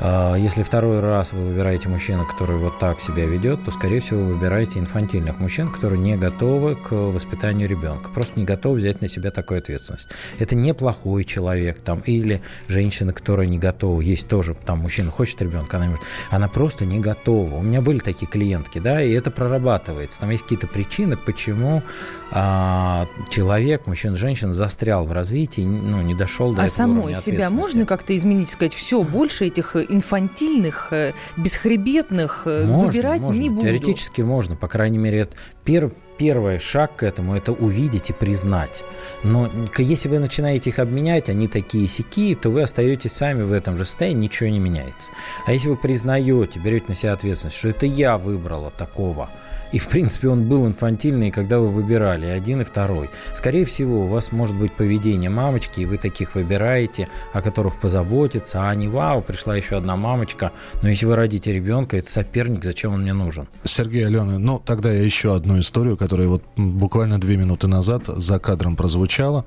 А, 0.00 0.34
если 0.34 0.62
второй 0.62 1.00
раз 1.00 1.34
вы 1.34 1.44
выбираете 1.44 1.90
мужчину, 1.90 2.26
который 2.26 2.56
вот 2.56 2.78
так 2.78 3.02
себя 3.02 3.26
ведет, 3.26 3.62
то, 3.64 3.70
скорее 3.70 4.00
всего, 4.00 4.20
вы 4.20 4.34
выбираете 4.34 4.78
инфантильных 4.78 5.38
мужчин, 5.38 5.70
которые 5.70 6.00
не 6.00 6.16
готовы 6.16 6.76
к 6.76 6.90
воспитанию 6.92 7.68
ребенка, 7.68 8.08
просто 8.08 8.40
не 8.40 8.46
готовы 8.46 8.76
взять 8.76 9.02
на 9.02 9.08
себя 9.08 9.30
такую 9.30 9.58
ответственность. 9.58 10.08
Это 10.38 10.56
не 10.56 10.72
плохой 10.72 11.24
человек 11.24 11.78
там, 11.80 12.00
или 12.06 12.40
женщина, 12.66 13.12
которая 13.12 13.46
не 13.46 13.58
готова. 13.58 14.00
Есть 14.00 14.26
тоже 14.26 14.54
там 14.54 14.78
мужчина 14.78 15.10
хочет 15.10 15.42
ребенка, 15.42 15.76
она, 15.76 15.88
может, 15.88 16.02
она 16.30 16.48
просто 16.48 16.86
не 16.86 16.98
готова. 16.98 17.56
У 17.56 17.62
меня 17.62 17.82
были 17.82 17.98
такие 17.98 18.26
клиентки, 18.26 18.78
да, 18.78 19.02
и 19.02 19.12
это 19.12 19.30
прорабатывается. 19.30 20.20
Там 20.20 20.30
есть 20.30 20.44
какие-то 20.44 20.66
причины, 20.66 21.18
почему 21.18 21.82
а, 22.30 23.06
человек, 23.28 23.86
мужчина, 23.86 24.16
женщина 24.16 24.54
застрял 24.54 25.04
в 25.04 25.12
развитии, 25.12 25.60
ну, 25.60 26.00
не 26.00 26.14
дошел 26.22 26.52
до 26.52 26.62
А 26.62 26.68
самой 26.68 27.14
себя 27.14 27.50
можно 27.50 27.84
как-то 27.84 28.14
изменить, 28.14 28.50
сказать, 28.50 28.74
все, 28.74 29.02
больше 29.02 29.46
этих 29.46 29.76
э, 29.76 29.86
инфантильных, 29.88 30.88
э, 30.92 31.14
бесхребетных 31.36 32.42
э, 32.46 32.64
можно, 32.64 32.86
выбирать 32.86 33.20
можно. 33.20 33.40
не 33.40 33.50
буду? 33.50 33.62
Теоретически 33.62 34.22
можно, 34.22 34.54
по 34.54 34.68
крайней 34.68 34.98
мере, 34.98 35.20
это 35.20 35.36
пер, 35.64 35.92
первый 36.18 36.60
шаг 36.60 36.96
к 36.96 37.02
этому– 37.02 37.34
это 37.36 37.52
увидеть 37.52 38.10
и 38.10 38.12
признать. 38.12 38.84
Но 39.24 39.50
если 39.76 40.08
вы 40.08 40.20
начинаете 40.20 40.70
их 40.70 40.78
обменять, 40.78 41.28
они 41.28 41.48
такие 41.48 41.86
сики, 41.88 42.36
то 42.40 42.50
вы 42.50 42.62
остаетесь 42.62 43.12
сами 43.12 43.42
в 43.42 43.52
этом 43.52 43.76
же 43.76 43.84
состоянии, 43.84 44.26
ничего 44.26 44.48
не 44.48 44.60
меняется. 44.60 45.10
А 45.46 45.52
если 45.52 45.68
вы 45.68 45.76
признаете, 45.76 46.60
берете 46.60 46.86
на 46.88 46.94
себя 46.94 47.14
ответственность, 47.14 47.56
что 47.56 47.68
это 47.68 47.86
я 47.86 48.18
выбрала 48.18 48.70
такого, 48.70 49.30
И, 49.72 49.78
в 49.78 49.88
принципе, 49.88 50.28
он 50.28 50.44
был 50.44 50.66
инфантильный, 50.66 51.30
когда 51.30 51.58
вы 51.58 51.68
выбирали 51.68 52.26
один 52.26 52.60
и 52.60 52.64
второй. 52.64 53.10
Скорее 53.34 53.64
всего, 53.64 54.02
у 54.02 54.06
вас 54.06 54.30
может 54.30 54.56
быть 54.56 54.74
поведение 54.74 55.30
мамочки, 55.30 55.80
и 55.80 55.86
вы 55.86 55.96
таких 55.96 56.34
выбираете, 56.34 57.08
о 57.32 57.42
которых 57.42 57.80
позаботиться, 57.80 58.68
а 58.68 58.74
не 58.74 58.88
вау, 58.88 59.22
пришла 59.22 59.56
еще 59.56 59.76
одна 59.76 59.96
мамочка. 59.96 60.52
Но 60.82 60.88
если 60.88 61.06
вы 61.06 61.16
родите 61.16 61.52
ребенка, 61.52 61.96
это 61.96 62.10
соперник, 62.10 62.64
зачем 62.64 62.94
он 62.94 63.02
мне 63.02 63.12
нужен? 63.12 63.48
Сергей 63.64 64.06
Алена, 64.06 64.38
ну 64.38 64.58
тогда 64.58 64.92
я 64.92 65.02
еще 65.02 65.34
одну 65.34 65.58
историю, 65.58 65.96
которая 65.96 66.28
вот 66.28 66.42
буквально 66.56 67.18
две 67.18 67.36
минуты 67.36 67.66
назад 67.66 68.06
за 68.06 68.38
кадром 68.38 68.76
прозвучала. 68.76 69.44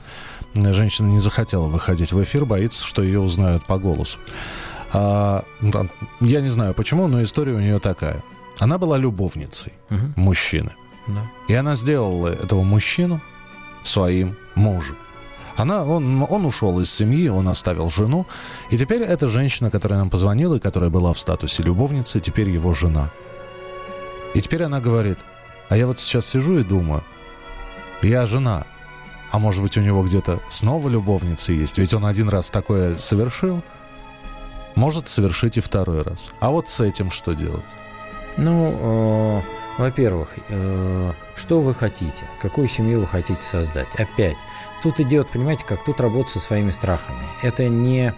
Женщина 0.55 1.07
не 1.07 1.19
захотела 1.19 1.67
выходить 1.67 2.13
в 2.13 2.23
эфир, 2.23 2.45
боится, 2.45 2.83
что 2.85 3.03
ее 3.03 3.19
узнают 3.19 3.65
по 3.67 3.77
голосу. 3.77 4.17
А, 4.93 5.43
я 6.21 6.41
не 6.41 6.49
знаю 6.49 6.73
почему, 6.73 7.07
но 7.07 7.21
история 7.21 7.53
у 7.53 7.59
нее 7.59 7.79
такая. 7.79 8.23
Она 8.59 8.77
была 8.77 8.97
любовницей 8.97 9.73
угу. 9.89 10.13
мужчины. 10.15 10.71
Да. 11.07 11.29
И 11.47 11.53
она 11.53 11.75
сделала 11.75 12.27
этого 12.27 12.63
мужчину 12.63 13.21
своим 13.83 14.37
мужем. 14.55 14.97
Она, 15.57 15.85
он, 15.85 16.25
он 16.29 16.45
ушел 16.45 16.79
из 16.79 16.91
семьи, 16.91 17.29
он 17.29 17.47
оставил 17.47 17.89
жену. 17.89 18.25
И 18.69 18.77
теперь 18.77 19.01
эта 19.01 19.27
женщина, 19.27 19.71
которая 19.71 19.99
нам 19.99 20.09
позвонила 20.09 20.55
и 20.55 20.59
которая 20.59 20.89
была 20.89 21.13
в 21.13 21.19
статусе 21.19 21.63
любовницы, 21.63 22.19
теперь 22.19 22.49
его 22.49 22.73
жена. 22.73 23.11
И 24.33 24.41
теперь 24.41 24.63
она 24.63 24.81
говорит, 24.81 25.19
а 25.69 25.77
я 25.77 25.87
вот 25.87 25.99
сейчас 25.99 26.25
сижу 26.25 26.59
и 26.59 26.63
думаю, 26.63 27.03
я 28.01 28.27
жена, 28.27 28.65
а 29.31 29.39
может 29.39 29.63
быть 29.63 29.77
у 29.77 29.81
него 29.81 30.03
где-то 30.03 30.41
снова 30.49 30.89
любовница 30.89 31.53
есть, 31.53 31.77
ведь 31.77 31.93
он 31.93 32.05
один 32.05 32.29
раз 32.29 32.51
такое 32.51 32.97
совершил, 32.97 33.63
может 34.75 35.07
совершить 35.07 35.57
и 35.57 35.61
второй 35.61 36.03
раз. 36.03 36.31
А 36.41 36.51
вот 36.51 36.67
с 36.67 36.81
этим 36.81 37.09
что 37.09 37.33
делать? 37.33 37.63
Ну, 38.37 39.41
э, 39.77 39.81
во-первых, 39.81 40.35
э, 40.49 41.11
что 41.35 41.61
вы 41.61 41.73
хотите? 41.73 42.25
Какую 42.41 42.67
семью 42.67 43.01
вы 43.01 43.07
хотите 43.07 43.41
создать? 43.41 43.87
Опять, 43.97 44.37
тут 44.83 44.99
идет, 44.99 45.29
понимаете, 45.29 45.65
как 45.65 45.83
тут 45.85 46.01
работать 46.01 46.31
со 46.31 46.39
своими 46.39 46.71
страхами. 46.71 47.25
Это 47.43 47.67
не 47.69 48.13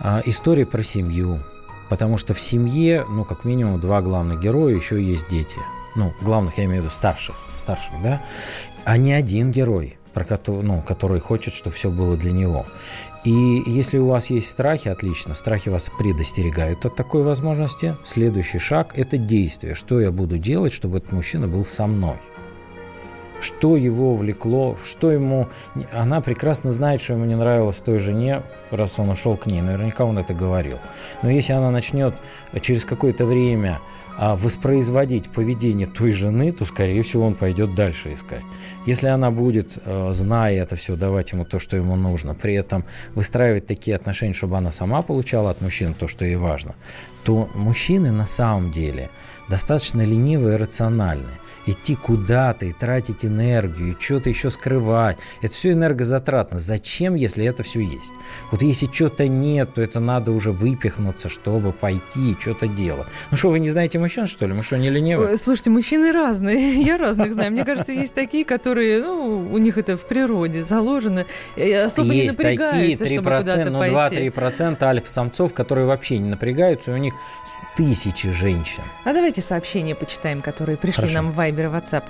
э, 0.00 0.22
история 0.26 0.64
про 0.64 0.82
семью, 0.82 1.40
потому 1.88 2.18
что 2.18 2.34
в 2.34 2.40
семье, 2.40 3.04
ну, 3.08 3.24
как 3.24 3.44
минимум, 3.44 3.80
два 3.80 4.00
главных 4.00 4.38
героя, 4.40 4.74
еще 4.74 5.02
есть 5.02 5.28
дети. 5.28 5.58
Ну, 5.96 6.14
главных, 6.20 6.58
я 6.58 6.64
имею 6.66 6.82
в 6.82 6.84
виду 6.84 6.94
старших, 6.94 7.34
старших, 7.58 8.00
да? 8.02 8.22
А 8.84 8.96
не 8.96 9.12
один 9.12 9.50
герой, 9.50 9.98
про 10.18 10.24
который, 10.24 10.64
ну, 10.64 10.82
который 10.82 11.20
хочет, 11.20 11.54
чтобы 11.54 11.76
все 11.76 11.90
было 11.90 12.16
для 12.16 12.32
него. 12.32 12.66
И 13.22 13.62
если 13.66 13.98
у 13.98 14.08
вас 14.08 14.30
есть 14.30 14.48
страхи, 14.48 14.88
отлично, 14.88 15.34
страхи 15.34 15.68
вас 15.68 15.92
предостерегают 15.96 16.84
от 16.84 16.96
такой 16.96 17.22
возможности. 17.22 17.96
Следующий 18.04 18.58
шаг– 18.58 18.94
это 18.96 19.16
действие. 19.16 19.76
Что 19.76 20.00
я 20.00 20.10
буду 20.10 20.36
делать, 20.36 20.72
чтобы 20.72 20.98
этот 20.98 21.12
мужчина 21.12 21.46
был 21.46 21.64
со 21.64 21.86
мной? 21.86 22.16
Что 23.38 23.76
его 23.76 24.14
влекло, 24.14 24.76
что 24.84 25.12
ему... 25.12 25.46
Она 25.92 26.20
прекрасно 26.20 26.72
знает, 26.72 27.00
что 27.00 27.12
ему 27.12 27.24
не 27.24 27.36
нравилось 27.36 27.76
в 27.76 27.82
той 27.82 28.00
жене, 28.00 28.42
раз 28.72 28.98
он 28.98 29.10
ушел 29.10 29.36
к 29.36 29.46
ней. 29.46 29.60
Наверняка 29.60 30.04
он 30.04 30.18
это 30.18 30.34
говорил. 30.34 30.80
Но 31.22 31.30
если 31.30 31.52
она 31.52 31.70
начнет 31.70 32.16
через 32.60 32.84
какое-то 32.84 33.24
время 33.24 33.78
воспроизводить 34.18 35.28
поведение 35.30 35.86
той 35.86 36.10
жены, 36.10 36.50
то, 36.50 36.64
скорее 36.64 37.02
всего, 37.02 37.24
он 37.24 37.34
пойдет 37.34 37.74
дальше 37.74 38.14
искать. 38.14 38.42
Если 38.84 39.06
она 39.06 39.30
будет, 39.30 39.78
э, 39.84 40.08
зная 40.12 40.62
это 40.62 40.74
все, 40.74 40.96
давать 40.96 41.32
ему 41.32 41.44
то, 41.44 41.60
что 41.60 41.76
ему 41.76 41.94
нужно, 41.94 42.34
при 42.34 42.54
этом 42.54 42.84
выстраивать 43.14 43.66
такие 43.66 43.94
отношения, 43.94 44.34
чтобы 44.34 44.56
она 44.56 44.72
сама 44.72 45.02
получала 45.02 45.50
от 45.50 45.60
мужчин 45.60 45.94
то, 45.94 46.08
что 46.08 46.24
ей 46.24 46.36
важно, 46.36 46.74
то 47.24 47.48
мужчины 47.54 48.10
на 48.10 48.26
самом 48.26 48.72
деле 48.72 49.10
достаточно 49.48 50.02
ленивые 50.02 50.56
и 50.56 50.58
рациональные 50.58 51.38
идти 51.68 51.94
куда-то 51.94 52.66
и 52.66 52.72
тратить 52.72 53.24
энергию, 53.24 53.92
и 53.92 54.00
что-то 54.00 54.30
еще 54.30 54.50
скрывать. 54.50 55.18
Это 55.42 55.52
все 55.52 55.72
энергозатратно. 55.72 56.58
Зачем, 56.58 57.14
если 57.14 57.44
это 57.44 57.62
все 57.62 57.80
есть? 57.80 58.14
Вот 58.50 58.62
если 58.62 58.90
что-то 58.90 59.28
нет, 59.28 59.74
то 59.74 59.82
это 59.82 60.00
надо 60.00 60.32
уже 60.32 60.50
выпихнуться, 60.50 61.28
чтобы 61.28 61.72
пойти 61.72 62.32
и 62.32 62.38
что-то 62.38 62.66
делать. 62.66 63.08
Ну 63.30 63.36
что, 63.36 63.50
вы 63.50 63.60
не 63.60 63.70
знаете 63.70 63.98
мужчин, 63.98 64.26
что 64.26 64.46
ли? 64.46 64.54
Мы 64.54 64.62
что, 64.62 64.78
не 64.78 64.90
ленивые? 64.90 65.36
Слушайте, 65.36 65.70
мужчины 65.70 66.12
разные. 66.12 66.82
Я 66.82 66.96
разных 66.96 67.34
знаю. 67.34 67.52
Мне 67.52 67.64
кажется, 67.64 67.92
есть 67.92 68.14
такие, 68.14 68.44
которые, 68.44 69.02
ну, 69.02 69.48
у 69.50 69.58
них 69.58 69.76
это 69.76 69.96
в 69.96 70.06
природе 70.06 70.62
заложено. 70.62 71.26
Особо 71.56 72.12
есть 72.12 72.38
не 72.38 72.44
напрягаются, 72.44 73.04
такие 73.04 73.20
3%, 73.20 73.60
чтобы 73.60 73.70
ну, 73.70 73.82
2-3% 73.84 74.82
альфа-самцов, 74.82 75.52
которые 75.52 75.86
вообще 75.86 76.18
не 76.18 76.30
напрягаются, 76.30 76.92
и 76.92 76.94
у 76.94 76.98
них 76.98 77.14
тысячи 77.76 78.30
женщин. 78.30 78.82
А 79.04 79.12
давайте 79.12 79.42
сообщения 79.42 79.94
почитаем, 79.94 80.40
которые 80.40 80.76
пришли 80.76 81.02
Хорошо. 81.02 81.14
нам 81.14 81.30
в 81.30 81.38
Viber 81.38 81.57
и 81.66 81.66
WhatsApp. 81.66 82.04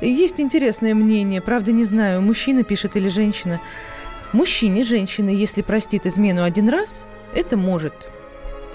Есть 0.00 0.40
интересное 0.40 0.94
мнение, 0.94 1.40
правда 1.40 1.72
не 1.72 1.84
знаю, 1.84 2.22
мужчина 2.22 2.62
пишет 2.62 2.96
или 2.96 3.08
женщина. 3.08 3.60
Мужчине, 4.32 4.82
женщина, 4.82 5.30
если 5.30 5.62
простит 5.62 6.06
измену 6.06 6.42
один 6.42 6.68
раз, 6.68 7.06
это 7.34 7.56
может 7.56 8.08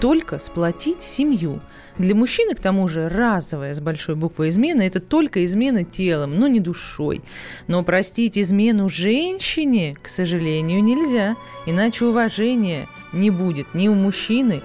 только 0.00 0.38
сплотить 0.38 1.02
семью. 1.02 1.60
Для 1.98 2.14
мужчины, 2.14 2.54
к 2.54 2.60
тому 2.60 2.88
же, 2.88 3.08
разовая 3.08 3.74
с 3.74 3.80
большой 3.80 4.14
буквы 4.14 4.48
измена– 4.48 4.80
это 4.82 4.98
только 5.00 5.44
измена 5.44 5.84
телом, 5.84 6.38
но 6.38 6.48
не 6.48 6.60
душой. 6.60 7.20
Но 7.66 7.84
простить 7.84 8.38
измену 8.38 8.88
женщине, 8.88 9.94
к 10.02 10.08
сожалению, 10.08 10.82
нельзя, 10.82 11.36
иначе 11.66 12.06
уважения 12.06 12.88
не 13.12 13.30
будет 13.30 13.74
ни 13.74 13.88
у 13.88 13.94
мужчины, 13.94 14.62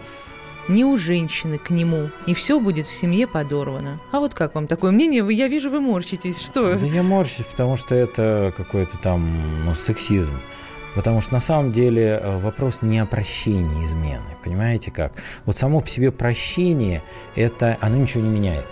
ни 0.67 0.83
у 0.83 0.97
женщины 0.97 1.57
к 1.57 1.69
нему, 1.69 2.09
и 2.25 2.33
все 2.33 2.59
будет 2.59 2.87
в 2.87 2.91
семье 2.91 3.27
подорвано. 3.27 3.99
А 4.11 4.19
вот 4.19 4.33
как 4.33 4.55
вам 4.55 4.67
такое 4.67 4.91
мнение? 4.91 5.23
Вы, 5.23 5.33
я 5.33 5.47
вижу, 5.47 5.69
вы 5.69 5.81
морщитесь. 5.81 6.41
Что? 6.41 6.77
Да 6.77 6.87
я 6.87 7.03
морщусь, 7.03 7.45
потому 7.45 7.75
что 7.75 7.95
это 7.95 8.53
какой-то 8.55 8.97
там 8.97 9.65
ну, 9.65 9.73
сексизм. 9.73 10.33
Потому 10.95 11.19
что 11.19 11.33
на 11.33 11.41
самом 11.41 11.73
деле 11.73 12.19
э, 12.21 12.37
вопрос 12.39 12.81
не 12.81 12.99
о 12.99 13.05
прощении 13.05 13.83
измены. 13.83 14.23
Понимаете 14.43 14.91
как? 14.91 15.11
Вот 15.45 15.57
само 15.57 15.81
по 15.81 15.87
себе 15.87 16.11
прощение, 16.11 17.03
это, 17.35 17.77
оно 17.81 17.97
ничего 17.97 18.23
не 18.23 18.29
меняет. 18.29 18.67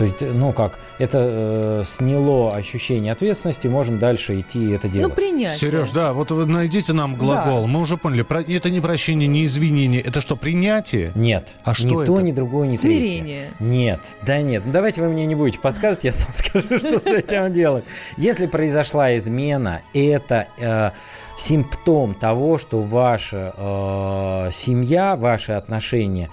То 0.00 0.04
есть, 0.04 0.22
ну 0.22 0.54
как, 0.54 0.78
это 0.98 1.18
э, 1.20 1.82
сняло 1.84 2.54
ощущение 2.54 3.12
ответственности, 3.12 3.66
можем 3.66 3.98
дальше 3.98 4.40
идти 4.40 4.70
и 4.70 4.72
это 4.72 4.86
ну, 4.86 4.92
делать. 4.94 5.08
Ну, 5.10 5.14
принять. 5.14 5.54
Сереж, 5.54 5.90
да, 5.90 6.14
вот 6.14 6.30
вы 6.30 6.46
найдите 6.46 6.94
нам 6.94 7.16
глагол. 7.16 7.64
Да. 7.64 7.66
Мы 7.66 7.80
уже 7.82 7.98
поняли, 7.98 8.24
это 8.56 8.70
не 8.70 8.80
прощение, 8.80 9.28
не 9.28 9.44
извинение, 9.44 10.00
это 10.00 10.22
что, 10.22 10.36
принятие? 10.36 11.12
Нет. 11.14 11.54
А 11.64 11.74
что 11.74 11.86
ни 11.86 11.96
это? 11.96 12.06
то, 12.06 12.20
ни 12.22 12.32
другое, 12.32 12.66
ни 12.68 12.76
Смирение. 12.76 13.50
третье. 13.50 13.54
Нет, 13.58 14.00
да 14.22 14.40
нет. 14.40 14.62
Ну 14.64 14.72
давайте 14.72 15.02
вы 15.02 15.10
мне 15.10 15.26
не 15.26 15.34
будете 15.34 15.58
подсказывать, 15.58 16.04
я 16.04 16.12
сам 16.12 16.30
скажу, 16.32 16.78
что 16.78 16.98
с 16.98 17.06
этим 17.06 17.52
делать. 17.52 17.84
Если 18.16 18.46
произошла 18.46 19.14
измена, 19.18 19.82
это 19.92 20.48
э, 20.56 20.92
симптом 21.40 22.14
того, 22.14 22.58
что 22.58 22.82
ваша 22.82 23.54
э, 23.56 24.50
семья, 24.52 25.16
ваши 25.16 25.52
отношения 25.52 26.28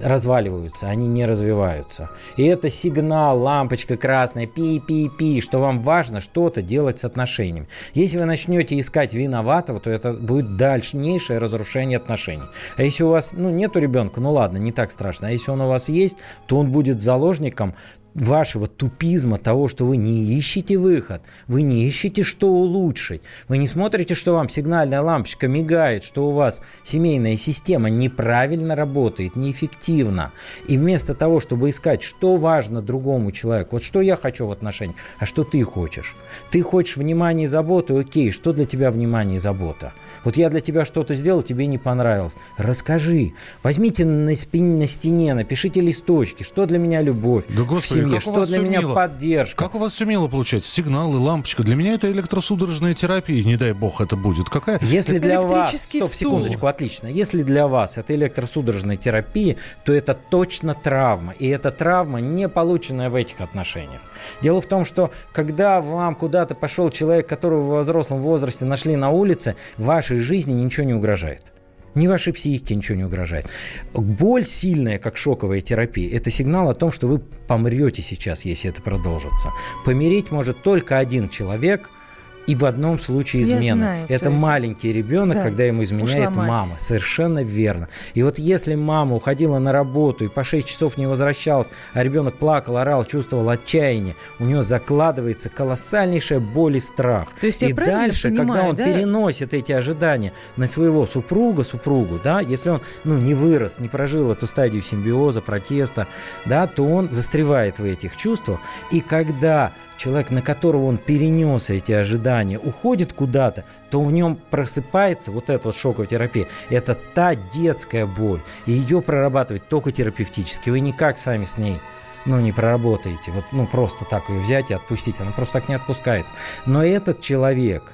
разваливаются, 0.00 0.86
они 0.86 1.08
не 1.08 1.26
развиваются. 1.26 2.10
И 2.36 2.44
это 2.44 2.68
сигнал, 2.68 3.40
лампочка 3.40 3.96
красная, 3.96 4.46
пи-пи-пи, 4.46 5.40
что 5.40 5.58
вам 5.58 5.82
важно 5.82 6.20
что-то 6.20 6.62
делать 6.62 7.00
с 7.00 7.04
отношениями. 7.04 7.68
Если 7.94 8.16
вы 8.16 8.26
начнете 8.26 8.78
искать 8.78 9.12
виноватого, 9.12 9.80
то 9.80 9.90
это 9.90 10.12
будет 10.12 10.56
дальнейшее 10.56 11.38
разрушение 11.38 11.96
отношений. 11.96 12.44
А 12.76 12.82
если 12.82 13.02
у 13.02 13.08
вас 13.08 13.32
ну, 13.32 13.50
нету 13.50 13.80
ребенка, 13.80 14.20
ну 14.20 14.32
ладно, 14.32 14.58
не 14.58 14.70
так 14.70 14.92
страшно. 14.92 15.28
А 15.28 15.30
если 15.30 15.50
он 15.50 15.60
у 15.62 15.68
вас 15.68 15.88
есть, 15.88 16.18
то 16.46 16.58
он 16.58 16.70
будет 16.70 17.02
заложником 17.02 17.74
вашего 18.14 18.66
тупизма, 18.66 19.38
того, 19.38 19.68
что 19.68 19.84
вы 19.84 19.96
не 19.96 20.24
ищете 20.36 20.78
выход, 20.78 21.22
вы 21.48 21.62
не 21.62 21.86
ищете, 21.86 22.22
что 22.22 22.48
улучшить, 22.48 23.22
вы 23.48 23.58
не 23.58 23.66
смотрите, 23.66 24.14
что 24.14 24.34
вам 24.34 24.48
сигнальная 24.48 25.00
лампочка 25.00 25.48
мигает, 25.48 26.04
что 26.04 26.28
у 26.28 26.30
вас 26.30 26.60
семейная 26.84 27.36
система 27.36 27.90
неправильно 27.90 28.76
работает, 28.76 29.36
неэффективно. 29.36 30.32
И 30.68 30.78
вместо 30.78 31.14
того, 31.14 31.40
чтобы 31.40 31.70
искать, 31.70 32.02
что 32.02 32.36
важно 32.36 32.82
другому 32.82 33.32
человеку, 33.32 33.70
вот 33.72 33.82
что 33.82 34.00
я 34.00 34.16
хочу 34.16 34.46
в 34.46 34.52
отношениях, 34.52 34.96
а 35.18 35.26
что 35.26 35.44
ты 35.44 35.62
хочешь. 35.62 36.14
Ты 36.50 36.62
хочешь 36.62 36.96
внимания 36.96 37.44
и 37.44 37.48
заботы, 37.48 37.98
окей, 37.98 38.30
что 38.30 38.52
для 38.52 38.64
тебя 38.64 38.90
внимание 38.90 39.36
и 39.36 39.40
забота? 39.40 39.92
Вот 40.24 40.36
я 40.36 40.50
для 40.50 40.60
тебя 40.60 40.84
что-то 40.84 41.14
сделал, 41.14 41.42
тебе 41.42 41.66
не 41.66 41.78
понравилось. 41.78 42.34
Расскажи. 42.58 43.32
Возьмите 43.62 44.04
на, 44.04 44.34
спине, 44.36 44.78
на 44.78 44.86
стене, 44.86 45.34
напишите 45.34 45.80
листочки, 45.80 46.42
что 46.42 46.66
для 46.66 46.78
меня 46.78 47.02
любовь. 47.02 47.44
Да, 47.48 47.64
господи, 47.64 48.03
семье, 48.08 48.20
что 48.20 48.46
для 48.46 48.58
меня 48.58 48.80
мило? 48.80 48.94
поддержка. 48.94 49.56
Как 49.56 49.74
у 49.74 49.78
вас 49.78 49.92
все 49.92 50.04
мило 50.04 50.28
получается? 50.28 50.70
Сигналы, 50.70 51.18
лампочка. 51.18 51.62
Для 51.62 51.76
меня 51.76 51.94
это 51.94 52.10
электросудорожная 52.10 52.94
терапия, 52.94 53.42
не 53.44 53.56
дай 53.56 53.72
бог 53.72 54.00
это 54.00 54.16
будет. 54.16 54.48
Какая? 54.48 54.78
Если 54.82 55.18
для 55.18 55.40
вас... 55.40 55.74
Стоп, 55.74 56.10
секундочку, 56.10 56.66
отлично. 56.66 57.06
Если 57.06 57.42
для 57.42 57.66
вас 57.66 57.98
это 57.98 58.14
электросудорожная 58.14 58.96
терапия, 58.96 59.56
то 59.84 59.92
это 59.92 60.14
точно 60.14 60.74
травма. 60.74 61.32
И 61.38 61.48
эта 61.48 61.70
травма 61.70 62.20
не 62.20 62.48
полученная 62.48 63.10
в 63.10 63.14
этих 63.14 63.40
отношениях. 63.40 64.00
Дело 64.42 64.60
в 64.60 64.66
том, 64.66 64.84
что 64.84 65.10
когда 65.32 65.80
вам 65.80 66.14
куда-то 66.14 66.54
пошел 66.54 66.90
человек, 66.90 67.28
которого 67.28 67.78
в 67.78 67.80
взрослом 67.82 68.20
возрасте 68.20 68.64
нашли 68.64 68.96
на 68.96 69.10
улице, 69.10 69.56
вашей 69.76 70.18
жизни 70.20 70.52
ничего 70.52 70.86
не 70.86 70.94
угрожает. 70.94 71.52
Ни 71.94 72.06
вашей 72.06 72.32
психике 72.32 72.74
ничего 72.74 72.96
не 72.96 73.04
угрожает. 73.04 73.46
Боль 73.92 74.44
сильная, 74.44 74.98
как 74.98 75.16
шоковая 75.16 75.60
терапия, 75.60 76.16
это 76.16 76.30
сигнал 76.30 76.68
о 76.68 76.74
том, 76.74 76.90
что 76.90 77.06
вы 77.06 77.18
помрете 77.18 78.02
сейчас, 78.02 78.44
если 78.44 78.70
это 78.70 78.82
продолжится. 78.82 79.50
Помереть 79.84 80.30
может 80.30 80.62
только 80.62 80.98
один 80.98 81.28
человек– 81.28 81.90
и 82.46 82.54
в 82.54 82.64
одном 82.64 82.98
случае 82.98 83.42
измена. 83.42 83.76
Знаю, 83.76 84.04
это, 84.04 84.14
это 84.14 84.30
маленький 84.30 84.92
ребенок, 84.92 85.36
да. 85.36 85.42
когда 85.42 85.64
ему 85.64 85.82
изменяет 85.82 86.34
мама. 86.36 86.76
Совершенно 86.78 87.42
верно. 87.42 87.88
И 88.14 88.22
вот 88.22 88.38
если 88.38 88.74
мама 88.74 89.16
уходила 89.16 89.58
на 89.58 89.72
работу 89.72 90.24
и 90.24 90.28
по 90.28 90.44
6 90.44 90.66
часов 90.66 90.98
не 90.98 91.06
возвращалась, 91.06 91.68
а 91.92 92.02
ребенок 92.02 92.36
плакал, 92.36 92.76
орал, 92.76 93.04
чувствовал 93.04 93.48
отчаяние, 93.48 94.16
у 94.38 94.44
него 94.44 94.62
закладывается 94.62 95.48
колоссальнейшая 95.48 96.40
боль 96.40 96.76
и 96.76 96.80
страх. 96.80 97.28
То 97.40 97.46
есть 97.46 97.62
и 97.62 97.72
дальше, 97.72 98.28
понимаю, 98.28 98.48
когда 98.48 98.68
он 98.68 98.76
да? 98.76 98.84
переносит 98.84 99.54
эти 99.54 99.72
ожидания 99.72 100.32
на 100.56 100.66
своего 100.66 101.06
супруга, 101.06 101.64
супругу, 101.64 102.20
да, 102.22 102.40
если 102.40 102.70
он 102.70 102.82
ну, 103.04 103.18
не 103.18 103.34
вырос, 103.34 103.80
не 103.80 103.88
прожил 103.88 104.30
эту 104.30 104.46
стадию 104.46 104.82
симбиоза, 104.82 105.40
протеста, 105.40 106.06
да, 106.44 106.66
то 106.66 106.84
он 106.84 107.10
застревает 107.10 107.78
в 107.78 107.84
этих 107.84 108.16
чувствах. 108.16 108.60
И 108.90 109.00
когда 109.00 109.72
человек, 109.96 110.30
на 110.30 110.42
которого 110.42 110.86
он 110.86 110.98
перенес 110.98 111.70
эти 111.70 111.92
ожидания, 111.92 112.58
уходит 112.58 113.12
куда-то, 113.12 113.64
то 113.90 114.00
в 114.00 114.12
нем 114.12 114.36
просыпается 114.50 115.32
вот 115.32 115.50
эта 115.50 115.68
вот 115.68 115.76
шоковая 115.76 116.06
терапия. 116.06 116.48
Это 116.70 116.94
та 116.94 117.34
детская 117.34 118.06
боль. 118.06 118.42
И 118.66 118.72
ее 118.72 119.02
прорабатывать 119.02 119.68
только 119.68 119.92
терапевтически. 119.92 120.70
Вы 120.70 120.80
никак 120.80 121.18
сами 121.18 121.44
с 121.44 121.58
ней 121.58 121.80
ну, 122.26 122.40
не 122.40 122.52
проработаете. 122.52 123.32
Вот, 123.32 123.44
ну, 123.52 123.66
просто 123.66 124.04
так 124.04 124.28
ее 124.28 124.40
взять 124.40 124.70
и 124.70 124.74
отпустить. 124.74 125.16
Она 125.20 125.30
просто 125.30 125.60
так 125.60 125.68
не 125.68 125.74
отпускается. 125.74 126.34
Но 126.64 126.84
этот 126.84 127.20
человек, 127.20 127.92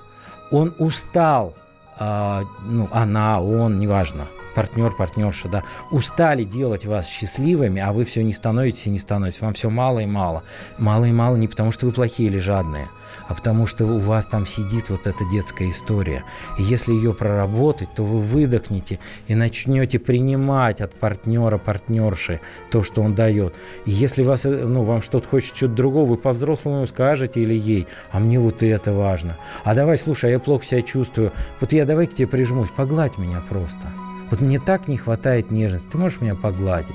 он 0.50 0.74
устал, 0.78 1.54
а, 1.98 2.44
ну, 2.62 2.88
она, 2.92 3.40
он, 3.40 3.78
неважно– 3.78 4.28
партнер, 4.60 4.90
партнерша, 4.90 5.48
да, 5.48 5.64
устали 5.90 6.44
делать 6.44 6.84
вас 6.84 7.08
счастливыми, 7.08 7.80
а 7.80 7.94
вы 7.94 8.04
все 8.04 8.22
не 8.22 8.34
становитесь 8.34 8.88
и 8.88 8.90
не 8.90 8.98
становитесь. 8.98 9.40
Вам 9.40 9.54
все 9.54 9.70
мало 9.70 10.00
и 10.00 10.06
мало. 10.06 10.42
Мало 10.76 11.06
и 11.06 11.12
мало 11.12 11.36
не 11.36 11.48
потому, 11.48 11.72
что 11.72 11.86
вы 11.86 11.92
плохие 11.92 12.28
или 12.28 12.36
жадные, 12.36 12.90
а 13.26 13.34
потому 13.34 13.66
что 13.66 13.86
у 13.86 13.98
вас 13.98 14.26
там 14.26 14.44
сидит 14.44 14.90
вот 14.90 15.06
эта 15.06 15.24
детская 15.32 15.70
история. 15.70 16.24
И 16.58 16.62
если 16.62 16.92
ее 16.92 17.14
проработать, 17.14 17.88
то 17.94 18.04
вы 18.04 18.18
выдохнете 18.18 18.98
и 19.28 19.34
начнете 19.34 19.98
принимать 19.98 20.82
от 20.82 20.92
партнера, 20.92 21.56
партнерши 21.56 22.42
то, 22.70 22.82
что 22.82 23.00
он 23.00 23.14
дает. 23.14 23.54
И 23.86 23.90
если 23.90 24.22
вас, 24.22 24.44
ну, 24.44 24.82
вам 24.82 25.00
что-то 25.00 25.26
хочет 25.26 25.56
что-то 25.56 25.72
другого, 25.72 26.04
вы 26.04 26.16
по-взрослому 26.18 26.86
скажете 26.86 27.40
или 27.40 27.54
ей, 27.54 27.86
а 28.10 28.18
мне 28.18 28.38
вот 28.38 28.62
это 28.62 28.92
важно. 28.92 29.38
А 29.64 29.74
давай, 29.74 29.96
слушай, 29.96 30.28
а 30.28 30.32
я 30.32 30.38
плохо 30.38 30.66
себя 30.66 30.82
чувствую. 30.82 31.32
Вот 31.60 31.72
я 31.72 31.86
давай 31.86 32.06
к 32.06 32.14
тебе 32.14 32.28
прижмусь, 32.28 32.68
погладь 32.68 33.16
меня 33.16 33.42
просто. 33.48 33.90
Вот 34.30 34.40
мне 34.40 34.58
так 34.58 34.88
не 34.88 34.96
хватает 34.96 35.50
нежности. 35.50 35.88
Ты 35.90 35.98
можешь 35.98 36.20
меня 36.20 36.34
погладить? 36.34 36.94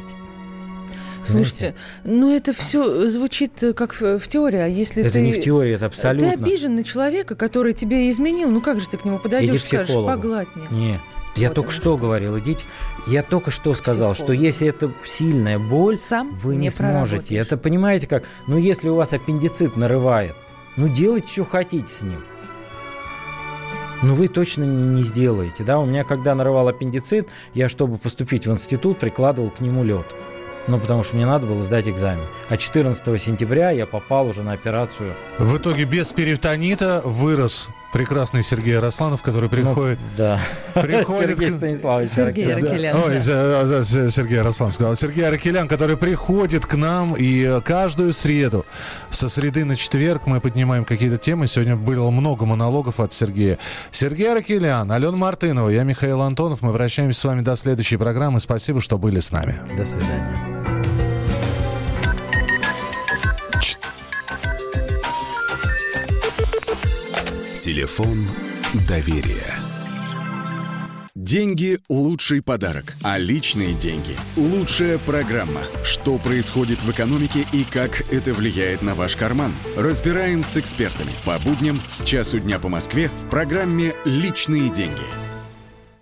Слушайте, 1.25 1.75
Знаете? 2.03 2.19
ну 2.21 2.35
это 2.35 2.53
все 2.53 3.07
звучит 3.07 3.63
э, 3.63 3.73
как 3.73 3.99
в, 3.99 4.19
в 4.19 4.27
теории, 4.27 4.59
а 4.59 4.67
если 4.67 5.03
это 5.03 5.13
ты... 5.13 5.21
не 5.21 5.33
в 5.33 5.41
теории, 5.41 5.73
это 5.73 5.87
абсолютно... 5.87 6.29
Ты 6.29 6.35
обижен 6.35 6.75
на 6.75 6.83
человека, 6.83 7.35
который 7.35 7.73
тебе 7.73 8.09
изменил, 8.11 8.51
ну 8.51 8.61
как 8.61 8.79
же 8.79 8.87
ты 8.87 8.97
к 8.97 9.05
нему 9.05 9.17
подойдешь 9.17 9.55
и 9.55 9.57
скажешь, 9.57 9.95
погладь 9.95 10.47
меня? 10.55 10.67
Нет. 10.69 11.01
Я 11.35 11.49
вот 11.49 11.55
только 11.55 11.71
что, 11.71 11.81
что 11.81 11.97
говорил, 11.97 12.37
идите. 12.39 12.63
Я 13.07 13.21
только 13.21 13.51
что 13.51 13.73
сказал, 13.73 14.13
Психолог. 14.13 14.33
что 14.33 14.43
если 14.43 14.67
это 14.67 14.91
сильная 15.03 15.59
боль, 15.59 15.97
Сам 15.97 16.33
вы 16.35 16.55
не, 16.55 16.63
не 16.63 16.69
сможете. 16.69 17.35
Это 17.35 17.57
понимаете 17.57 18.07
как? 18.07 18.23
Ну, 18.47 18.57
если 18.57 18.87
у 18.87 18.95
вас 18.95 19.11
аппендицит 19.11 19.75
нарывает, 19.75 20.35
ну 20.77 20.87
делайте, 20.87 21.27
что 21.31 21.43
хотите 21.43 21.87
с 21.87 22.01
ним. 22.03 22.23
Ну, 24.01 24.13
вы 24.13 24.27
точно 24.27 24.63
не 24.63 25.03
сделаете, 25.03 25.63
да? 25.63 25.79
У 25.79 25.85
меня, 25.85 26.03
когда 26.03 26.35
нарывал 26.35 26.67
аппендицит, 26.67 27.29
я, 27.53 27.69
чтобы 27.69 27.97
поступить 27.97 28.45
в 28.45 28.51
институт, 28.51 28.99
прикладывал 28.99 29.49
к 29.49 29.61
нему 29.61 29.83
лед. 29.83 30.05
Ну, 30.67 30.79
потому 30.79 31.03
что 31.03 31.15
мне 31.15 31.25
надо 31.25 31.45
было 31.47 31.61
сдать 31.61 31.87
экзамен. 31.87 32.25
А 32.49 32.57
14 32.57 33.21
сентября 33.21 33.69
я 33.71 33.85
попал 33.85 34.27
уже 34.27 34.41
на 34.41 34.53
операцию. 34.53 35.15
В 35.37 35.57
итоге 35.57 35.85
без 35.85 36.11
перитонита 36.11 37.01
вырос 37.05 37.69
прекрасный 37.95 38.43
Сергей 38.43 38.73
Яросланов, 38.73 39.21
который 39.21 39.45
ну, 39.45 39.49
приходит... 39.49 39.99
Ну, 40.01 40.07
да. 40.17 40.39
Приходит 40.81 41.29
Сергей 41.29 41.51
Станиславович 41.51 42.09
Сергей 42.09 42.53
Аракелян. 42.53 42.93
Да. 42.93 43.03
Ой, 43.05 43.13
да. 43.13 43.83
Сергей 44.11 44.35
Яросланов 44.35 44.75
сказал. 44.75 44.95
Сергей 44.97 45.25
Аракелян, 45.25 45.69
который 45.69 45.95
приходит 45.95 46.65
к 46.65 46.73
нам 46.75 47.15
и 47.17 47.61
каждую 47.63 48.11
среду, 48.11 48.65
со 49.09 49.29
среды 49.29 49.63
на 49.63 49.77
четверг 49.77 50.23
мы 50.25 50.41
поднимаем 50.41 50.83
какие-то 50.83 51.15
темы. 51.15 51.47
Сегодня 51.47 51.77
было 51.77 52.09
много 52.11 52.45
монологов 52.45 52.99
от 52.99 53.13
Сергея. 53.13 53.59
Сергей 53.91 54.29
Аракелян, 54.29 54.91
Алена 54.91 55.15
Мартынова, 55.15 55.69
я 55.69 55.83
Михаил 55.83 56.21
Антонов. 56.21 56.61
Мы 56.61 56.73
прощаемся 56.73 57.21
с 57.21 57.23
вами 57.23 57.39
до 57.39 57.55
следующей 57.55 57.95
программы. 57.95 58.41
Спасибо, 58.41 58.81
что 58.81 58.97
были 58.97 59.21
с 59.21 59.31
нами. 59.31 59.55
До 59.77 59.85
свидания. 59.85 60.74
Телефон 67.65 68.19
доверия. 68.87 69.55
Деньги– 71.15 71.79
лучший 71.89 72.43
подарок, 72.43 72.93
а 73.01 73.17
личные 73.17 73.73
деньги– 73.73 74.15
лучшая 74.37 74.99
программа. 74.99 75.61
Что 75.83 76.19
происходит 76.19 76.83
в 76.83 76.91
экономике 76.91 77.47
и 77.51 77.63
как 77.63 78.01
это 78.13 78.35
влияет 78.35 78.83
на 78.83 78.93
ваш 78.93 79.15
карман? 79.15 79.51
Разбираем 79.75 80.43
с 80.43 80.57
экспертами 80.57 81.09
по 81.25 81.39
будням 81.39 81.81
с 81.89 82.03
часу 82.03 82.39
дня 82.39 82.59
по 82.59 82.69
Москве 82.69 83.07
в 83.07 83.27
программе 83.31 83.95
«Личные 84.05 84.69
деньги». 84.69 85.24